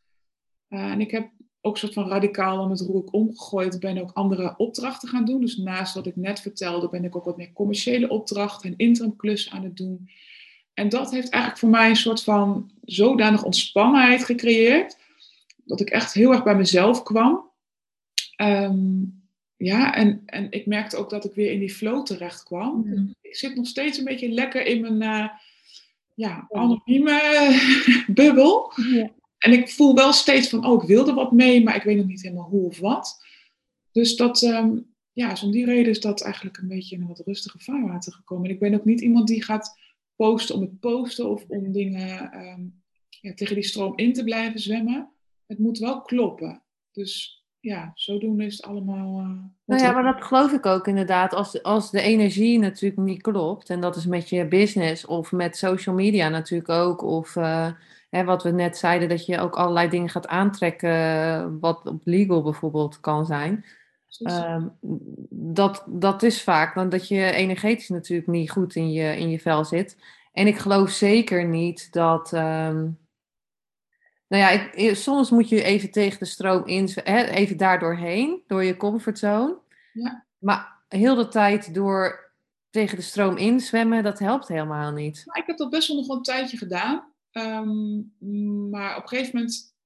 En 0.68 1.02
ik 1.02 1.12
heb 1.12 1.32
ook 1.62 1.74
een 1.74 1.80
soort 1.80 1.94
van 1.94 2.08
radicaal 2.08 2.58
dan 2.58 2.70
het 2.70 2.82
roer 2.82 3.04
omgegooid. 3.12 3.80
Ben 3.80 4.02
ook 4.02 4.12
andere 4.14 4.54
opdrachten 4.58 5.10
gaan 5.10 5.26
doen. 5.26 5.42
Dus 5.42 5.58
naast 5.58 5.94
wat 5.94 6.06
ik 6.06 6.16
net 6.16 6.42
vertelde, 6.42 6.90
ben 6.90 7.04
ik 7.04 7.16
ook 7.16 7.26
wat 7.26 7.38
meer 7.38 7.54
commerciële 7.54 8.10
opdrachten 8.10 8.70
en 8.70 8.78
interimklussen 8.78 9.52
aan 9.52 9.64
het 9.64 9.78
doen. 9.78 10.10
En 10.74 10.90
dat 10.90 11.12
heeft 11.12 11.30
eigenlijk 11.30 11.62
voor 11.62 11.70
mij 11.70 11.90
een 11.90 11.96
soort 11.96 12.24
van 12.24 12.72
zodanig 12.86 13.44
ontspannenheid 13.44 14.26
gecreëerd. 14.26 14.98
Dat 15.64 15.80
ik 15.80 15.90
echt 15.90 16.14
heel 16.14 16.32
erg 16.32 16.44
bij 16.44 16.56
mezelf 16.56 17.04
kwam. 17.04 17.50
Um, 18.42 19.24
ja, 19.58 19.96
en, 19.96 20.22
en 20.26 20.52
ik 20.52 20.66
merkte 20.66 20.98
ook 20.98 21.10
dat 21.10 21.26
ik 21.26 21.34
weer 21.34 21.52
in 21.52 21.60
die 21.60 21.74
flow 21.74 22.06
terecht 22.06 22.44
kwam. 22.44 22.84
Mm. 22.86 23.16
Ik 23.22 23.36
zit 23.36 23.56
nog 23.56 23.68
steeds 23.68 23.98
een 23.98 24.04
beetje 24.04 24.30
lekker 24.30 24.66
in 24.66 24.82
mijn 24.82 25.02
uh, 25.02 25.30
ja, 26.16 26.48
anonieme 26.50 27.20
bubbel. 28.08 28.74
Ja. 28.92 29.12
En 29.40 29.52
ik 29.52 29.70
voel 29.70 29.96
wel 29.96 30.14
steeds 30.14 30.50
van, 30.50 30.66
oh, 30.66 30.84
ik 30.84 30.88
wilde 30.88 31.14
wat 31.14 31.32
mee, 31.32 31.64
maar 31.64 31.76
ik 31.76 31.84
weet 31.84 31.98
nog 31.98 32.06
niet 32.06 32.22
helemaal 32.22 32.50
hoe 32.50 32.68
of 32.68 32.80
wat. 32.80 33.26
Dus 33.92 34.16
dat, 34.16 34.42
um, 34.42 34.94
ja, 35.12 35.30
dus 35.30 35.44
om 35.44 35.52
die 35.52 35.66
reden 35.66 35.92
is 35.92 36.00
dat 36.00 36.22
eigenlijk 36.22 36.58
een 36.58 36.68
beetje 36.68 36.96
in 36.96 37.02
een 37.02 37.08
wat 37.08 37.22
rustige 37.26 37.60
vaarwater 37.60 38.14
gekomen. 38.14 38.46
En 38.46 38.54
ik 38.54 38.60
ben 38.60 38.74
ook 38.74 38.86
niet 38.86 39.02
iemand 39.02 39.28
die 39.28 39.44
gaat 39.44 39.78
posten 40.16 40.56
om 40.56 40.62
het 40.62 40.80
posten 40.80 41.30
of 41.30 41.46
om 41.48 41.72
dingen 41.72 42.38
um, 42.46 42.82
ja, 43.22 43.34
tegen 43.34 43.56
die 43.56 43.64
stroom 43.64 43.94
in 43.96 44.14
te 44.14 44.24
blijven 44.24 44.60
zwemmen. 44.60 45.10
Het 45.48 45.60
moet 45.60 45.78
wel 45.78 46.02
kloppen. 46.02 46.64
Dus 46.92 47.44
ja, 47.60 47.92
zodoende 47.96 48.46
is 48.46 48.58
het 48.58 48.66
allemaal. 48.66 49.20
Uh, 49.20 49.44
nou 49.66 49.82
ja, 49.82 49.92
maar 49.92 50.14
dat 50.14 50.24
geloof 50.24 50.52
ik 50.52 50.66
ook 50.66 50.88
inderdaad. 50.88 51.34
Als, 51.34 51.64
als 51.64 51.92
de 51.92 52.02
energie 52.02 52.60
natuurlijk 52.60 53.02
niet 53.02 53.22
klopt, 53.22 53.70
en 53.70 53.82
dat 53.82 53.96
is 53.96 54.06
met 54.06 54.30
je 54.30 54.48
business 54.48 55.06
of 55.06 55.32
met 55.32 55.58
social 55.58 55.96
media 55.96 56.30
natuurlijk 56.30 56.70
ook, 56.70 57.02
of 57.02 57.36
uh, 57.36 57.72
hè, 58.10 58.24
wat 58.24 58.44
we 58.44 58.52
net 58.52 58.78
zeiden, 58.78 59.10
dat 59.10 59.26
je 59.26 59.40
ook 59.40 59.56
allerlei 59.56 59.90
dingen 59.90 60.10
gaat 60.10 60.28
aantrekken, 60.28 61.60
wat 61.60 61.86
op 61.86 62.02
legal 62.04 62.44
bijvoorbeeld 62.44 63.00
kan 63.00 63.26
zijn. 63.26 63.66
Uh, 64.20 64.64
dat, 65.30 65.84
dat 65.88 66.24
is 66.24 66.44
vaak 66.44 66.76
dan 66.76 66.90
dat 66.90 67.08
je 67.08 67.32
energetisch 67.32 67.90
natuurlijk 67.90 68.28
niet 68.28 68.52
goed 68.52 68.76
in 68.76 68.92
je, 68.92 69.18
in 69.18 69.30
je 69.30 69.40
vel 69.40 69.66
zit. 69.66 69.98
En 70.34 70.48
ik 70.48 70.58
geloof 70.58 70.90
zeker 70.90 71.46
niet 71.46 71.94
dat. 71.94 72.34
Um, 72.34 72.98
nou 74.28 74.44
ja, 74.44 74.50
ik, 74.50 74.96
soms 74.96 75.30
moet 75.30 75.50
je 75.50 75.64
even 75.64 75.92
tegen 75.92 76.20
de 76.20 76.26
stroom 76.26 76.66
in, 76.66 76.90
hè, 76.94 77.24
even 77.24 77.58
daar 77.58 77.80
doorheen, 77.80 78.44
door 78.48 78.64
je 78.64 78.78
comfortzone. 78.78 79.58
Ja. 79.94 80.26
Maar 80.38 80.78
heel 80.88 81.16
de 81.16 81.28
tijd 81.28 81.74
door 81.74 82.32
tegen 82.70 82.96
de 82.96 83.04
stroom 83.04 83.38
inzwemmen, 83.38 84.04
dat 84.04 84.20
helpt 84.20 84.48
helemaal 84.48 84.92
niet. 84.92 85.24
ik 85.34 85.44
heb 85.46 85.58
dat 85.58 85.70
best 85.70 85.88
wel 85.88 85.98
nog 85.98 86.10
een 86.10 86.24
tijdje 86.24 86.58
gedaan. 86.58 87.09
Um, 87.32 88.14
maar 88.70 88.98
op 88.98 89.04
een 89.04 89.10
gegeven 89.10 89.36
moment 89.36 89.78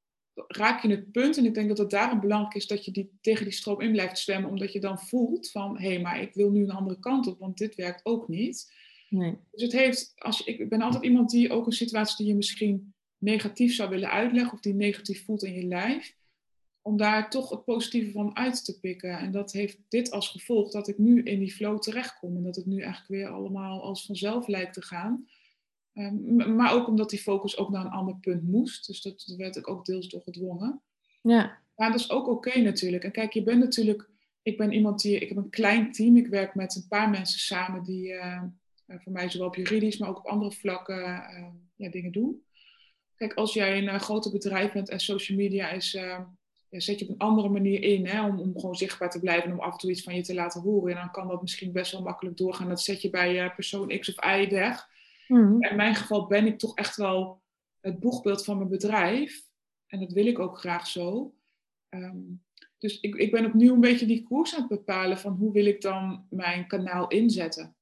raak 0.48 0.82
je 0.82 0.90
het 0.90 1.12
punt, 1.12 1.38
en 1.38 1.46
ik 1.46 1.54
denk 1.54 1.68
dat 1.68 1.78
het 1.78 1.90
daarom 1.90 2.20
belangrijk 2.20 2.56
is 2.56 2.68
dat 2.68 2.86
je 2.86 2.92
die, 2.92 3.12
tegen 3.22 3.44
die 3.44 3.54
stroom 3.54 3.82
in 3.82 3.92
blijft 3.92 4.20
zwemmen, 4.20 4.50
omdat 4.50 4.74
je 4.74 4.80
dan 4.80 5.00
voelt 5.00 5.52
van, 5.52 5.78
hé, 5.78 5.88
hey, 5.88 6.02
maar 6.02 6.22
ik 6.22 6.34
wil 6.34 6.52
nu 6.52 6.64
een 6.64 6.72
andere 6.72 7.00
kant 7.00 7.28
op, 7.28 7.40
want 7.40 7.58
dit 7.58 7.76
werkt 7.76 8.06
ook 8.06 8.28
niet. 8.28 8.74
Nee. 9.10 9.38
Dus 9.52 9.62
het 9.62 9.72
heeft, 9.72 10.14
als 10.16 10.38
je, 10.38 10.44
ik 10.44 10.70
ben 10.70 10.82
altijd 10.82 11.04
iemand 11.04 11.30
die 11.30 11.52
ook 11.52 11.66
een 11.66 11.72
situatie 11.72 12.18
die 12.18 12.28
je 12.28 12.36
misschien 12.36 12.94
negatief 13.18 13.76
zou 13.76 13.90
willen 13.90 14.12
uitleggen, 14.12 14.54
of 14.54 14.60
die 14.60 14.74
negatief 14.74 15.26
voelt 15.26 15.44
in 15.44 15.54
je 15.54 15.66
lijf, 15.66 16.16
om 16.82 16.98
daar 16.98 17.30
toch 17.30 17.50
het 17.50 17.64
positieve 17.64 18.12
van 18.12 18.36
uit 18.36 18.66
te 18.66 18.80
pikken. 18.80 19.18
En 19.18 19.32
dat 19.32 19.52
heeft 19.52 19.80
dit 19.90 20.12
als 20.12 20.30
gevolg 20.30 20.72
dat 20.72 20.88
ik 20.88 20.98
nu 20.98 21.24
in 21.24 21.40
die 21.40 21.54
flow 21.54 21.80
terechtkom 21.80 22.36
en 22.36 22.44
dat 22.44 22.56
het 22.56 22.66
nu 22.66 22.82
eigenlijk 22.82 23.08
weer 23.08 23.28
allemaal 23.28 23.82
als 23.82 24.06
vanzelf 24.06 24.48
lijkt 24.48 24.74
te 24.74 24.82
gaan. 24.82 25.28
Um, 25.96 26.56
maar 26.56 26.74
ook 26.74 26.88
omdat 26.88 27.10
die 27.10 27.20
focus 27.20 27.58
ook 27.58 27.70
naar 27.70 27.86
een 27.86 27.92
ander 27.92 28.16
punt 28.16 28.44
moest. 28.44 28.88
Dus 28.88 29.02
dat 29.02 29.34
werd 29.38 29.56
ik 29.56 29.70
ook 29.70 29.86
deels 29.86 30.10
door 30.10 30.22
gedwongen. 30.22 30.82
Ja. 31.22 31.58
Maar 31.76 31.92
dat 31.92 32.00
is 32.00 32.10
ook 32.10 32.28
oké 32.28 32.60
natuurlijk. 32.60 33.04
En 33.04 33.12
kijk, 33.12 33.34
je 33.34 33.44
bent 33.44 33.60
natuurlijk... 33.60 34.10
Ik 34.42 34.58
ben 34.58 34.72
iemand 34.72 35.02
die... 35.02 35.20
Ik 35.20 35.30
heb 35.30 35.38
een 35.38 35.50
klein 35.50 35.92
team. 35.92 36.18
Ik 36.18 36.28
werk 36.28 36.56
met 36.56 36.76
een 36.76 36.88
paar 36.88 37.10
mensen 37.10 37.40
samen 37.40 37.84
die 37.84 38.08
uh, 38.08 38.42
voor 38.88 39.12
mij 39.12 39.30
zowel 39.30 39.48
op 39.48 39.56
juridisch, 39.56 39.98
maar 39.98 40.10
ook 40.10 40.18
op 40.18 40.26
andere 40.26 40.52
vlakken 40.52 41.04
uh, 41.04 41.48
ja, 41.76 41.90
dingen 41.90 42.12
doen. 42.12 42.44
Kijk, 43.16 43.34
als 43.34 43.54
jij 43.54 43.78
een 43.78 43.84
uh, 43.84 44.00
groter 44.00 44.32
bedrijf 44.32 44.72
bent 44.72 44.90
en 44.90 45.00
social 45.00 45.38
media 45.38 45.70
is... 45.70 45.92
Ja, 45.92 46.80
zet 46.80 47.00
je 47.00 47.06
op 47.06 47.12
een 47.12 47.28
andere 47.28 47.50
manier 47.50 47.82
in 47.82 48.08
hè, 48.08 48.26
om, 48.26 48.40
om 48.40 48.60
gewoon 48.60 48.76
zichtbaar 48.76 49.10
te 49.10 49.20
blijven 49.20 49.50
en 49.50 49.52
om 49.52 49.60
af 49.60 49.72
en 49.72 49.78
toe 49.78 49.92
iets 49.92 50.04
van 50.04 50.16
je 50.16 50.22
te 50.22 50.34
laten 50.34 50.62
horen. 50.62 50.92
En 50.92 51.00
dan 51.00 51.12
kan 51.12 51.28
dat 51.28 51.42
misschien 51.42 51.72
best 51.72 51.92
wel 51.92 52.02
makkelijk 52.02 52.38
doorgaan. 52.38 52.70
Dat 52.70 52.82
zet 52.82 53.02
je 53.02 53.10
bij 53.10 53.52
persoon 53.56 54.00
X 54.00 54.16
of 54.16 54.26
Y 54.26 54.48
weg. 54.50 54.92
Mm. 55.28 55.64
In 55.64 55.76
mijn 55.76 55.96
geval 55.96 56.28
ben 56.28 56.46
ik 56.46 56.60
toch 56.60 56.76
echt 56.76 56.96
wel 56.96 57.42
het 57.80 58.00
boegbeeld 58.00 58.44
van 58.44 58.58
mijn 58.58 58.70
bedrijf. 58.70 59.42
En 59.88 60.00
dat 60.00 60.12
wil 60.12 60.26
ik 60.26 60.40
ook 60.40 60.60
graag 60.60 60.88
zo. 60.88 61.36
Ehm, 61.90 62.22
dus 62.78 63.00
ik, 63.00 63.16
ik 63.16 63.32
ben 63.32 63.46
opnieuw 63.46 63.74
een 63.74 63.80
beetje 63.80 64.06
die 64.06 64.24
koers 64.24 64.54
aan 64.54 64.60
het 64.60 64.70
bepalen 64.70 65.18
van 65.18 65.34
hoe 65.34 65.52
wil 65.52 65.66
ik 65.66 65.82
dan 65.82 66.28
mijn 66.30 66.68
kanaal 66.68 67.08
inzetten. 67.08 67.76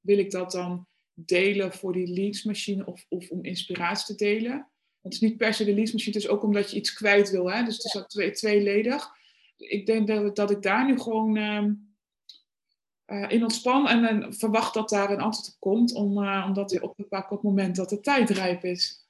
Wil 0.00 0.18
ik 0.18 0.30
dat 0.30 0.50
dan 0.50 0.86
delen 1.14 1.72
voor 1.72 1.92
die 1.92 2.08
leadsmachine 2.08 2.86
of, 2.86 3.06
of 3.08 3.30
om 3.30 3.44
inspiratie 3.44 4.16
te 4.16 4.24
delen? 4.24 4.70
het 5.02 5.12
is 5.12 5.20
niet 5.20 5.36
per 5.36 5.54
se 5.54 5.64
de 5.64 5.74
leadsmachine, 5.74 6.14
het 6.14 6.24
is 6.24 6.30
ook 6.30 6.42
omdat 6.42 6.70
je 6.70 6.76
iets 6.76 6.92
kwijt 6.92 7.30
wil. 7.30 7.52
Hè? 7.52 7.64
Dus 7.64 7.76
het 7.76 7.84
is 7.84 7.96
ook 7.96 8.08
twee, 8.08 8.30
tweeledig. 8.30 9.08
Ik 9.56 9.86
denk 9.86 10.06
dat, 10.06 10.36
dat 10.36 10.50
ik 10.50 10.62
daar 10.62 10.86
nu 10.86 10.98
gewoon 10.98 11.36
ehm, 11.36 11.72
uh, 13.10 13.30
in 13.30 13.42
ontspan 13.42 13.88
en 13.88 14.34
verwacht 14.34 14.74
dat 14.74 14.88
daar 14.88 15.10
een 15.10 15.20
antwoord 15.20 15.48
op 15.48 15.60
komt, 15.60 15.94
om, 15.94 16.22
uh, 16.22 16.50
op 16.80 16.94
te 16.96 17.06
pakken 17.08 17.36
op 17.36 17.42
het 17.42 17.42
moment 17.42 17.76
dat 17.76 17.88
de 17.88 18.00
tijd 18.00 18.30
rijp 18.30 18.64
is. 18.64 19.08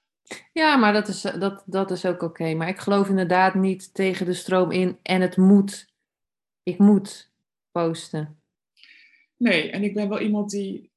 Ja, 0.52 0.76
maar 0.76 0.92
dat 0.92 1.08
is, 1.08 1.20
dat, 1.20 1.62
dat 1.66 1.90
is 1.90 2.04
ook 2.04 2.22
oké. 2.22 2.54
Maar 2.54 2.68
ik 2.68 2.78
geloof 2.78 3.08
inderdaad 3.08 3.54
niet 3.54 3.94
tegen 3.94 4.26
de 4.26 4.34
stroom 4.34 4.70
in 4.70 4.98
en 5.02 5.20
het 5.20 5.36
moet. 5.36 5.92
Ik 6.62 6.78
moet 6.78 7.30
posten. 7.70 8.40
Nee, 9.36 9.70
en 9.70 9.82
ik 9.82 9.94
ben 9.94 10.08
wel 10.08 10.20
iemand 10.20 10.50
die 10.50 10.90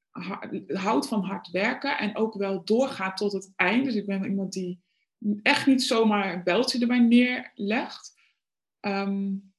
houdt 0.68 1.08
van 1.08 1.24
hard 1.24 1.52
werken 1.52 1.98
en 1.98 2.16
ook 2.16 2.34
wel 2.34 2.64
doorgaat 2.64 3.18
tot 3.18 3.32
het 3.32 3.54
eind. 3.56 3.86
Dus 3.86 3.96
ik 3.96 4.06
ben 4.06 4.26
iemand 4.26 4.54
die 4.54 4.82
echt 5.42 5.66
niet 5.66 5.84
zomaar 5.84 6.34
een 6.34 6.44
beltje 6.44 6.80
erbij 6.80 7.00
neerlegt. 7.00 8.14
Um, 8.82 9.53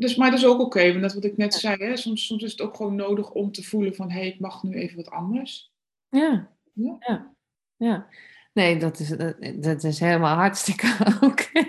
dus, 0.00 0.16
maar 0.16 0.30
dat 0.30 0.38
is 0.38 0.46
ook 0.46 0.60
oké, 0.60 0.88
want 0.88 1.02
dat 1.02 1.14
wat 1.14 1.24
ik 1.24 1.36
net 1.36 1.54
zei, 1.54 1.84
hè, 1.84 1.96
soms, 1.96 2.26
soms 2.26 2.42
is 2.42 2.50
het 2.50 2.60
ook 2.60 2.76
gewoon 2.76 2.94
nodig 2.94 3.30
om 3.30 3.52
te 3.52 3.62
voelen 3.62 3.94
van 3.94 4.10
hé, 4.10 4.18
hey, 4.18 4.28
ik 4.28 4.40
mag 4.40 4.62
nu 4.62 4.74
even 4.74 4.96
wat 4.96 5.10
anders. 5.10 5.72
Ja, 6.08 6.48
ja, 6.72 6.96
ja. 6.98 7.34
ja. 7.76 8.06
Nee, 8.52 8.76
dat 8.76 8.98
is, 8.98 9.08
dat, 9.54 9.84
is 9.84 10.00
helemaal 10.00 10.36
hartstikke 10.36 10.96
oké. 11.20 11.68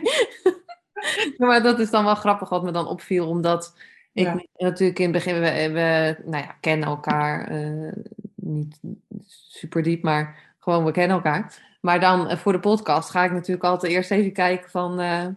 maar 1.45 1.63
dat 1.63 1.79
is 1.79 1.89
dan 1.89 2.03
wel 2.03 2.15
grappig 2.15 2.49
wat 2.49 2.63
me 2.63 2.71
dan 2.71 2.87
opviel, 2.87 3.27
omdat 3.27 3.77
ik 4.13 4.47
natuurlijk 4.57 4.99
in 4.99 5.13
het 5.13 5.13
begin, 5.13 5.39
we, 5.39 5.69
we 5.71 6.17
nou 6.25 6.43
ja, 6.43 6.57
kennen 6.59 6.87
elkaar, 6.87 7.51
uh, 7.51 7.93
niet 8.35 8.79
super 9.27 9.83
diep, 9.83 10.03
maar 10.03 10.53
gewoon 10.59 10.85
we 10.85 10.91
kennen 10.91 11.15
elkaar. 11.15 11.69
Maar 11.81 11.99
dan 11.99 12.31
uh, 12.31 12.37
voor 12.37 12.51
de 12.51 12.59
podcast 12.59 13.09
ga 13.09 13.23
ik 13.23 13.31
natuurlijk 13.31 13.63
altijd 13.65 13.91
eerst 13.91 14.11
even 14.11 14.33
kijken 14.33 14.69
van, 14.69 15.01
uh, 15.01 15.27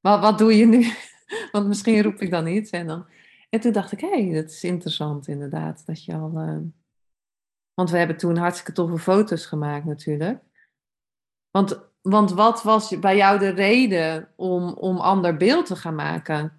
wat, 0.00 0.20
wat 0.20 0.38
doe 0.38 0.56
je 0.56 0.66
nu? 0.66 0.92
Want 1.52 1.66
misschien 1.66 2.02
roep 2.02 2.20
ik 2.20 2.30
dan 2.30 2.46
iets. 2.46 2.70
En, 2.70 2.86
dan... 2.86 3.06
en 3.50 3.60
toen 3.60 3.72
dacht 3.72 3.92
ik, 3.92 4.00
hé, 4.00 4.26
hey, 4.26 4.34
dat 4.42 4.50
is 4.50 4.64
interessant 4.64 5.28
inderdaad. 5.28 5.86
Dat 5.86 6.04
je 6.04 6.14
al, 6.14 6.32
uh... 6.34 6.58
Want 7.74 7.90
we 7.90 7.98
hebben 7.98 8.16
toen 8.16 8.36
hartstikke 8.36 8.72
toffe 8.72 8.98
foto's 8.98 9.46
gemaakt 9.46 9.84
natuurlijk. 9.84 10.42
Want, 11.50 11.80
want 12.02 12.32
wat 12.32 12.62
was 12.62 12.98
bij 12.98 13.16
jou 13.16 13.38
de 13.38 13.48
reden 13.48 14.28
om, 14.36 14.72
om 14.72 14.96
ander 14.96 15.36
beeld 15.36 15.66
te 15.66 15.76
gaan 15.76 15.94
maken? 15.94 16.34
Daar 16.34 16.52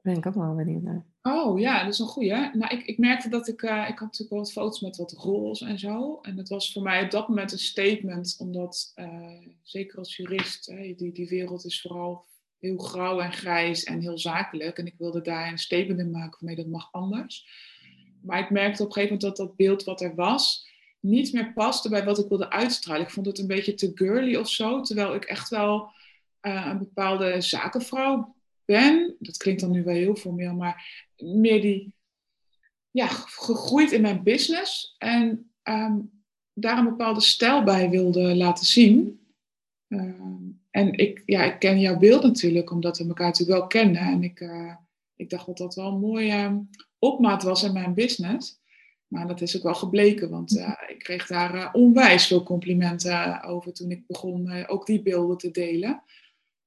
ben 0.00 0.16
ik 0.16 0.26
ook 0.26 0.34
wel 0.34 0.54
benieuwd 0.54 0.82
naar. 0.82 1.06
Oh 1.22 1.58
ja, 1.58 1.84
dat 1.84 1.92
is 1.92 1.98
een 1.98 2.06
goeie. 2.06 2.30
Nou, 2.32 2.76
ik, 2.76 2.86
ik 2.86 2.98
merkte 2.98 3.28
dat 3.28 3.48
ik, 3.48 3.62
uh, 3.62 3.88
ik 3.88 3.98
had 3.98 4.00
natuurlijk 4.00 4.30
wel 4.30 4.38
wat 4.38 4.52
foto's 4.52 4.80
met 4.80 4.96
wat 4.96 5.12
roles 5.12 5.60
en 5.60 5.78
zo. 5.78 6.18
En 6.22 6.36
het 6.36 6.48
was 6.48 6.72
voor 6.72 6.82
mij 6.82 7.04
op 7.04 7.10
dat 7.10 7.28
moment 7.28 7.52
een 7.52 7.58
statement, 7.58 8.36
omdat 8.38 8.92
uh, 8.96 9.48
zeker 9.62 9.98
als 9.98 10.16
jurist, 10.16 10.66
die, 10.66 11.12
die 11.12 11.28
wereld 11.28 11.64
is 11.64 11.80
vooral 11.80 12.26
heel 12.58 12.78
grauw 12.78 13.20
en 13.20 13.32
grijs 13.32 13.84
en 13.84 14.00
heel 14.00 14.18
zakelijk. 14.18 14.78
En 14.78 14.86
ik 14.86 14.94
wilde 14.98 15.20
daar 15.20 15.50
een 15.50 15.58
statement 15.58 16.00
in 16.00 16.10
maken 16.10 16.38
van 16.38 16.46
nee, 16.46 16.56
dat 16.56 16.66
mag 16.66 16.92
anders. 16.92 17.46
Maar 18.22 18.38
ik 18.38 18.50
merkte 18.50 18.82
op 18.82 18.88
een 18.88 18.94
gegeven 18.94 19.16
moment 19.16 19.36
dat 19.36 19.46
dat 19.46 19.56
beeld 19.56 19.84
wat 19.84 20.00
er 20.00 20.14
was 20.14 20.66
niet 21.00 21.32
meer 21.32 21.52
paste 21.52 21.88
bij 21.88 22.04
wat 22.04 22.18
ik 22.18 22.28
wilde 22.28 22.50
uitstralen. 22.50 23.02
Ik 23.02 23.10
vond 23.10 23.26
het 23.26 23.38
een 23.38 23.46
beetje 23.46 23.74
te 23.74 23.90
girly 23.94 24.36
of 24.36 24.48
zo, 24.48 24.80
terwijl 24.80 25.14
ik 25.14 25.24
echt 25.24 25.48
wel 25.48 25.90
uh, 26.42 26.66
een 26.70 26.78
bepaalde 26.78 27.40
zakenvrouw 27.40 28.34
ben. 28.64 29.16
Dat 29.18 29.36
klinkt 29.36 29.60
dan 29.60 29.70
nu 29.70 29.84
wel 29.84 29.94
heel 29.94 30.16
formeel, 30.16 30.54
maar 30.54 31.06
meer 31.16 31.60
die 31.60 31.94
ja, 32.90 33.06
gegroeid 33.06 33.92
in 33.92 34.00
mijn 34.00 34.22
business 34.22 34.94
en 34.98 35.50
um, 35.62 36.22
daar 36.52 36.78
een 36.78 36.84
bepaalde 36.84 37.20
stijl 37.20 37.62
bij 37.62 37.90
wilde 37.90 38.36
laten 38.36 38.66
zien. 38.66 39.20
Um, 39.88 40.47
en 40.70 40.92
ik, 40.92 41.22
ja, 41.24 41.42
ik 41.42 41.58
ken 41.58 41.80
jouw 41.80 41.98
beeld 41.98 42.22
natuurlijk, 42.22 42.70
omdat 42.70 42.98
we 42.98 43.06
elkaar 43.06 43.26
natuurlijk 43.26 43.58
wel 43.58 43.68
kennen. 43.68 44.02
En 44.02 44.22
ik, 44.22 44.40
uh, 44.40 44.74
ik 45.16 45.30
dacht 45.30 45.46
dat 45.46 45.56
dat 45.58 45.74
wel 45.74 45.92
een 45.92 46.00
mooie 46.00 46.32
uh, 46.32 46.56
opmaat 46.98 47.42
was 47.42 47.62
in 47.62 47.72
mijn 47.72 47.94
business. 47.94 48.60
Maar 49.06 49.26
dat 49.26 49.40
is 49.40 49.56
ook 49.56 49.62
wel 49.62 49.74
gebleken, 49.74 50.30
want 50.30 50.56
uh, 50.56 50.72
ik 50.88 50.98
kreeg 50.98 51.26
daar 51.26 51.54
uh, 51.54 51.68
onwijs 51.72 52.26
veel 52.26 52.42
complimenten 52.42 53.42
over 53.42 53.72
toen 53.72 53.90
ik 53.90 54.06
begon 54.06 54.66
ook 54.66 54.86
die 54.86 55.02
beelden 55.02 55.38
te 55.38 55.50
delen. 55.50 56.02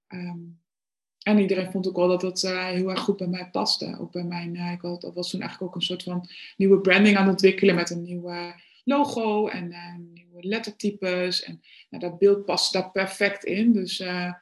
Um, 0.07 0.59
en 1.21 1.39
iedereen 1.39 1.71
vond 1.71 1.87
ook 1.87 1.95
wel 1.95 2.07
dat 2.07 2.21
het 2.21 2.41
heel 2.41 2.89
erg 2.89 2.99
goed 2.99 3.17
bij 3.17 3.27
mij 3.27 3.49
paste. 3.51 3.97
Ook 3.99 4.11
bij 4.11 4.23
mijn, 4.23 4.55
ik 4.55 4.81
had, 4.81 5.01
dat 5.01 5.13
was 5.13 5.29
toen 5.29 5.41
eigenlijk 5.41 5.71
ook 5.71 5.79
een 5.79 5.87
soort 5.87 6.03
van 6.03 6.29
nieuwe 6.57 6.79
branding 6.79 7.17
aan 7.17 7.23
het 7.23 7.31
ontwikkelen 7.31 7.75
met 7.75 7.89
een 7.89 8.01
nieuwe 8.01 8.53
logo 8.83 9.47
en 9.47 9.67
nieuwe 9.67 10.10
lettertypes. 10.43 11.43
En 11.43 11.61
nou, 11.89 12.03
dat 12.03 12.17
beeld 12.17 12.45
past 12.45 12.73
daar 12.73 12.91
perfect 12.91 13.43
in. 13.43 13.73
Dus 13.73 13.99
uh, 13.99 14.33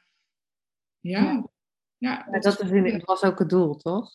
ja. 1.00 1.48
Ja, 1.96 2.26
dat, 2.30 2.42
dat 2.42 2.60
is 2.60 3.04
was 3.04 3.22
ook 3.22 3.38
het 3.38 3.48
doel, 3.48 3.76
toch? 3.76 4.10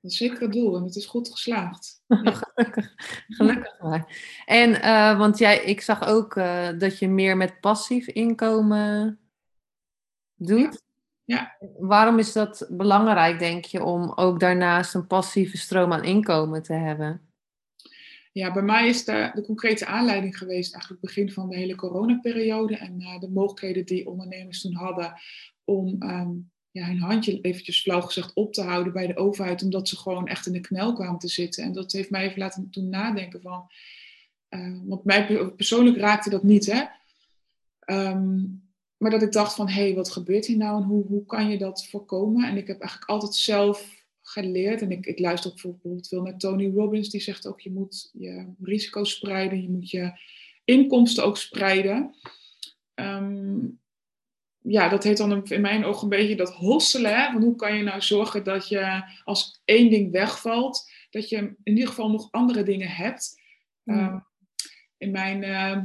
Dat 0.00 0.10
is 0.10 0.16
zeker 0.16 0.40
het 0.40 0.52
doel 0.52 0.76
en 0.76 0.82
het 0.82 0.96
is 0.96 1.06
goed 1.06 1.28
geslaagd. 1.28 2.02
gelukkig, 2.08 2.94
gelukkig 3.28 3.80
maar. 3.80 4.16
En, 4.44 4.70
uh, 4.70 5.18
want 5.18 5.38
jij, 5.38 5.64
ik 5.64 5.80
zag 5.80 6.06
ook 6.06 6.36
uh, 6.36 6.68
dat 6.78 6.98
je 6.98 7.08
meer 7.08 7.36
met 7.36 7.60
passief 7.60 8.06
inkomen 8.06 9.18
doet. 10.34 10.82
Ja. 11.24 11.56
ja. 11.58 11.68
Waarom 11.78 12.18
is 12.18 12.32
dat 12.32 12.66
belangrijk, 12.70 13.38
denk 13.38 13.64
je, 13.64 13.84
om 13.84 14.12
ook 14.14 14.40
daarnaast 14.40 14.94
een 14.94 15.06
passieve 15.06 15.56
stroom 15.56 15.92
aan 15.92 16.04
inkomen 16.04 16.62
te 16.62 16.72
hebben? 16.72 17.27
Ja, 18.38 18.52
bij 18.52 18.62
mij 18.62 18.88
is 18.88 19.04
de, 19.04 19.30
de 19.34 19.42
concrete 19.42 19.86
aanleiding 19.86 20.38
geweest 20.38 20.72
eigenlijk 20.72 21.02
het 21.02 21.14
begin 21.14 21.32
van 21.32 21.48
de 21.48 21.56
hele 21.56 21.74
coronaperiode 21.74 22.76
en 22.76 23.00
uh, 23.00 23.18
de 23.20 23.28
mogelijkheden 23.28 23.86
die 23.86 24.06
ondernemers 24.06 24.60
toen 24.60 24.74
hadden 24.74 25.12
om 25.64 26.02
um, 26.02 26.50
ja, 26.70 26.86
hun 26.86 27.00
handje 27.00 27.40
eventjes 27.40 27.82
flauw 27.82 28.00
gezegd 28.00 28.34
op 28.34 28.52
te 28.52 28.62
houden 28.62 28.92
bij 28.92 29.06
de 29.06 29.16
overheid, 29.16 29.62
omdat 29.62 29.88
ze 29.88 29.96
gewoon 29.96 30.26
echt 30.26 30.46
in 30.46 30.52
de 30.52 30.60
knel 30.60 30.92
kwamen 30.92 31.18
te 31.18 31.28
zitten. 31.28 31.64
En 31.64 31.72
dat 31.72 31.92
heeft 31.92 32.10
mij 32.10 32.24
even 32.24 32.38
laten 32.38 32.70
toen 32.70 32.88
nadenken 32.88 33.40
van, 33.40 33.66
uh, 34.50 34.80
want 34.84 35.04
mij 35.04 35.50
persoonlijk 35.56 35.96
raakte 35.96 36.30
dat 36.30 36.42
niet, 36.42 36.66
hè. 36.66 36.84
Ehm, 37.80 38.36
maar 38.96 39.10
dat 39.10 39.22
ik 39.22 39.32
dacht 39.32 39.54
van, 39.54 39.68
hé, 39.68 39.82
hey, 39.82 39.94
wat 39.94 40.10
gebeurt 40.10 40.46
hier 40.46 40.56
nou 40.56 40.82
en 40.82 40.88
hoe, 40.88 41.06
hoe 41.06 41.24
kan 41.24 41.50
je 41.50 41.58
dat 41.58 41.86
voorkomen? 41.86 42.48
En 42.48 42.56
ik 42.56 42.66
heb 42.66 42.80
eigenlijk 42.80 43.10
altijd 43.10 43.34
zelf 43.34 43.97
geleerd, 44.32 44.82
en 44.82 44.90
ik, 44.90 45.06
ik 45.06 45.18
luister 45.18 45.50
ook 45.50 45.56
bijvoorbeeld 45.62 46.08
veel 46.08 46.22
naar 46.22 46.38
Tony 46.38 46.72
Robbins, 46.74 47.10
die 47.10 47.20
zegt 47.20 47.46
ook, 47.46 47.60
je 47.60 47.72
moet 47.72 48.10
je 48.12 48.52
risico's 48.62 49.10
spreiden, 49.10 49.62
je 49.62 49.68
moet 49.68 49.90
je 49.90 50.12
inkomsten 50.64 51.24
ook 51.24 51.36
spreiden. 51.36 52.14
Um, 52.94 53.80
ja, 54.62 54.88
dat 54.88 55.04
heet 55.04 55.16
dan 55.16 55.46
in 55.46 55.60
mijn 55.60 55.84
ogen 55.84 56.02
een 56.02 56.08
beetje 56.08 56.36
dat 56.36 56.54
hosselen. 56.54 57.32
Van 57.32 57.42
hoe 57.42 57.56
kan 57.56 57.76
je 57.76 57.82
nou 57.82 58.00
zorgen 58.00 58.44
dat 58.44 58.68
je 58.68 59.02
als 59.24 59.60
één 59.64 59.90
ding 59.90 60.12
wegvalt, 60.12 60.90
dat 61.10 61.28
je 61.28 61.36
in 61.36 61.56
ieder 61.62 61.88
geval 61.88 62.10
nog 62.10 62.28
andere 62.30 62.62
dingen 62.62 62.88
hebt. 62.88 63.40
Um, 63.84 64.26
in 64.98 65.10
mijn 65.10 65.42
uh, 65.42 65.84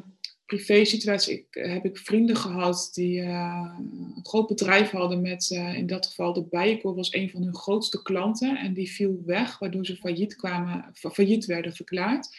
privé 0.56 0.86
situatie 0.86 1.34
ik, 1.34 1.46
heb 1.52 1.86
ik 1.86 1.98
vrienden 1.98 2.36
gehad 2.36 2.90
die 2.94 3.22
uh, 3.22 3.76
een 4.16 4.26
groot 4.26 4.48
bedrijf 4.48 4.90
hadden 4.90 5.22
met, 5.22 5.50
uh, 5.50 5.78
in 5.78 5.88
dat 5.88 6.06
geval 6.06 6.34
de 6.34 6.44
Bijenkorf 6.44 6.96
was 6.96 7.14
een 7.14 7.30
van 7.30 7.44
hun 7.44 7.56
grootste 7.56 8.02
klanten. 8.02 8.58
En 8.58 8.74
die 8.74 8.92
viel 8.92 9.22
weg, 9.26 9.60
waardoor 9.60 9.86
ze 9.86 9.96
failliet, 9.96 10.36
kwamen, 10.36 10.90
failliet 10.94 11.46
werden 11.46 11.74
verklaard. 11.74 12.38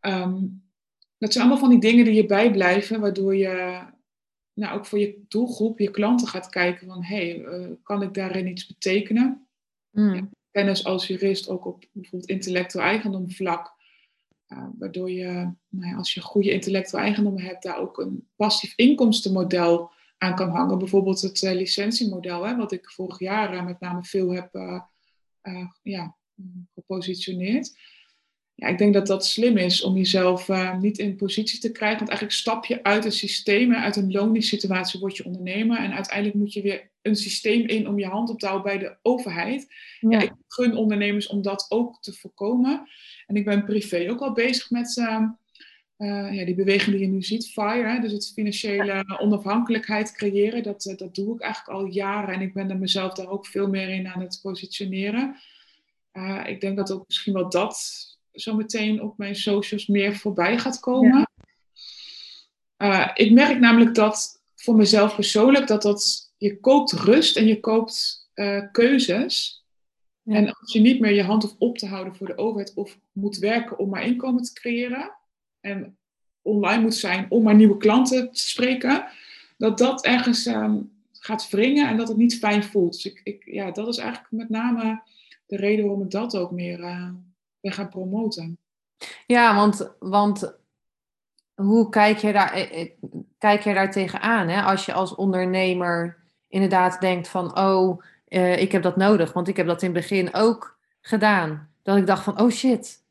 Um, 0.00 0.62
dat 1.18 1.32
zijn 1.32 1.44
allemaal 1.44 1.62
van 1.68 1.70
die 1.70 1.90
dingen 1.90 2.04
die 2.04 2.14
je 2.14 2.26
bijblijven, 2.26 3.00
waardoor 3.00 3.36
je 3.36 3.82
nou, 4.54 4.78
ook 4.78 4.86
voor 4.86 4.98
je 4.98 5.24
doelgroep, 5.28 5.78
je 5.78 5.90
klanten 5.90 6.28
gaat 6.28 6.48
kijken 6.48 6.86
van, 6.86 7.04
hé, 7.04 7.16
hey, 7.16 7.38
uh, 7.38 7.70
kan 7.82 8.02
ik 8.02 8.14
daarin 8.14 8.46
iets 8.46 8.66
betekenen? 8.66 9.46
Mm. 9.90 10.14
Ja, 10.14 10.28
kennis 10.50 10.84
als 10.84 11.06
jurist 11.06 11.48
ook 11.48 11.64
op 11.64 11.84
bijvoorbeeld 11.92 12.30
intellectueel 12.30 12.84
eigendom 12.84 13.30
vlak. 13.30 13.73
Waardoor 14.78 15.10
je, 15.10 15.52
nou 15.68 15.96
als 15.96 16.14
je 16.14 16.20
goede 16.20 16.52
intellectueel 16.52 17.04
eigendom 17.04 17.38
hebt, 17.38 17.62
daar 17.62 17.78
ook 17.78 17.98
een 17.98 18.28
passief 18.36 18.72
inkomstenmodel 18.76 19.90
aan 20.18 20.34
kan 20.34 20.50
hangen. 20.50 20.78
Bijvoorbeeld 20.78 21.20
het 21.20 21.42
uh, 21.42 21.52
licentiemodel, 21.52 22.46
hè, 22.46 22.56
wat 22.56 22.72
ik 22.72 22.90
vorig 22.90 23.18
jaar 23.18 23.64
met 23.64 23.80
name 23.80 24.04
veel 24.04 24.30
heb 24.30 24.48
ja, 25.82 26.16
gepositioneerd 26.74 27.72
ja, 28.54 28.68
ik 28.68 28.78
denk 28.78 28.94
dat 28.94 29.06
dat 29.06 29.26
slim 29.26 29.56
is 29.56 29.82
om 29.82 29.96
jezelf 29.96 30.48
niet 30.80 30.98
in 30.98 31.16
positie 31.16 31.60
te 31.60 31.72
krijgen. 31.72 31.98
Want 31.98 32.08
eigenlijk 32.08 32.38
stap 32.38 32.64
je 32.64 32.82
uit 32.82 33.04
het 33.04 33.14
systeem, 33.14 33.74
uit 33.74 33.96
een 33.96 34.12
loningssituatie 34.12 35.00
word 35.00 35.16
je 35.16 35.24
ondernemer. 35.24 35.78
En 35.78 35.92
uiteindelijk 35.92 36.36
moet 36.36 36.52
je 36.52 36.62
weer 36.62 36.90
een 37.04 37.16
systeem 37.16 37.66
in 37.66 37.88
om 37.88 37.98
je 37.98 38.06
hand 38.06 38.30
op 38.30 38.38
te 38.38 38.46
houden 38.46 38.72
bij 38.72 38.78
de 38.78 38.96
overheid. 39.02 39.74
Ja. 40.00 40.20
ik 40.20 40.32
gun 40.48 40.76
ondernemers 40.76 41.26
om 41.26 41.42
dat 41.42 41.66
ook 41.68 42.02
te 42.02 42.12
voorkomen. 42.12 42.88
En 43.26 43.36
ik 43.36 43.44
ben 43.44 43.64
privé 43.64 44.10
ook 44.10 44.20
al 44.20 44.32
bezig 44.32 44.70
met 44.70 44.96
uh, 44.96 45.22
uh, 45.98 46.34
ja, 46.34 46.44
die 46.44 46.54
beweging 46.54 46.96
die 46.96 47.06
je 47.06 47.12
nu 47.12 47.22
ziet, 47.22 47.50
FIRE. 47.50 47.88
Hè, 47.88 48.00
dus 48.00 48.12
het 48.12 48.32
financiële 48.34 49.18
onafhankelijkheid 49.20 50.12
creëren. 50.12 50.62
Dat, 50.62 50.94
dat 50.96 51.14
doe 51.14 51.34
ik 51.34 51.40
eigenlijk 51.40 51.78
al 51.78 51.86
jaren. 51.86 52.34
En 52.34 52.40
ik 52.40 52.54
ben 52.54 52.70
er 52.70 52.78
mezelf 52.78 53.12
daar 53.12 53.28
ook 53.28 53.46
veel 53.46 53.68
meer 53.68 53.88
in 53.88 54.08
aan 54.08 54.20
het 54.20 54.38
positioneren. 54.42 55.36
ik 56.46 56.60
denk 56.60 56.76
dat 56.76 56.92
ook 56.92 57.04
misschien 57.06 57.34
wel 57.34 57.48
dat 57.48 57.78
zo 58.32 58.54
meteen 58.54 59.02
op 59.02 59.18
mijn 59.18 59.36
socials 59.36 59.86
meer 59.86 60.16
voorbij 60.16 60.58
gaat 60.58 60.80
komen. 60.80 61.28
Ik 63.14 63.30
merk 63.32 63.58
namelijk 63.58 63.94
dat 63.94 64.42
voor 64.54 64.76
mezelf 64.76 65.14
persoonlijk 65.14 65.66
dat 65.66 65.82
dat 65.82 66.23
je 66.36 66.60
koopt 66.60 66.92
rust 66.92 67.36
en 67.36 67.46
je 67.46 67.60
koopt 67.60 68.28
uh, 68.34 68.62
keuzes. 68.72 69.64
Ja. 70.22 70.34
En 70.34 70.52
als 70.52 70.72
je 70.72 70.80
niet 70.80 71.00
meer 71.00 71.14
je 71.14 71.22
hand 71.22 71.42
hoeft 71.42 71.58
op 71.58 71.78
te 71.78 71.86
houden 71.86 72.16
voor 72.16 72.26
de 72.26 72.38
overheid 72.38 72.74
of 72.74 72.98
moet 73.12 73.36
werken 73.36 73.78
om 73.78 73.88
maar 73.88 74.06
inkomen 74.06 74.42
te 74.42 74.52
creëren 74.52 75.12
en 75.60 75.96
online 76.42 76.82
moet 76.82 76.94
zijn 76.94 77.26
om 77.28 77.42
maar 77.42 77.54
nieuwe 77.54 77.76
klanten 77.76 78.32
te 78.32 78.40
spreken, 78.40 79.06
dat 79.56 79.78
dat 79.78 80.04
ergens 80.04 80.46
um, 80.46 80.92
gaat 81.12 81.50
wringen 81.50 81.88
en 81.88 81.96
dat 81.96 82.08
het 82.08 82.16
niet 82.16 82.38
fijn 82.38 82.64
voelt. 82.64 82.92
Dus 82.92 83.04
ik, 83.04 83.20
ik, 83.24 83.42
ja, 83.44 83.70
dat 83.70 83.88
is 83.88 83.96
eigenlijk 83.96 84.32
met 84.32 84.48
name 84.48 85.02
de 85.46 85.56
reden 85.56 85.84
waarom 85.84 86.02
ik 86.02 86.10
dat 86.10 86.36
ook 86.36 86.50
meer 86.50 86.78
uh, 86.78 87.08
ben 87.60 87.72
gaan 87.72 87.88
promoten. 87.88 88.58
Ja, 89.26 89.54
want, 89.54 89.94
want 89.98 90.58
hoe 91.54 91.88
kijk 91.88 92.18
je 92.18 92.32
daar, 92.32 92.52
eh, 92.52 92.80
eh, 92.80 92.90
kijk 93.38 93.62
je 93.62 93.74
daar 93.74 93.90
tegenaan? 93.90 94.48
Hè? 94.48 94.62
Als 94.62 94.86
je 94.86 94.92
als 94.92 95.14
ondernemer 95.14 96.23
inderdaad 96.54 97.00
denkt 97.00 97.28
van, 97.28 97.58
oh, 97.58 98.02
uh, 98.28 98.60
ik 98.60 98.72
heb 98.72 98.82
dat 98.82 98.96
nodig. 98.96 99.32
Want 99.32 99.48
ik 99.48 99.56
heb 99.56 99.66
dat 99.66 99.82
in 99.82 99.90
het 99.90 100.00
begin 100.00 100.34
ook 100.34 100.78
gedaan. 101.00 101.68
Dat 101.82 101.96
ik 101.96 102.06
dacht 102.06 102.24
van, 102.24 102.40
oh 102.40 102.50
shit, 102.50 103.02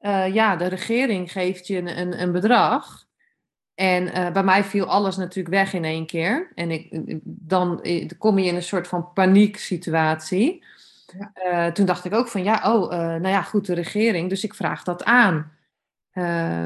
uh, 0.00 0.34
ja, 0.34 0.56
de 0.56 0.66
regering 0.66 1.32
geeft 1.32 1.66
je 1.66 1.76
een, 1.76 1.98
een, 1.98 2.22
een 2.22 2.32
bedrag. 2.32 3.06
En 3.74 4.06
uh, 4.06 4.30
bij 4.30 4.42
mij 4.42 4.64
viel 4.64 4.86
alles 4.86 5.16
natuurlijk 5.16 5.54
weg 5.54 5.72
in 5.72 5.84
één 5.84 6.06
keer. 6.06 6.52
En 6.54 6.70
ik, 6.70 6.88
dan 7.24 7.84
kom 8.18 8.38
je 8.38 8.46
in 8.46 8.54
een 8.54 8.62
soort 8.62 8.88
van 8.88 9.12
panieksituatie. 9.12 10.64
Uh, 11.46 11.66
toen 11.66 11.86
dacht 11.86 12.04
ik 12.04 12.14
ook 12.14 12.28
van 12.28 12.42
ja, 12.42 12.74
oh, 12.74 12.92
uh, 12.92 12.98
nou 12.98 13.28
ja, 13.28 13.42
goed, 13.42 13.66
de 13.66 13.74
regering, 13.74 14.28
dus 14.28 14.44
ik 14.44 14.54
vraag 14.54 14.82
dat 14.82 15.04
aan, 15.04 15.52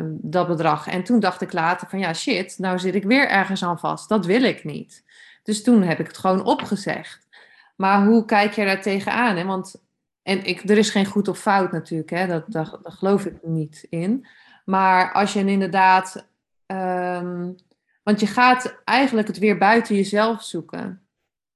dat 0.08 0.46
bedrag. 0.46 0.88
En 0.88 1.02
toen 1.02 1.20
dacht 1.20 1.40
ik 1.40 1.52
later 1.52 1.88
van 1.88 1.98
ja, 1.98 2.14
shit, 2.14 2.58
nou 2.58 2.78
zit 2.78 2.94
ik 2.94 3.04
weer 3.04 3.28
ergens 3.28 3.64
aan 3.64 3.78
vast. 3.78 4.08
Dat 4.08 4.26
wil 4.26 4.42
ik 4.42 4.64
niet. 4.64 5.04
Dus 5.43 5.62
toen 5.62 5.82
heb 5.82 6.01
ik 6.01 6.07
het 6.07 6.18
gewoon 6.18 6.45
opgezegd. 6.45 7.28
Maar 7.76 8.07
hoe 8.07 8.24
kijk 8.24 8.53
je 8.53 8.64
daar 8.64 8.82
tegenaan? 8.82 9.36
Hè? 9.36 9.45
Want 9.45 9.82
en 10.22 10.45
ik, 10.45 10.68
er 10.68 10.78
is 10.78 10.90
geen 10.90 11.07
goed 11.07 11.28
of 11.28 11.38
fout 11.38 11.72
natuurlijk, 11.72 12.11
hè? 12.11 12.26
Dat, 12.26 12.45
daar, 12.53 12.70
daar 12.82 12.93
geloof 12.93 13.26
ik 13.26 13.43
niet 13.43 13.86
in. 13.90 14.26
Maar 14.64 15.12
als 15.12 15.32
je 15.32 15.45
inderdaad. 15.45 16.30
Um, 16.66 17.57
want 18.03 18.20
je 18.20 18.26
gaat 18.26 18.80
eigenlijk 18.84 19.28
het 19.28 19.38
weer 19.38 19.59
buiten 19.59 19.95
jezelf 19.95 20.43
zoeken. 20.43 21.07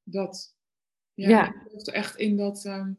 Dat, 0.03 0.55
ja, 1.14 1.28
ja. 1.28 1.47
ik 1.47 1.55
geloof 1.66 1.87
er 1.87 1.93
echt 1.93 2.16
in 2.16 2.37
dat. 2.37 2.64
Um, 2.64 2.99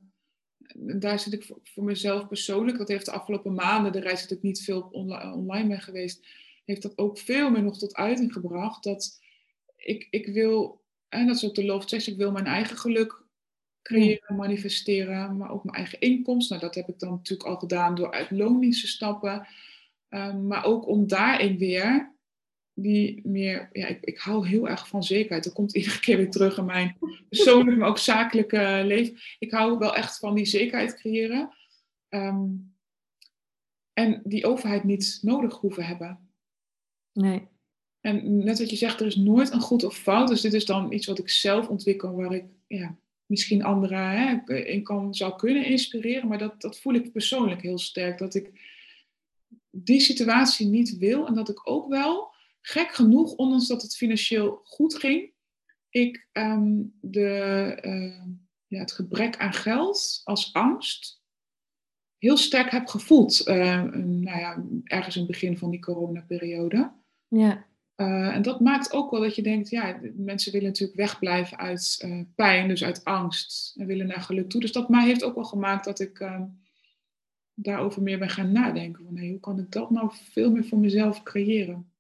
daar 0.76 1.20
zit 1.20 1.34
ik 1.34 1.52
voor, 1.64 1.84
mezelf 1.84 2.28
persoonlijk, 2.28 2.78
dat 2.78 2.88
heeft 2.88 3.06
de 3.06 3.12
afgelopen 3.12 3.54
maanden, 3.54 3.92
de 3.92 4.00
reis 4.00 4.22
dat 4.22 4.38
ik 4.38 4.44
niet 4.44 4.64
veel 4.64 4.82
online, 4.92 5.34
online 5.34 5.68
ben 5.68 5.82
geweest, 5.82 6.26
heeft 6.66 6.82
dat 6.82 6.98
ook 6.98 7.18
veel 7.18 7.50
meer 7.50 7.64
nog 7.64 7.78
tot 7.78 7.96
uiting 7.96 8.34
gebracht. 8.34 8.84
Dat 8.84 9.20
ik, 9.88 10.08
ik 10.10 10.28
wil, 10.28 10.84
en 11.10 11.28
dat 11.28 11.36
is 11.36 11.46
ook 11.46 11.56
de 11.56 11.66
love 11.66 12.12
ik 12.12 12.18
wil 12.18 12.32
mijn 12.32 12.46
eigen 12.46 12.78
geluk 12.78 13.26
creëren, 13.82 14.36
manifesteren, 14.36 15.38
maar 15.38 15.52
ook 15.52 15.64
mijn 15.64 15.78
eigen 15.78 16.00
inkomst. 16.00 16.50
Nou, 16.50 16.62
dat 16.62 16.76
heb 16.76 16.88
ik 16.88 17.00
dan 17.00 17.10
natuurlijk 17.10 17.50
al 17.50 17.56
gedaan 17.56 17.96
door 17.96 18.12
uit 18.12 18.32
loondienst 18.32 18.82
te 18.82 18.88
stappen. 18.88 19.48
Um, 20.10 20.48
maar 20.48 20.66
ook 20.66 20.88
om 20.88 21.08
daarin 21.08 21.58
weer 21.58 22.16
die 22.74 23.28
meer, 23.28 23.70
ja, 23.72 23.88
ik, 23.88 24.04
ik 24.04 24.18
hou 24.18 24.48
heel 24.48 24.70
erg 24.70 24.88
van 24.88 25.04
zekerheid. 25.04 25.44
Dat 25.44 25.54
komt 25.54 25.76
iedere 25.78 26.00
keer 26.00 26.18
weer 26.18 26.32
terug 26.32 26.58
in 26.58 26.66
mijn 26.66 26.98
persoonlijke, 27.30 27.80
maar 27.80 27.90
ook 27.90 27.98
zakelijke 27.98 28.82
leven. 28.86 29.18
Ik 29.40 29.52
hou 29.52 29.78
wel 29.78 29.96
echt 29.96 30.20
van 30.20 30.36
die 30.36 30.46
zekerheid 30.46 30.96
creëren. 30.96 31.54
Um, 32.10 32.76
en 33.94 34.22
die 34.24 34.46
overheid 34.46 34.84
niet 34.84 35.20
nodig 35.22 35.56
hoeven 35.56 35.86
hebben. 35.86 36.32
Nee. 37.14 37.48
En 38.08 38.44
net 38.44 38.60
wat 38.60 38.70
je 38.70 38.76
zegt, 38.76 39.00
er 39.00 39.06
is 39.06 39.16
nooit 39.16 39.52
een 39.52 39.60
goed 39.60 39.84
of 39.84 39.98
fout. 39.98 40.28
Dus 40.28 40.42
dit 40.42 40.54
is 40.54 40.66
dan 40.66 40.92
iets 40.92 41.06
wat 41.06 41.20
ik 41.20 41.30
zelf 41.30 41.68
ontwikkel, 41.68 42.16
waar 42.16 42.34
ik 42.34 42.46
ja, 42.68 42.98
misschien 43.26 43.64
anderen 43.64 44.10
hè, 44.10 44.56
in 44.56 44.84
kan, 44.84 45.16
zou 45.16 45.36
kunnen 45.36 45.66
inspireren. 45.66 46.28
Maar 46.28 46.38
dat, 46.38 46.62
dat 46.62 46.80
voel 46.80 46.94
ik 46.94 47.12
persoonlijk 47.12 47.62
heel 47.62 47.78
sterk. 47.78 48.18
Dat 48.18 48.36
ik 48.36 48.52
die 49.70 50.00
situatie 50.00 50.68
niet 50.68 50.98
wil 50.98 51.28
en 51.28 51.34
dat 51.34 51.50
ik 51.50 51.70
ook 51.70 51.90
wel 51.90 52.34
gek 52.62 52.94
genoeg, 52.94 53.34
ondanks 53.34 53.68
dat 53.68 53.82
het 53.82 53.96
financieel 53.96 54.62
goed 54.64 54.96
ging, 54.96 55.32
ik 55.90 56.28
um, 56.34 56.94
de, 57.02 57.78
uh, 57.82 58.24
ja, 58.68 58.80
het 58.80 58.92
gebrek 58.92 59.38
aan 59.38 59.54
geld 59.54 60.22
als 60.24 60.54
angst 60.54 61.22
heel 62.18 62.38
sterk 62.38 62.72
heb 62.72 62.88
gevoeld. 62.88 63.48
Uh, 63.48 63.84
nou 63.94 64.40
ja, 64.40 64.64
ergens 64.84 65.16
in 65.16 65.22
het 65.22 65.32
begin 65.32 65.58
van 65.58 65.70
die 65.70 65.80
coronaperiode. 65.80 66.92
Ja. 67.28 67.66
Uh, 67.98 68.36
en 68.36 68.42
dat 68.42 68.60
maakt 68.60 68.94
ook 68.94 69.12
wel 69.12 69.22
dat 69.22 69.36
je 69.36 69.42
denkt, 69.42 69.70
ja, 69.70 70.00
mensen 70.16 70.52
willen 70.52 70.68
natuurlijk 70.68 70.98
wegblijven 70.98 71.58
uit 71.58 72.04
uh, 72.06 72.22
pijn, 72.36 72.68
dus 72.68 72.84
uit 72.84 73.04
angst, 73.04 73.76
en 73.78 73.86
willen 73.86 74.08
naar 74.08 74.22
geluk 74.22 74.50
toe. 74.50 74.62
Dus 74.62 74.72
dat 74.72 74.90
mij 74.90 75.06
heeft 75.06 75.24
ook 75.24 75.36
wel 75.36 75.44
gemaakt 75.44 75.86
dat 75.86 76.00
ik 76.00 76.20
uh, 76.20 76.42
daarover 77.54 78.02
meer 78.02 78.20
ben 78.20 78.30
gaan 78.30 78.52
nadenken. 78.52 79.06
Van, 79.06 79.20
hoe 79.20 79.40
kan 79.40 79.60
ik 79.60 79.72
dat 79.72 79.90
nou 79.90 80.10
veel 80.32 80.52
meer 80.52 80.66
voor 80.66 80.78
mezelf 80.78 81.24
creëren? 81.24 81.92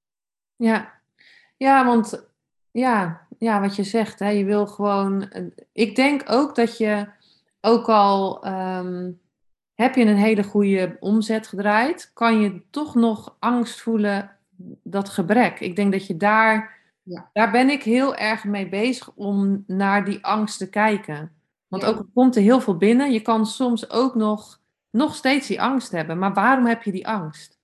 Ja, 0.56 0.94
ja 1.58 1.86
want 1.86 2.28
ja, 2.72 3.28
ja, 3.40 3.62
wat 3.62 3.76
je 3.76 3.84
zegt, 3.84 4.20
hè, 4.20 4.30
je 4.30 4.46
wil 4.46 4.68
gewoon. 4.68 5.30
Ik 5.72 5.96
denk 5.96 6.24
ook 6.26 6.56
dat 6.56 6.78
je, 6.78 7.08
ook 7.62 7.90
al 7.90 8.48
um, 8.48 9.20
heb 9.74 9.96
je 9.96 10.06
een 10.06 10.18
hele 10.18 10.44
goede 10.44 10.98
omzet 11.00 11.48
gedraaid, 11.48 12.12
kan 12.14 12.42
je 12.42 12.62
toch 12.70 12.96
nog 12.96 13.36
angst 13.40 13.82
voelen, 13.82 14.37
dat 14.84 15.10
gebrek. 15.10 15.60
Ik 15.60 15.76
denk 15.76 15.92
dat 15.92 16.08
je 16.08 16.18
daar 16.18 16.76
Ja. 17.10 17.30
Daar 17.34 17.52
ben 17.52 17.70
ik 17.70 17.84
heel 17.84 18.16
erg 18.16 18.44
mee 18.44 18.70
bezig 18.70 19.12
om 19.16 19.64
naar 19.68 20.06
die 20.06 20.26
angst 20.26 20.58
te 20.58 20.70
kijken. 20.70 21.32
Want 21.68 21.84
Ja. 21.84 21.90
ook 21.90 21.98
al 21.98 22.10
komt 22.14 22.36
er 22.36 22.42
heel 22.42 22.62
veel 22.62 22.78
binnen, 22.78 23.12
je 23.12 23.22
kan 23.22 23.46
soms 23.46 23.90
ook 23.90 24.16
nog, 24.16 24.62
nog 24.90 25.16
steeds 25.16 25.48
die 25.48 25.62
angst 25.62 25.92
hebben. 25.92 26.18
Maar 26.20 26.34
waarom 26.34 26.66
heb 26.66 26.84
je 26.84 26.92
die 26.92 27.08
angst? 27.08 27.58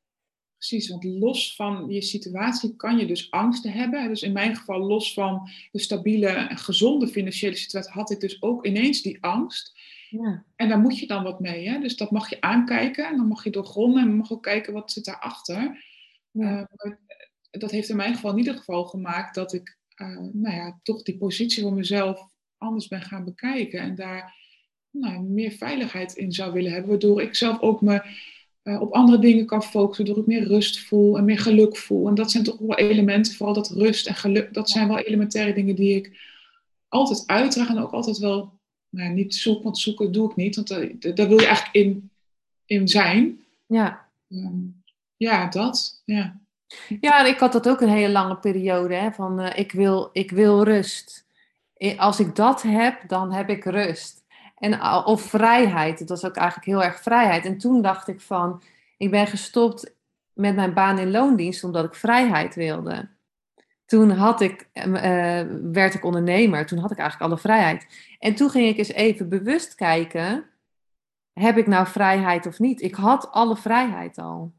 Precies, 0.58 0.90
want 0.90 1.04
los 1.04 1.56
van 1.56 1.86
je 1.90 2.02
situatie 2.02 2.76
kan 2.76 2.98
je 2.98 3.06
dus 3.06 3.32
angsten 3.32 3.72
hebben. 3.72 4.08
Dus 4.08 4.22
in 4.22 4.32
mijn 4.32 4.56
geval, 4.56 4.80
los 4.80 5.14
van 5.14 5.50
de 5.72 5.80
stabiele 5.80 6.28
en 6.28 6.58
gezonde 6.58 7.08
financiële 7.08 7.56
situatie, 7.56 7.92
had 7.92 8.12
ik 8.12 8.20
dus 8.20 8.42
ook 8.42 8.66
ineens 8.66 9.02
die 9.02 9.18
angst. 9.22 9.80
Ja, 10.10 10.44
En 10.56 10.70
daar 10.70 10.80
moet 10.80 11.00
je 11.00 11.08
dan 11.08 11.24
wat 11.24 11.40
mee. 11.40 11.70
Hè? 11.70 11.80
Dus 11.80 11.98
dat 11.98 12.12
mag 12.12 12.30
je 12.30 12.42
aankijken 12.42 13.08
en 13.08 13.18
dan 13.18 13.28
mag 13.28 13.44
je 13.44 13.50
doorgronden 13.50 14.02
en 14.02 14.16
mag 14.16 14.32
ook 14.32 14.44
kijken 14.44 14.74
wat 14.74 14.92
zit 14.92 15.06
daarachter. 15.06 15.92
Ja. 16.34 16.60
Eh, 16.60 16.64
maar 16.76 17.00
dat 17.52 17.72
heeft 17.72 17.90
in 17.90 17.96
mijn 17.96 18.14
geval 18.16 18.32
in 18.32 18.38
ieder 18.38 18.58
geval 18.58 18.86
gemaakt 18.86 19.36
dat 19.36 19.54
ik 19.54 19.78
eh, 19.96 20.18
nou 20.32 20.56
ja, 20.56 20.80
toch 20.84 21.04
die 21.04 21.18
positie 21.18 21.64
van 21.64 21.74
mezelf 21.74 22.32
anders 22.58 22.88
ben 22.88 23.02
gaan 23.02 23.26
bekijken. 23.26 23.80
En 23.80 23.96
daar 23.96 24.36
nou, 24.90 25.22
meer 25.22 25.52
veiligheid 25.52 26.14
in 26.14 26.32
zou 26.32 26.54
willen 26.54 26.72
hebben. 26.72 26.90
Waardoor 26.90 27.22
ik 27.22 27.36
zelf 27.36 27.60
ook 27.62 27.82
me 27.82 28.02
eh, 28.62 28.82
op 28.82 28.94
andere 28.94 29.20
dingen 29.20 29.46
kan 29.46 29.64
focussen. 29.64 30.06
Waardoor 30.06 30.24
ik 30.24 30.30
meer 30.30 30.48
rust 30.48 30.80
voel 30.80 31.18
en 31.18 31.26
meer 31.26 31.40
geluk 31.40 31.78
voel. 31.78 32.08
En 32.08 32.16
dat 32.16 32.32
zijn 32.32 32.44
toch 32.44 32.58
wel 32.58 32.78
elementen, 32.78 33.34
vooral 33.34 33.56
dat 33.56 33.70
rust 33.70 34.08
en 34.08 34.16
geluk. 34.16 34.54
Dat 34.54 34.70
zijn 34.70 34.88
wel 34.88 35.00
elementaire 35.00 35.54
dingen 35.54 35.76
die 35.76 35.96
ik 35.96 36.20
altijd 36.88 37.24
uitdraag. 37.26 37.70
En 37.70 37.78
ook 37.78 37.92
altijd 37.92 38.18
wel 38.18 38.60
nou, 38.90 39.14
niet 39.14 39.36
zoek. 39.36 39.64
Want 39.64 39.78
zoeken 39.78 40.12
doe 40.12 40.30
ik 40.30 40.36
niet. 40.36 40.56
Want 40.56 40.68
daar, 40.68 41.16
daar 41.16 41.28
wil 41.28 41.40
je 41.40 41.46
eigenlijk 41.46 41.76
in, 41.76 42.10
in 42.66 42.88
zijn. 42.88 43.40
ja. 43.66 44.12
Ehm, 44.30 44.82
ja, 45.24 45.48
dat. 45.48 46.02
Ja. 46.06 46.42
Ja, 47.00 47.26
ik 47.26 47.40
had 47.40 47.52
dat 47.52 47.70
ook 47.70 47.82
een 47.82 47.90
hele 47.90 48.12
lange 48.12 48.38
periode. 48.38 48.96
Hè, 48.96 49.12
van 49.12 49.40
eh, 49.40 49.60
ik, 49.60 49.72
wil, 49.72 50.10
ik 50.12 50.32
wil 50.32 50.64
rust. 50.64 51.26
Als 51.98 52.20
ik 52.20 52.36
dat 52.36 52.62
heb, 52.62 53.08
dan 53.08 53.32
heb 53.32 53.50
ik 53.50 53.64
rust. 53.64 54.24
En, 54.58 54.74
a- 54.74 55.04
of 55.04 55.22
vrijheid. 55.22 56.00
Het 56.00 56.10
was 56.10 56.26
ook 56.26 56.36
eigenlijk 56.36 56.68
heel 56.68 56.84
erg 56.84 57.02
vrijheid. 57.02 57.46
En 57.46 57.58
toen 57.58 57.82
dacht 57.82 58.08
ik 58.08 58.22
van, 58.22 58.64
ik 58.98 59.12
ben 59.12 59.28
gestopt 59.28 59.96
met 60.34 60.56
mijn 60.56 60.74
baan 60.74 61.00
in 61.00 61.12
loondienst 61.12 61.64
omdat 61.64 61.86
ik 61.86 61.96
vrijheid 61.96 62.56
wilde. 62.56 63.10
Toen 63.86 64.10
had 64.10 64.42
ik, 64.42 64.70
eh, 64.74 65.40
eh, 65.40 65.48
werd 65.72 65.94
ik 65.94 66.04
ondernemer. 66.04 66.66
Toen 66.66 66.80
had 66.80 66.92
ik 66.92 66.98
eigenlijk 66.98 67.32
alle 67.32 67.40
vrijheid. 67.42 67.88
En 68.20 68.36
toen 68.36 68.50
ging 68.50 68.68
ik 68.68 68.78
eens 68.78 68.92
even 68.92 69.30
bewust 69.30 69.76
kijken. 69.76 70.46
Heb 71.34 71.58
ik 71.58 71.68
nou 71.68 71.88
vrijheid 71.88 72.46
of 72.46 72.60
niet? 72.60 72.82
Ik 72.82 72.96
had 72.96 73.32
alle 73.32 73.56
vrijheid 73.56 74.18
al. 74.18 74.54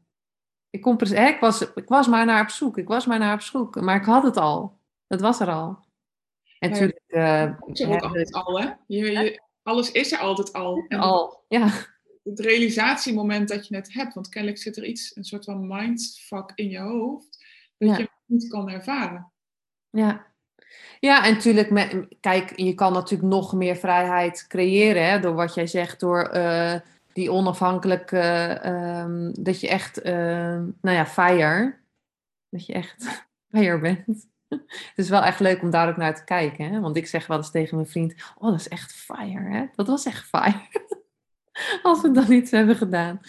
Ik, 0.75 0.81
kon, 0.81 0.97
precies- 0.97 1.17
hè, 1.17 1.27
ik, 1.27 1.39
was, 1.39 1.61
ik 1.73 1.87
was 1.87 2.07
maar 2.07 2.25
naar 2.25 2.41
op 2.41 2.49
zoek. 2.49 2.77
Ik 2.77 2.87
was 2.87 3.05
maar 3.05 3.19
naar 3.19 3.33
op 3.33 3.41
zoek. 3.41 3.81
Maar 3.81 3.95
ik 3.95 4.05
had 4.05 4.23
het 4.23 4.37
al. 4.37 4.79
Dat 5.07 5.21
was 5.21 5.39
er 5.39 5.51
al. 5.51 5.83
En 6.59 6.69
ja, 6.69 6.73
natuurlijk... 6.73 7.01
eh, 7.07 7.21
hebben 7.73 8.01
altijd 8.01 8.33
al, 8.33 8.59
hè? 8.61 8.69
Je, 8.87 9.11
je, 9.11 9.41
alles 9.63 9.91
is 9.91 10.11
er 10.11 10.19
altijd 10.19 10.53
al. 10.53 10.85
En 10.87 10.99
al. 10.99 11.43
Ja, 11.47 11.67
het 12.23 12.39
realisatiemoment 12.39 13.47
dat 13.47 13.67
je 13.67 13.75
het 13.75 13.93
hebt, 13.93 14.13
want 14.13 14.29
kennelijk 14.29 14.61
zit 14.61 14.77
er 14.77 14.85
iets, 14.85 15.15
een 15.15 15.23
soort 15.23 15.45
van 15.45 15.67
mindfuck 15.67 16.51
in 16.55 16.69
je 16.69 16.79
hoofd, 16.79 17.45
dat 17.77 17.89
Ja. 17.89 17.95
je 17.97 18.01
het 18.01 18.11
niet 18.25 18.49
kan 18.49 18.69
ervaren. 18.69 19.31
ja. 19.89 20.33
Ja, 20.99 21.25
en 21.25 21.33
natuurlijk, 21.33 21.69
met, 21.69 22.05
kijk, 22.19 22.59
je 22.59 22.73
kan 22.73 22.93
natuurlijk 22.93 23.29
nog 23.29 23.53
meer 23.53 23.75
vrijheid 23.75 24.45
creëren, 24.47 25.09
hè, 25.09 25.19
door 25.19 25.33
wat 25.33 25.53
jij 25.53 25.67
zegt, 25.67 25.99
door 25.99 26.21
eh, 26.23 26.79
die 27.15 27.31
onafhankelijke, 27.31 28.19
ehm, 28.61 29.31
dat 29.33 29.59
je 29.59 29.67
echt, 29.67 30.01
ehm, 30.01 30.63
nou 30.81 30.95
ja, 30.95 31.05
fire, 31.05 31.75
dat 32.49 32.65
je 32.65 32.73
echt 32.73 33.25
fire 33.51 33.79
bent. 33.79 34.27
Het 34.67 34.93
is 34.95 35.09
wel 35.09 35.23
echt 35.23 35.39
leuk 35.39 35.61
om 35.61 35.69
daar 35.69 35.89
ook 35.89 35.97
naar 35.97 36.15
te 36.15 36.23
kijken, 36.23 36.69
hè? 36.71 36.79
want 36.79 36.97
ik 36.97 37.07
zeg 37.07 37.27
wel 37.27 37.37
eens 37.37 37.51
tegen 37.51 37.75
mijn 37.75 37.87
vriend, 37.87 38.13
oh, 38.37 38.49
dat 38.49 38.59
is 38.59 38.67
echt 38.67 38.93
fire, 38.93 39.49
hè? 39.49 39.65
Dat 39.75 39.87
was 39.87 40.05
echt 40.05 40.27
fire. 40.27 40.61
Als 41.83 42.01
we 42.01 42.11
dan 42.11 42.31
iets 42.31 42.51
hebben 42.51 42.75
gedaan. 42.75 43.19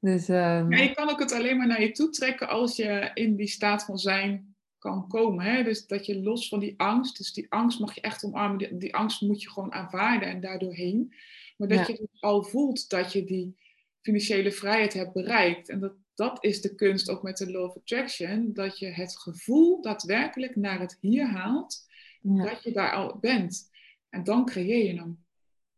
Dus, 0.00 0.28
ehm, 0.28 0.72
Ja, 0.72 0.82
je 0.82 0.94
kan 0.94 1.10
ook 1.10 1.20
het 1.20 1.32
alleen 1.32 1.56
maar 1.56 1.66
naar 1.66 1.82
je 1.82 1.92
toe 1.92 2.10
trekken 2.10 2.48
als 2.48 2.76
je 2.76 3.10
in 3.14 3.36
die 3.36 3.48
staat 3.48 3.84
van 3.84 3.98
zijn 3.98 4.54
kan 4.78 5.08
komen. 5.08 5.44
Hè? 5.44 5.62
Dus 5.62 5.86
dat 5.86 6.06
je 6.06 6.22
los 6.22 6.48
van 6.48 6.58
die 6.58 6.74
angst, 6.76 7.16
dus 7.16 7.32
die 7.32 7.46
angst 7.48 7.78
mag 7.78 7.94
je 7.94 8.00
echt 8.00 8.24
omarmen, 8.24 8.58
die, 8.58 8.76
die 8.76 8.94
angst 8.94 9.20
moet 9.20 9.42
je 9.42 9.50
gewoon 9.50 9.72
aanvaarden 9.72 10.28
en 10.28 10.40
daardoor 10.40 10.74
heen. 10.74 11.14
Maar 11.62 11.70
dat 11.76 11.86
Ja. 11.86 11.94
je 11.94 12.08
dus 12.10 12.20
al 12.22 12.42
voelt 12.42 12.88
dat 12.88 13.12
je 13.12 13.24
die 13.24 13.56
financiële 14.00 14.52
vrijheid 14.52 14.92
hebt 14.92 15.12
bereikt. 15.12 15.68
En 15.68 15.80
dat, 15.80 15.92
dat 16.14 16.44
is 16.44 16.60
de 16.60 16.74
kunst 16.74 17.08
ook 17.10 17.22
met 17.22 17.36
de 17.36 17.50
Law 17.50 17.64
of 17.64 17.76
Attraction, 17.76 18.52
dat 18.52 18.78
je 18.78 18.86
het 18.86 19.18
gevoel 19.18 19.80
daadwerkelijk 19.82 20.56
naar 20.56 20.80
het 20.80 20.98
hier 21.00 21.26
haalt, 21.26 21.86
ja. 22.20 22.44
dat 22.44 22.62
je 22.62 22.72
daar 22.72 22.92
al 22.92 23.18
bent. 23.18 23.70
En 24.08 24.24
dan 24.24 24.44
creëer 24.44 24.92
je 24.92 24.98
hem. 24.98 25.24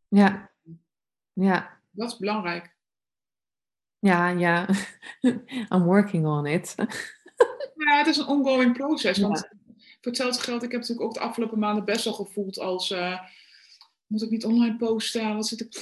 ja, 0.09 0.51
ja. 1.32 1.80
Dat 1.91 2.11
is 2.12 2.18
belangrijk. 2.18 2.74
Ja, 3.99 4.28
ja. 4.28 4.68
I'm 5.74 5.82
working 5.85 6.26
on 6.26 6.47
it. 6.47 6.74
Ja, 7.76 7.99
het 7.99 8.07
is 8.07 8.16
een 8.16 8.26
ongoing 8.26 8.72
proces. 8.72 9.16
Ja. 9.16 9.22
Want 9.22 9.39
voor 9.39 10.12
hetzelfde 10.12 10.43
geld, 10.43 10.62
ik 10.62 10.70
heb 10.70 10.80
natuurlijk 10.80 11.07
ook 11.07 11.14
de 11.14 11.20
afgelopen 11.20 11.59
maanden 11.59 11.85
best 11.85 12.05
wel 12.05 12.14
gevoeld 12.14 12.59
als... 12.59 12.91
eh, 12.91 13.20
moet 14.07 14.23
ik 14.23 14.31
niet 14.31 14.45
online 14.45 14.77
posten? 14.77 15.35
Wat 15.35 15.47
zit 15.47 15.61
ik... 15.61 15.79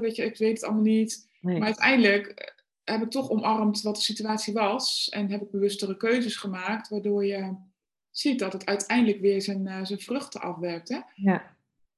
Weet 0.00 0.16
je, 0.16 0.24
ik 0.24 0.36
weet 0.36 0.52
het 0.54 0.62
allemaal 0.64 0.82
niet. 0.82 1.28
Nee. 1.40 1.58
Maar 1.58 1.66
uiteindelijk 1.66 2.26
eh, 2.26 2.94
heb 2.94 3.02
ik 3.02 3.10
toch 3.10 3.30
omarmd 3.30 3.82
wat 3.82 3.94
de 3.96 4.02
situatie 4.02 4.52
was. 4.52 5.08
En 5.08 5.30
heb 5.30 5.42
ik 5.42 5.50
bewustere 5.50 5.96
keuzes 5.96 6.36
gemaakt. 6.36 6.88
Waardoor 6.88 7.24
je 7.26 7.56
ziet 8.10 8.38
dat 8.38 8.52
het 8.52 8.66
uiteindelijk 8.66 9.20
weer 9.20 9.42
zijn, 9.42 9.66
eh, 9.66 9.84
zijn 9.84 10.00
vruchten 10.00 10.40
afwerpt. 10.40 10.88
Hè? 10.88 11.00
Ja, 11.14 11.56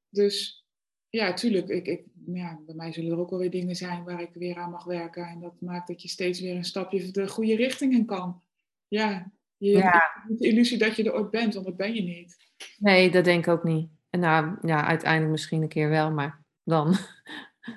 Dus 0.09 0.64
ja, 1.09 1.33
tuurlijk. 1.35 1.68
Ik, 1.68 1.87
ik, 1.87 2.05
ja, 2.27 2.61
bij 2.66 2.75
mij 2.75 2.93
zullen 2.93 3.12
er 3.12 3.18
ook 3.18 3.31
wel 3.31 3.39
weer 3.39 3.51
dingen 3.51 3.77
zijn 3.77 4.05
waar 4.05 4.20
ik 4.20 4.31
weer 4.35 4.57
aan 4.57 4.70
mag 4.70 4.85
werken. 4.85 5.27
En 5.27 5.41
dat 5.41 5.61
maakt 5.61 5.89
dat 5.89 6.03
je 6.03 6.09
steeds 6.09 6.41
weer 6.41 6.57
een 6.57 6.64
stapje 6.64 7.11
de 7.11 7.29
goede 7.29 7.57
richting 7.57 7.93
in 7.93 8.05
kan. 8.07 8.43
Ja, 8.89 9.33
je 9.57 9.70
Ja. 9.70 10.12
hebt 10.27 10.39
de 10.41 10.49
illusie 10.49 10.79
dat 10.79 10.97
je 10.97 11.05
er 11.05 11.14
ooit 11.14 11.31
bent, 11.31 11.55
want 11.55 11.66
dat 11.66 11.77
ben 11.77 11.95
je 11.95 12.03
niet. 12.03 12.37
nee, 12.79 13.11
dat 13.11 13.25
denk 13.25 13.47
ik 13.47 13.53
ook 13.53 13.64
niet. 13.64 13.89
En 14.15 14.21
nou, 14.21 14.57
ja, 14.62 14.85
uiteindelijk 14.85 15.31
misschien 15.31 15.62
een 15.62 15.69
keer 15.69 15.89
wel, 15.89 16.11
maar 16.12 16.43
dan 16.65 16.97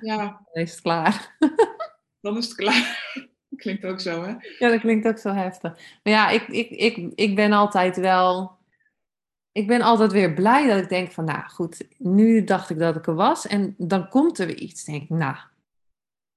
Ja, 0.01 0.47
is 0.51 0.71
het 0.71 0.81
klaar. 0.81 1.35
dan 2.21 2.37
is 2.37 2.45
het 2.45 2.55
klaar. 2.55 3.03
Klinkt 3.55 3.85
ook 3.85 3.99
zo, 3.99 4.23
hè? 4.23 4.35
Ja, 4.59 4.69
dat 4.69 4.79
klinkt 4.79 5.07
ook 5.07 5.17
zo 5.17 5.33
heftig. 5.33 5.71
Maar 6.03 6.13
ja, 6.13 6.29
ik, 6.29 6.47
ik, 6.47 6.69
ik, 6.69 7.11
ik 7.15 7.35
ben 7.35 7.51
altijd 7.51 7.97
wel... 7.97 8.57
Ik 9.51 9.67
ben 9.67 9.81
altijd 9.81 10.11
weer 10.11 10.33
blij 10.33 10.67
dat 10.67 10.83
ik 10.83 10.89
denk 10.89 11.11
van, 11.11 11.25
nou 11.25 11.49
goed, 11.49 11.87
nu 11.97 12.43
dacht 12.43 12.69
ik 12.69 12.79
dat 12.79 12.95
ik 12.95 13.07
er 13.07 13.15
was. 13.15 13.47
En 13.47 13.75
dan 13.77 14.09
komt 14.09 14.39
er 14.39 14.47
weer 14.47 14.59
iets. 14.59 14.83
denk 14.83 15.03
ik, 15.03 15.09
nou, 15.09 15.35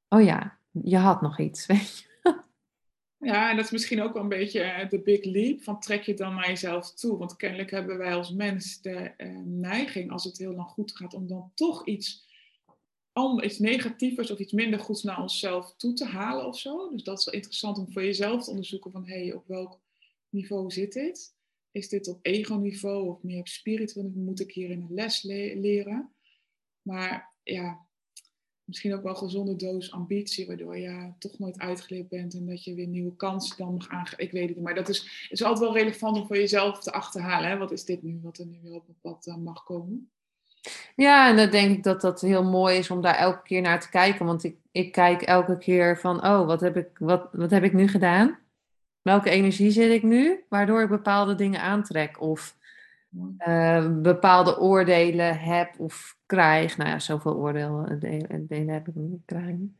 oh 0.09 0.23
ja, 0.23 0.59
je 0.71 0.97
had 0.97 1.21
nog 1.21 1.39
iets, 1.39 1.67
weet 1.73 1.99
je. 1.99 2.10
Ja, 3.21 3.51
en 3.51 3.57
dat 3.57 3.65
is 3.65 3.71
misschien 3.71 4.03
ook 4.03 4.13
wel 4.13 4.23
een 4.23 4.29
beetje 4.29 4.61
eh, 4.61 4.89
de 4.89 5.03
big 5.03 5.25
leap 5.25 5.63
van 5.63 5.81
trek 5.81 6.03
je 6.03 6.15
dan 6.15 6.35
naar 6.35 6.49
jezelf 6.49 6.95
toe. 6.95 7.19
Want 7.19 7.37
kennelijk 7.37 7.71
hebben 7.71 7.99
wij 7.99 8.15
als 8.15 8.33
mens 8.33 8.81
de 8.81 8.95
eh, 8.95 9.39
neiging, 9.45 10.11
als 10.11 10.25
het 10.25 10.39
heel 10.39 10.55
lang 10.55 10.69
goed 10.69 10.97
gaat, 10.97 11.15
om 11.15 11.27
dan 11.27 11.53
toch 11.55 11.87
iets, 11.87 12.29
iets 13.43 13.59
negatievers 13.59 14.31
of 14.31 14.39
iets 14.39 14.53
minder 14.53 14.81
goeds 14.81 15.03
naar 15.03 15.21
onszelf 15.21 15.75
toe 15.77 15.93
te 15.93 16.05
halen 16.05 16.47
of 16.47 16.59
zo. 16.59 16.91
Dus 16.91 17.03
dat 17.03 17.19
is 17.19 17.25
wel 17.25 17.35
interessant 17.35 17.79
om 17.79 17.93
voor 17.93 18.05
jezelf 18.05 18.45
te 18.45 18.51
onderzoeken 18.51 18.91
van, 18.91 19.07
hé, 19.07 19.25
hey, 19.25 19.35
op 19.35 19.47
welk 19.47 19.81
niveau 20.29 20.71
zit 20.71 20.93
dit? 20.93 21.35
Is 21.71 21.89
dit 21.89 22.09
op 22.09 22.19
ego-niveau 22.23 23.09
of 23.09 23.23
meer 23.23 23.39
op 23.39 23.49
spiritueel? 23.49 24.13
Moet 24.15 24.41
ik 24.41 24.53
hier 24.53 24.71
in 24.71 24.81
een 24.81 24.95
les 24.95 25.23
le- 25.23 25.55
leren? 25.55 26.15
Maar 26.83 27.35
ja, 27.43 27.89
misschien 28.71 28.95
ook 28.95 29.03
wel 29.03 29.15
gezonde 29.15 29.57
doos 29.57 29.93
ambitie, 29.93 30.47
waardoor 30.47 30.79
je 30.79 31.13
toch 31.19 31.39
nooit 31.39 31.59
uitgeleerd 31.59 32.09
bent 32.09 32.35
en 32.35 32.47
dat 32.47 32.65
je 32.65 32.75
weer 32.75 32.87
nieuwe 32.87 33.17
kansen 33.17 33.57
dan 33.57 33.75
mag 33.75 33.89
aangaan. 33.89 34.19
Ik 34.19 34.31
weet 34.31 34.47
het 34.47 34.57
niet, 34.57 34.65
maar 34.65 34.75
dat 34.75 34.89
is, 34.89 35.29
is 35.31 35.43
altijd 35.43 35.65
wel 35.73 35.79
relevant 35.79 36.17
om 36.17 36.27
voor 36.27 36.37
jezelf 36.37 36.81
te 36.81 36.93
achterhalen. 36.93 37.51
Hè? 37.51 37.57
Wat 37.57 37.71
is 37.71 37.85
dit 37.85 38.03
nu, 38.03 38.21
wat 38.23 38.39
er 38.39 38.47
nu 38.47 38.59
weer 38.63 38.75
op 38.75 38.87
het 38.87 39.01
pad 39.01 39.27
eh, 39.27 39.37
mag 39.37 39.65
komen? 39.65 40.11
Ja, 40.97 41.29
en 41.29 41.37
dan 41.37 41.51
denk 41.51 41.77
ik 41.77 41.83
dat 41.83 42.01
dat 42.01 42.21
heel 42.21 42.45
mooi 42.45 42.77
is 42.79 42.91
om 42.91 43.01
daar 43.01 43.17
elke 43.17 43.43
keer 43.43 43.61
naar 43.61 43.81
te 43.81 43.91
kijken. 43.91 44.27
Want 44.27 44.45
ik, 44.45 44.57
ik 44.71 44.93
kijk 44.93 45.23
elke 45.23 45.59
keer 45.59 45.99
van, 45.99 46.25
oh, 46.25 46.47
wat 46.47 46.61
heb, 46.61 46.77
ik, 46.77 46.89
wat, 46.99 47.29
wat 47.33 47.51
heb 47.51 47.63
ik 47.63 47.73
nu 47.73 47.89
gedaan? 47.89 48.39
Welke 49.03 49.31
energie 49.31 49.71
zit 49.71 49.91
ik 49.91 50.03
nu? 50.03 50.45
Waardoor 50.49 50.83
ik 50.83 50.89
bepaalde 50.89 51.35
dingen 51.35 51.61
aantrek. 51.61 52.21
Of 52.21 52.57
Eh, 53.37 54.01
bepaalde 54.01 54.59
oordelen 54.59 55.39
heb 55.39 55.79
of 55.79 56.19
krijg. 56.27 56.77
Nou 56.77 56.91
ja, 56.91 56.99
zoveel 56.99 57.35
oordelen 57.35 58.01
delen, 58.01 58.47
delen 58.47 58.75
heb 58.75 58.89
ik 58.89 58.95
niet 58.95 59.23
krijgen. 59.25 59.79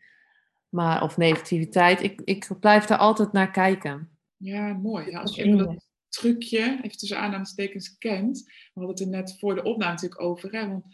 Maar, 0.69 1.03
of 1.03 1.17
negativiteit. 1.17 2.03
Ik, 2.03 2.21
ik 2.25 2.49
blijf 2.61 2.85
daar 2.85 2.99
altijd 2.99 3.33
naar 3.33 3.51
kijken. 3.51 4.11
Ja, 4.37 4.73
mooi. 4.73 5.11
Ja, 5.11 5.21
als 5.21 5.35
je 5.35 5.57
dat 5.57 5.89
trucje, 6.09 6.79
even 6.83 6.99
tussen 6.99 7.19
aanhalingstekens, 7.19 7.99
kent. 7.99 8.43
We 8.45 8.81
hadden 8.81 8.91
het 8.91 9.01
er 9.01 9.09
net 9.09 9.39
voor 9.39 9.55
de 9.55 9.63
opname 9.63 9.93
natuurlijk 9.93 10.21
over. 10.21 10.53
Hè? 10.53 10.69
Want 10.69 10.85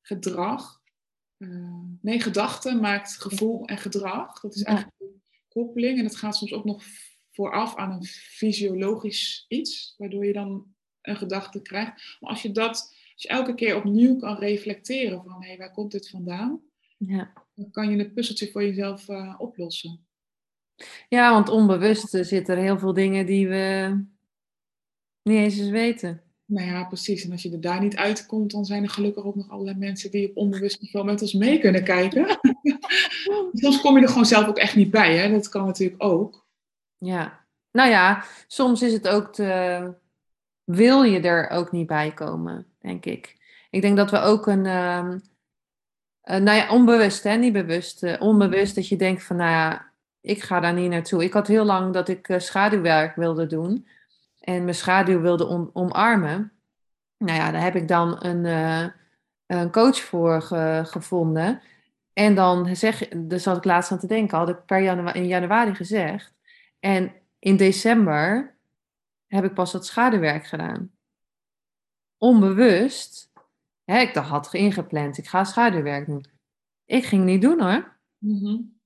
gedrag, 0.00 0.80
eh, 1.36 1.48
nee, 2.00 2.20
gedachten 2.20 2.80
maakt 2.80 3.20
gevoel 3.20 3.64
en 3.64 3.78
gedrag. 3.78 4.40
Dat 4.40 4.54
is 4.54 4.62
eigenlijk 4.62 5.00
een 5.00 5.22
koppeling. 5.48 5.98
En 5.98 6.04
het 6.04 6.16
gaat 6.16 6.36
soms 6.36 6.52
ook 6.52 6.64
nog 6.64 6.84
vooraf 7.30 7.76
aan 7.76 7.92
een 7.92 8.04
fysiologisch 8.04 9.44
iets. 9.48 9.94
Waardoor 9.96 10.24
je 10.26 10.32
dan 10.32 10.76
een 11.08 11.16
gedachte 11.16 11.62
krijgt. 11.62 12.16
Maar 12.20 12.30
als 12.30 12.42
je 12.42 12.50
dat, 12.50 12.68
als 13.12 13.22
je 13.22 13.28
elke 13.28 13.54
keer 13.54 13.76
opnieuw 13.76 14.16
kan 14.16 14.38
reflecteren 14.38 15.22
van, 15.24 15.42
hé, 15.42 15.48
hey, 15.48 15.56
waar 15.56 15.72
komt 15.72 15.92
dit 15.92 16.10
vandaan? 16.10 16.60
Ja. 16.96 17.32
Dan 17.54 17.70
kan 17.70 17.90
je 17.90 17.96
het 17.96 18.14
puzzeltje 18.14 18.50
voor 18.50 18.62
jezelf 18.62 19.08
uh, 19.08 19.34
oplossen. 19.38 20.06
Ja, 21.08 21.32
want 21.32 21.48
onbewust 21.48 22.08
zitten 22.08 22.56
er 22.56 22.62
heel 22.62 22.78
veel 22.78 22.92
dingen 22.92 23.26
die 23.26 23.48
we 23.48 23.96
niet 25.22 25.38
eens 25.38 25.58
eens 25.58 25.70
weten. 25.70 26.22
Nou 26.44 26.66
ja, 26.66 26.84
precies. 26.84 27.24
En 27.24 27.32
als 27.32 27.42
je 27.42 27.52
er 27.52 27.60
daar 27.60 27.80
niet 27.80 27.96
uitkomt, 27.96 28.50
dan 28.50 28.64
zijn 28.64 28.82
er 28.82 28.90
gelukkig 28.90 29.24
ook 29.24 29.34
nog 29.34 29.50
allerlei 29.50 29.76
mensen 29.76 30.10
die 30.10 30.28
op 30.28 30.36
onbewust 30.36 30.80
niveau 30.80 31.06
met 31.06 31.22
ons 31.22 31.32
mee 31.32 31.58
kunnen 31.58 31.84
kijken. 31.84 32.38
soms 33.52 33.80
kom 33.80 33.96
je 33.96 34.02
er 34.02 34.08
gewoon 34.08 34.26
zelf 34.26 34.46
ook 34.46 34.58
echt 34.58 34.76
niet 34.76 34.90
bij, 34.90 35.16
hè? 35.16 35.30
Dat 35.30 35.48
kan 35.48 35.66
natuurlijk 35.66 36.02
ook. 36.02 36.46
Ja, 36.96 37.46
nou 37.70 37.90
ja, 37.90 38.24
soms 38.46 38.82
is 38.82 38.92
het 38.92 39.08
ook 39.08 39.32
te. 39.32 39.94
Wil 40.68 41.02
je 41.02 41.20
er 41.20 41.50
ook 41.50 41.72
niet 41.72 41.86
bij 41.86 42.12
komen, 42.12 42.66
denk 42.78 43.04
ik. 43.04 43.36
Ik 43.70 43.80
denk 43.80 43.96
dat 43.96 44.10
we 44.10 44.18
ook 44.18 44.46
een. 44.46 44.64
Uh, 44.64 45.14
nou 46.22 46.52
ja, 46.52 46.70
onbewust, 46.70 47.22
hè, 47.22 47.36
niet 47.36 47.52
bewust. 47.52 48.02
Uh, 48.02 48.16
onbewust 48.18 48.74
dat 48.74 48.88
je 48.88 48.96
denkt 48.96 49.24
van, 49.24 49.36
nou 49.36 49.50
ja, 49.50 49.92
ik 50.20 50.42
ga 50.42 50.60
daar 50.60 50.72
niet 50.72 50.90
naartoe. 50.90 51.24
Ik 51.24 51.32
had 51.32 51.46
heel 51.46 51.64
lang 51.64 51.92
dat 51.92 52.08
ik 52.08 52.28
uh, 52.28 52.38
schaduwwerk 52.38 53.16
wilde 53.16 53.46
doen 53.46 53.88
en 54.40 54.62
mijn 54.62 54.74
schaduw 54.74 55.20
wilde 55.20 55.72
omarmen. 55.72 56.52
Nou 57.18 57.38
ja, 57.38 57.50
daar 57.50 57.62
heb 57.62 57.74
ik 57.74 57.88
dan 57.88 58.24
een, 58.24 58.44
uh, 58.44 58.86
een 59.46 59.70
coach 59.70 60.00
voor 60.00 60.42
gevonden. 60.86 61.62
En 62.12 62.34
dan 62.34 62.76
zeg, 62.76 63.08
dus 63.08 63.44
had 63.44 63.56
ik 63.56 63.64
laatst 63.64 63.92
aan 63.92 63.98
te 63.98 64.06
denken, 64.06 64.38
had 64.38 64.48
ik 64.48 64.64
per 64.64 64.80
januari, 64.80 65.18
in 65.18 65.26
januari 65.26 65.74
gezegd. 65.74 66.34
En 66.80 67.12
in 67.38 67.56
december 67.56 68.56
heb 69.28 69.44
ik 69.44 69.54
pas 69.54 69.72
dat 69.72 69.86
schaduwwerk 69.86 70.46
gedaan. 70.46 70.92
Onbewust. 72.16 73.32
Hè, 73.84 74.00
ik 74.00 74.14
dacht, 74.14 74.28
had 74.28 74.54
ingepland, 74.54 75.18
ik 75.18 75.26
ga 75.26 75.44
schaduwwerk 75.44 76.06
doen. 76.06 76.24
Ik 76.84 77.04
ging 77.04 77.24
niet 77.24 77.42
doen 77.42 77.60
hoor. 77.60 77.96
Mm 78.18 78.78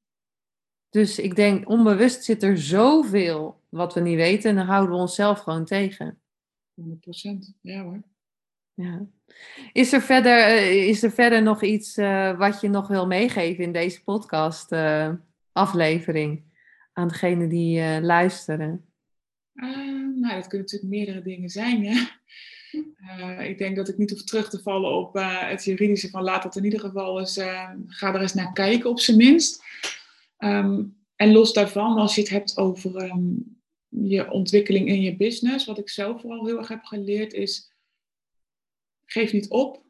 dus 0.93 1.19
ik 1.19 1.37
denk, 1.37 1.69
onbewust 1.69 2.25
zit 2.25 2.43
er 2.43 2.59
zoveel 2.59 3.61
wat 3.69 3.95
we 3.95 4.01
niet 4.01 4.17
weten 4.17 4.51
en 4.51 4.57
dan 4.57 4.67
houden 4.67 4.95
we 4.95 5.01
onszelf 5.01 5.39
gewoon 5.39 5.65
tegen. 5.65 6.21
100%, 6.81 6.85
ja 7.61 7.83
hoor. 7.83 8.03
Ja. 8.75 9.07
Is, 9.73 9.93
er 9.93 10.01
verder, 10.01 10.39
eh, 10.39 10.89
is 10.89 11.03
er 11.03 11.11
verder 11.11 11.43
nog 11.43 11.63
iets 11.63 11.99
uh, 11.99 12.39
wat 12.39 12.61
je 12.61 12.69
nog 12.69 12.89
wil 12.89 13.07
meegeven 13.07 13.65
in 13.65 13.73
deze 13.73 14.03
podcast 14.03 14.73
uh, 14.73 15.13
aflevering 15.53 16.45
aan 16.93 17.09
degenen 17.09 17.49
die 17.49 17.79
uh, 17.79 17.99
luisteren? 18.01 18.92
Nou, 19.55 20.35
dat 20.35 20.47
kunnen 20.47 20.67
natuurlijk 20.71 20.93
meerdere 20.93 21.23
dingen 21.23 21.49
zijn. 21.49 21.87
Hè? 21.87 22.05
ik 23.45 23.59
denk 23.59 23.77
dat 23.77 23.89
ik 23.89 23.99
niet 23.99 24.11
hoef 24.11 24.25
terug 24.25 24.51
te 24.51 24.63
vallen 24.63 24.91
op 24.91 25.15
het 25.15 25.65
juridische 25.65 26.11
van 26.11 26.23
laat 26.23 26.43
dat 26.43 26.57
in 26.57 26.65
ieder 26.65 26.81
geval 26.81 27.19
eens, 27.19 27.37
ga 27.87 28.15
er 28.15 28.21
eens 28.21 28.35
naar 28.35 28.53
kijken 28.53 28.91
op 28.91 29.01
zijn 29.01 29.17
minst. 29.17 29.65
Ehm, 30.37 30.83
en 31.17 31.33
los 31.33 31.53
daarvan, 31.53 31.97
als 31.97 32.15
je 32.15 32.21
het 32.21 32.31
hebt 32.31 32.57
over 32.57 32.97
ehm, 32.97 33.25
je 33.89 34.31
ontwikkeling 34.31 34.89
in 34.89 35.01
je 35.01 35.17
business, 35.17 35.67
wat 35.67 35.79
ik 35.79 35.89
zelf 35.89 36.21
vooral 36.21 36.47
heel 36.47 36.59
erg 36.59 36.69
heb 36.69 36.85
geleerd 36.85 37.33
is, 37.33 37.73
geef 39.05 39.33
niet 39.33 39.49
op, 39.49 39.83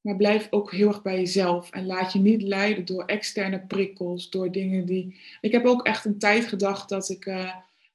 maar 0.00 0.16
blijf 0.16 0.46
ook 0.50 0.72
heel 0.72 0.88
erg 0.88 1.02
bij 1.02 1.16
jezelf. 1.16 1.70
En 1.70 1.86
laat 1.86 2.12
je 2.12 2.18
niet 2.18 2.42
leiden 2.42 2.84
door 2.84 3.04
externe 3.04 3.66
prikkels, 3.66 4.30
door 4.30 4.52
dingen 4.52 4.86
die... 4.86 5.20
Ik 5.40 5.52
heb 5.52 5.64
ook 5.64 5.86
echt 5.86 6.04
een 6.04 6.18
tijd 6.18 6.46
gedacht 6.46 6.88
dat 6.88 7.08
ik 7.08 7.26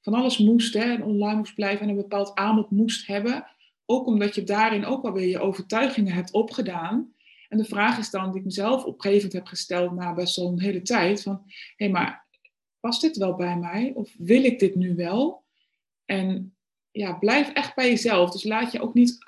van 0.02 0.14
alles 0.14 0.38
moest, 0.38 0.74
hè, 0.74 0.92
en 0.92 1.02
online 1.02 1.36
moest 1.36 1.54
blijven 1.54 1.82
en 1.82 1.88
een 1.88 1.96
bepaald 1.96 2.34
aanbod 2.34 2.70
moest 2.70 3.06
hebben. 3.06 3.46
Ook 3.86 4.06
omdat 4.06 4.34
je 4.34 4.44
daarin 4.44 4.84
ook 4.84 5.04
alweer 5.04 5.28
je 5.28 5.40
overtuigingen 5.40 6.14
hebt 6.14 6.32
opgedaan. 6.32 7.14
En 7.48 7.58
de 7.58 7.64
vraag 7.64 7.98
is 7.98 8.10
dan, 8.10 8.30
die 8.30 8.38
ik 8.38 8.44
mezelf 8.44 8.84
op 8.84 8.94
een 8.94 9.00
gegeven 9.00 9.16
moment 9.16 9.32
heb 9.32 9.46
gesteld 9.46 9.92
na 9.92 10.14
best 10.14 10.38
een 10.38 10.60
hele 10.60 10.82
tijd, 10.82 11.22
van 11.22 11.42
hé, 11.44 11.54
hey, 11.76 11.90
maar 11.90 12.26
past 12.80 13.00
dit 13.00 13.16
wel 13.16 13.34
bij 13.34 13.56
mij? 13.56 13.92
Of 13.94 14.14
wil 14.18 14.44
ik 14.44 14.58
dit 14.58 14.74
nu 14.74 14.94
wel? 14.94 15.44
En 16.04 16.56
ja, 16.90 17.12
blijf 17.12 17.52
echt 17.52 17.74
bij 17.74 17.88
jezelf. 17.88 18.30
Dus 18.30 18.44
laat 18.44 18.72
je 18.72 18.80
ook 18.80 18.94
niet 18.94 19.18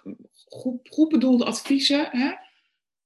goed, 0.84 1.08
bedoelde 1.08 1.44
adviezen, 1.44 2.08
hè? 2.10 2.32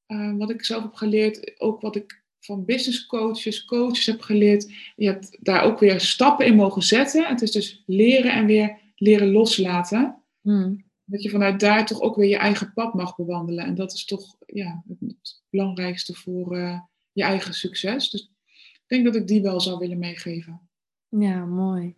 Uh, 0.06 0.36
wat 0.36 0.50
ik 0.50 0.64
zelf 0.64 0.82
heb 0.82 0.94
geleerd, 0.94 1.60
ook 1.60 1.80
wat 1.80 1.96
ik 1.96 2.22
van 2.48 2.64
business 2.64 3.06
coaches, 3.06 3.64
coaches 3.64 4.06
heb 4.06 4.20
geleerd. 4.20 4.72
Je 4.96 5.06
hebt 5.06 5.38
daar 5.40 5.62
ook 5.62 5.78
weer 5.78 6.00
stappen 6.00 6.46
in 6.46 6.54
mogen 6.54 6.82
zetten. 6.82 7.26
Het 7.26 7.42
is 7.42 7.50
dus 7.50 7.82
leren 7.86 8.32
en 8.32 8.46
weer 8.46 8.78
leren 8.96 9.32
loslaten. 9.32 10.22
Hmm 10.40 10.86
dat 11.08 11.22
je 11.22 11.30
vanuit 11.30 11.60
daar 11.60 11.86
toch 11.86 12.00
ook 12.00 12.16
weer 12.16 12.28
je 12.28 12.36
eigen 12.36 12.72
pad 12.72 12.94
mag 12.94 13.16
bewandelen. 13.16 13.64
En 13.64 13.74
dat 13.74 13.92
is 13.92 14.04
toch 14.04 14.36
ja, 14.46 14.82
het 14.98 15.42
belangrijkste 15.50 16.14
voor 16.14 16.56
uh, 16.56 16.80
je 17.12 17.22
eigen 17.22 17.54
succes. 17.54 18.10
Dus 18.10 18.32
ik 18.72 18.84
denk 18.86 19.04
dat 19.04 19.14
ik 19.14 19.26
die 19.26 19.42
wel 19.42 19.60
zou 19.60 19.78
willen 19.78 19.98
meegeven. 19.98 20.60
Ja, 21.08 21.44
mooi. 21.44 21.94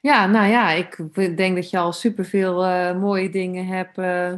Ja, 0.00 0.26
nou 0.26 0.50
ja, 0.50 0.70
ik 0.70 0.96
denk 1.36 1.56
dat 1.56 1.70
je 1.70 1.78
al 1.78 1.92
superveel 1.92 2.64
uh, 2.64 3.00
mooie 3.00 3.30
dingen 3.30 3.66
hebt. 3.66 3.98
Uh, 3.98 4.32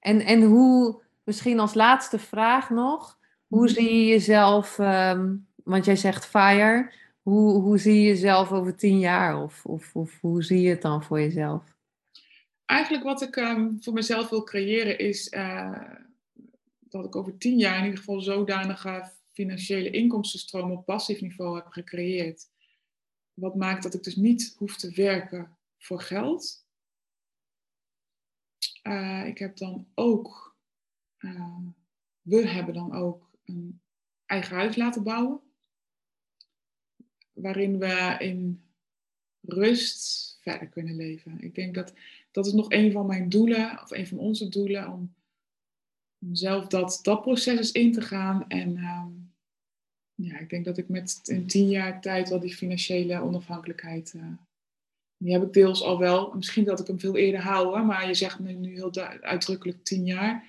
en, 0.00 0.20
en 0.20 0.42
hoe, 0.42 1.02
misschien 1.24 1.60
als 1.60 1.74
laatste 1.74 2.18
vraag 2.18 2.70
nog, 2.70 3.18
hoe 3.50 3.68
zie 3.68 3.94
je 3.94 4.06
jezelf, 4.06 4.78
um, 4.78 5.46
want 5.64 5.84
jij 5.84 5.96
zegt 5.96 6.26
fire, 6.26 6.92
hoe, 7.22 7.60
hoe 7.60 7.78
zie 7.78 7.94
je 7.94 8.06
jezelf 8.08 8.52
over 8.52 8.76
tien 8.76 8.98
jaar? 8.98 9.42
Of, 9.42 9.64
of, 9.66 9.96
of 9.96 10.20
hoe 10.20 10.42
zie 10.42 10.60
je 10.60 10.68
het 10.68 10.82
dan 10.82 11.02
voor 11.02 11.20
jezelf? 11.20 11.62
eigenlijk 12.70 13.04
wat 13.04 13.22
ik 13.22 13.36
um, 13.36 13.82
voor 13.82 13.92
mezelf 13.92 14.28
wil 14.28 14.42
creëren 14.44 14.98
is 14.98 15.32
uh, 15.32 15.90
dat 16.80 17.04
ik 17.04 17.16
over 17.16 17.38
tien 17.38 17.58
jaar 17.58 17.78
in 17.78 17.84
ieder 17.84 17.98
geval 17.98 18.20
zodanige 18.20 19.12
financiële 19.32 19.90
inkomstenstroom 19.90 20.70
op 20.70 20.84
passief 20.84 21.20
niveau 21.20 21.56
heb 21.56 21.66
gecreëerd. 21.66 22.48
Wat 23.34 23.56
maakt 23.56 23.82
dat 23.82 23.94
ik 23.94 24.02
dus 24.02 24.16
niet 24.16 24.54
hoef 24.58 24.76
te 24.76 24.90
werken 24.94 25.56
voor 25.78 26.00
geld. 26.00 26.66
Uh, 28.82 29.26
ik 29.26 29.38
heb 29.38 29.56
dan 29.56 29.86
ook, 29.94 30.56
uh, 31.18 31.56
we 32.20 32.48
hebben 32.48 32.74
dan 32.74 32.94
ook 32.94 33.29
een 33.50 33.80
eigen 34.26 34.56
huis 34.56 34.76
laten 34.76 35.02
bouwen. 35.02 35.40
Waarin 37.32 37.78
we 37.78 38.16
in 38.18 38.62
rust 39.40 40.38
verder 40.40 40.68
kunnen 40.68 40.96
leven. 40.96 41.40
Ik 41.40 41.54
denk 41.54 41.74
dat 41.74 41.92
dat 42.30 42.46
is 42.46 42.52
nog 42.52 42.66
een 42.68 42.92
van 42.92 43.06
mijn 43.06 43.28
doelen, 43.28 43.82
of 43.82 43.90
een 43.90 44.06
van 44.06 44.18
onze 44.18 44.48
doelen, 44.48 44.92
om, 44.92 45.14
om 46.18 46.34
zelf 46.34 46.66
dat, 46.66 46.98
dat 47.02 47.22
proces 47.22 47.56
eens 47.56 47.72
in 47.72 47.92
te 47.92 48.00
gaan. 48.00 48.48
En 48.48 48.76
uh, 48.76 49.06
ja, 50.14 50.38
ik 50.38 50.50
denk 50.50 50.64
dat 50.64 50.78
ik 50.78 50.88
met 50.88 51.20
in 51.24 51.46
tien 51.46 51.68
jaar 51.68 52.00
tijd 52.00 52.28
wel 52.28 52.40
die 52.40 52.54
financiële 52.54 53.20
onafhankelijkheid, 53.20 54.12
uh, 54.16 54.22
die 55.16 55.32
heb 55.32 55.42
ik 55.42 55.52
deels 55.52 55.82
al 55.82 55.98
wel. 55.98 56.32
Misschien 56.34 56.64
dat 56.64 56.80
ik 56.80 56.86
hem 56.86 57.00
veel 57.00 57.16
eerder 57.16 57.40
hou, 57.40 57.84
maar 57.84 58.06
je 58.06 58.14
zegt 58.14 58.38
nu, 58.38 58.52
nu 58.52 58.74
heel 58.74 58.94
uitdrukkelijk 59.20 59.84
tien 59.84 60.04
jaar. 60.04 60.44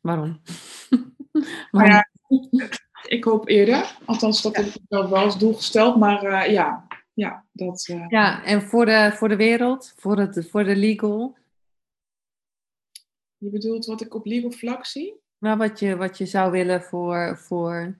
Waarom? 0.00 0.40
Maar 1.70 1.86
ja, 1.86 2.10
ik 3.06 3.24
hoop 3.24 3.48
eerder. 3.48 3.98
Althans, 4.04 4.42
dat 4.42 4.56
heb 4.56 4.66
ik 4.66 4.80
wel 4.88 5.16
als 5.16 5.38
doel 5.38 5.54
gesteld. 5.54 5.96
Maar 5.96 6.24
uh, 6.24 6.52
ja, 6.52 6.86
ja, 7.14 7.44
dat... 7.52 7.88
Uh... 7.88 8.04
Ja, 8.08 8.44
en 8.44 8.62
voor 8.62 8.86
de, 8.86 9.10
voor 9.14 9.28
de 9.28 9.36
wereld, 9.36 9.92
voor, 9.96 10.18
het, 10.18 10.46
voor 10.50 10.64
de 10.64 10.76
legal? 10.76 11.36
Je 13.36 13.50
bedoelt 13.50 13.86
wat 13.86 14.00
ik 14.00 14.14
op 14.14 14.26
legal 14.26 14.50
vlak 14.50 14.86
zie? 14.86 15.20
Nou, 15.38 15.56
wat 15.56 15.78
je, 15.78 15.96
wat 15.96 16.18
je 16.18 16.26
zou 16.26 16.50
willen 16.50 16.82
voor, 16.82 17.38
voor 17.38 17.98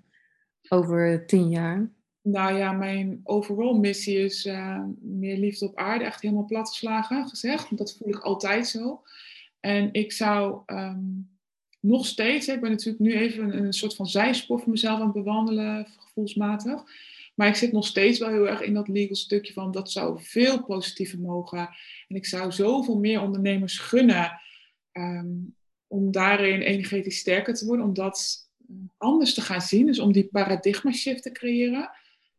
over 0.68 1.26
tien 1.26 1.48
jaar? 1.48 1.90
Nou 2.22 2.56
ja, 2.56 2.72
mijn 2.72 3.20
overall 3.24 3.78
missie 3.78 4.18
is 4.18 4.46
uh, 4.46 4.84
meer 5.00 5.36
liefde 5.36 5.66
op 5.66 5.76
aarde, 5.76 6.04
echt 6.04 6.22
helemaal 6.22 6.44
platgeslagen 6.44 7.28
gezegd. 7.28 7.64
Want 7.64 7.78
dat 7.78 7.96
voel 7.96 8.08
ik 8.08 8.20
altijd 8.20 8.66
zo. 8.66 9.02
En 9.60 9.92
ik 9.92 10.12
zou 10.12 10.62
um, 10.66 11.31
nog 11.82 12.06
steeds, 12.06 12.48
ik 12.48 12.60
ben 12.60 12.70
natuurlijk 12.70 13.04
nu 13.04 13.14
even 13.14 13.56
een, 13.56 13.72
soort 13.72 13.94
van 13.94 14.06
zijspoor 14.06 14.60
voor 14.60 14.70
mezelf 14.70 14.98
aan 15.00 15.04
het 15.04 15.12
bewandelen, 15.12 15.86
gevoelsmatig. 15.98 16.82
Maar 17.34 17.48
ik 17.48 17.54
zit 17.54 17.72
nog 17.72 17.86
steeds 17.86 18.18
wel 18.18 18.28
heel 18.28 18.48
erg 18.48 18.60
in 18.60 18.74
dat 18.74 18.88
legal 18.88 19.14
stukje 19.14 19.52
van 19.52 19.72
dat 19.72 19.90
zou 19.90 20.22
veel 20.22 20.64
positiever 20.64 21.18
mogen. 21.18 21.68
En 22.08 22.16
ik 22.16 22.26
zou 22.26 22.52
zoveel 22.52 22.98
meer 22.98 23.20
ondernemers 23.20 23.78
gunnen 23.78 24.40
ehm, 24.92 25.34
om 25.86 26.10
daarin 26.10 26.60
energetisch 26.60 27.18
sterker 27.18 27.54
te 27.54 27.66
worden, 27.66 27.84
om 27.84 27.94
dat 27.94 28.48
anders 28.96 29.34
te 29.34 29.40
gaan 29.40 29.60
zien. 29.60 29.86
Dus 29.86 29.98
om 29.98 30.12
die 30.12 30.28
paradigma 30.32 30.92
shift 30.92 31.22
te 31.22 31.32
creëren. 31.32 31.90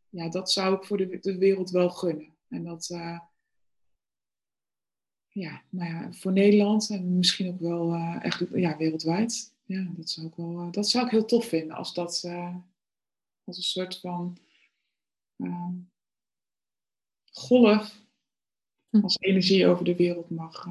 Ja, 0.10 0.30
dat 0.30 0.52
zou 0.52 0.76
ik 0.76 0.84
voor 0.84 0.98
de, 0.98 1.38
wereld 1.38 1.70
wel 1.70 1.90
gunnen. 1.90 2.34
En 2.50 2.64
dat, 2.64 2.90
uh, 2.92 3.20
ja, 5.34 5.62
nou 5.70 5.94
ja, 5.94 6.14
voor 6.14 6.32
Nederland 6.32 6.90
en 6.90 7.18
misschien 7.18 7.48
ook 7.48 7.60
wel 7.60 7.94
uh, 7.94 8.18
echt 8.22 8.44
ja, 8.54 8.78
wereldwijd. 8.78 9.54
Ja, 9.66 9.88
dat 9.96 10.10
zou 10.10 10.28
ik 10.28 10.36
wel, 10.36 10.66
uh, 10.66 10.72
dat 10.72 10.90
zou 10.90 11.06
ik 11.06 11.12
heel 11.12 11.26
tof 11.26 11.46
vinden 11.46 11.76
als 11.76 11.94
dat 11.94 12.24
als 13.44 13.58
een 13.58 13.64
soort 13.64 14.00
van 14.00 14.38
uh, 15.38 15.70
golf 17.32 18.02
hm. 18.90 19.04
als 19.04 19.18
energie 19.20 19.68
over 19.68 19.86
de 19.86 19.96
wereld 19.96 20.30
mag, 20.30 20.68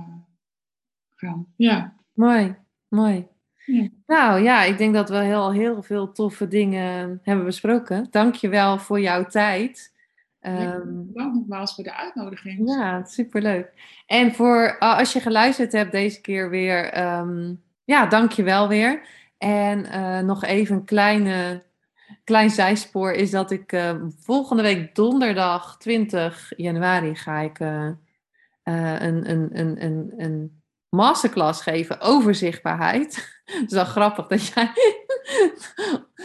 gaan. 1.14 1.52
Ja. 1.56 1.96
Mooi, 2.12 2.56
mooi. 2.88 3.26
Ja. 3.66 3.88
Nou 4.06 4.42
ja, 4.42 4.64
ik 4.64 4.78
denk 4.78 4.94
dat 4.94 5.08
we 5.08 5.16
heel, 5.16 5.52
heel 5.52 5.82
veel 5.82 6.12
toffe 6.12 6.48
dingen 6.48 7.20
hebben 7.22 7.44
besproken. 7.44 8.06
Dank 8.10 8.34
je 8.34 8.48
wel 8.48 8.78
voor 8.78 9.00
jouw 9.00 9.26
tijd. 9.26 9.92
Ehm, 10.42 10.80
Dank 11.12 11.34
nogmaals 11.34 11.74
voor 11.74 11.84
de 11.84 11.96
uitnodiging. 11.96 12.68
Ja, 12.68 13.04
superleuk. 13.04 13.72
En 14.06 14.34
voor 14.34 14.78
als 14.78 15.12
je 15.12 15.20
geluisterd 15.20 15.72
hebt 15.72 15.92
deze 15.92 16.20
keer 16.20 16.50
weer, 16.50 16.98
um, 17.18 17.62
ja, 17.84 18.06
dank 18.06 18.32
je 18.32 18.42
wel 18.42 18.68
weer. 18.68 19.06
En 19.38 19.84
uh, 19.84 20.18
nog 20.18 20.44
even 20.44 20.76
een 20.76 20.84
kleine, 20.84 21.62
klein 22.24 22.50
zijspoor 22.50 23.12
is 23.12 23.30
dat 23.30 23.50
ik 23.50 23.72
uh, 23.72 23.94
volgende 24.18 24.62
week 24.62 24.94
donderdag 24.94 25.78
20 25.78 26.52
januari 26.56 27.14
ga 27.14 27.38
ik 27.38 27.58
uh, 27.58 27.88
een, 28.62 29.30
een, 29.30 29.48
een, 29.52 29.84
een, 29.84 30.12
een 30.16 30.62
masterclass 30.88 31.62
geven 31.62 32.00
over 32.00 32.34
zichtbaarheid. 32.34 33.14
Het 33.44 33.70
is 33.70 33.72
wel 33.72 33.84
grappig 33.84 34.26
dat 34.26 34.46
jij 34.46 34.72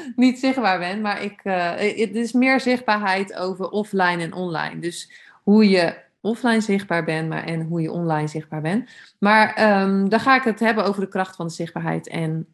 niet 0.15 0.39
zichtbaar 0.39 0.79
bent, 0.79 1.01
maar 1.01 1.23
ik, 1.23 1.39
uh, 1.43 1.69
het 1.75 2.15
is 2.15 2.31
meer 2.31 2.59
zichtbaarheid 2.59 3.35
over 3.35 3.69
offline 3.69 4.23
en 4.23 4.33
online. 4.33 4.79
Dus 4.79 5.11
hoe 5.43 5.69
je 5.69 6.05
offline 6.21 6.61
zichtbaar 6.61 7.03
bent 7.03 7.29
maar, 7.29 7.43
en 7.43 7.61
hoe 7.61 7.81
je 7.81 7.91
online 7.91 8.27
zichtbaar 8.27 8.61
bent. 8.61 8.89
Maar 9.19 9.81
um, 9.81 10.09
dan 10.09 10.19
ga 10.19 10.35
ik 10.35 10.43
het 10.43 10.59
hebben 10.59 10.85
over 10.85 11.01
de 11.01 11.07
kracht 11.07 11.35
van 11.35 11.47
de 11.47 11.53
zichtbaarheid. 11.53 12.07
En 12.07 12.47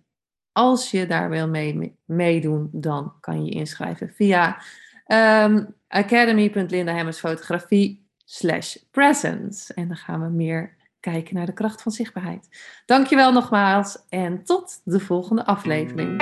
als 0.51 0.91
je 0.91 1.07
daar 1.07 1.29
wil 1.29 1.47
mee, 1.47 1.97
meedoen, 2.05 2.69
dan 2.71 3.13
kan 3.19 3.45
je 3.45 3.51
inschrijven 3.51 4.13
via 4.13 4.61
um, 5.07 5.75
academy.lindahemmersfotografie 5.87 8.07
slash 8.25 8.75
presence. 8.91 9.73
En 9.73 9.87
dan 9.87 9.97
gaan 9.97 10.21
we 10.21 10.29
meer 10.29 10.75
kijken 10.99 11.35
naar 11.35 11.45
de 11.45 11.53
kracht 11.53 11.81
van 11.81 11.91
zichtbaarheid. 11.91 12.47
Dankjewel 12.85 13.31
nogmaals 13.31 14.05
en 14.09 14.43
tot 14.43 14.81
de 14.83 14.99
volgende 14.99 15.45
aflevering. 15.45 16.21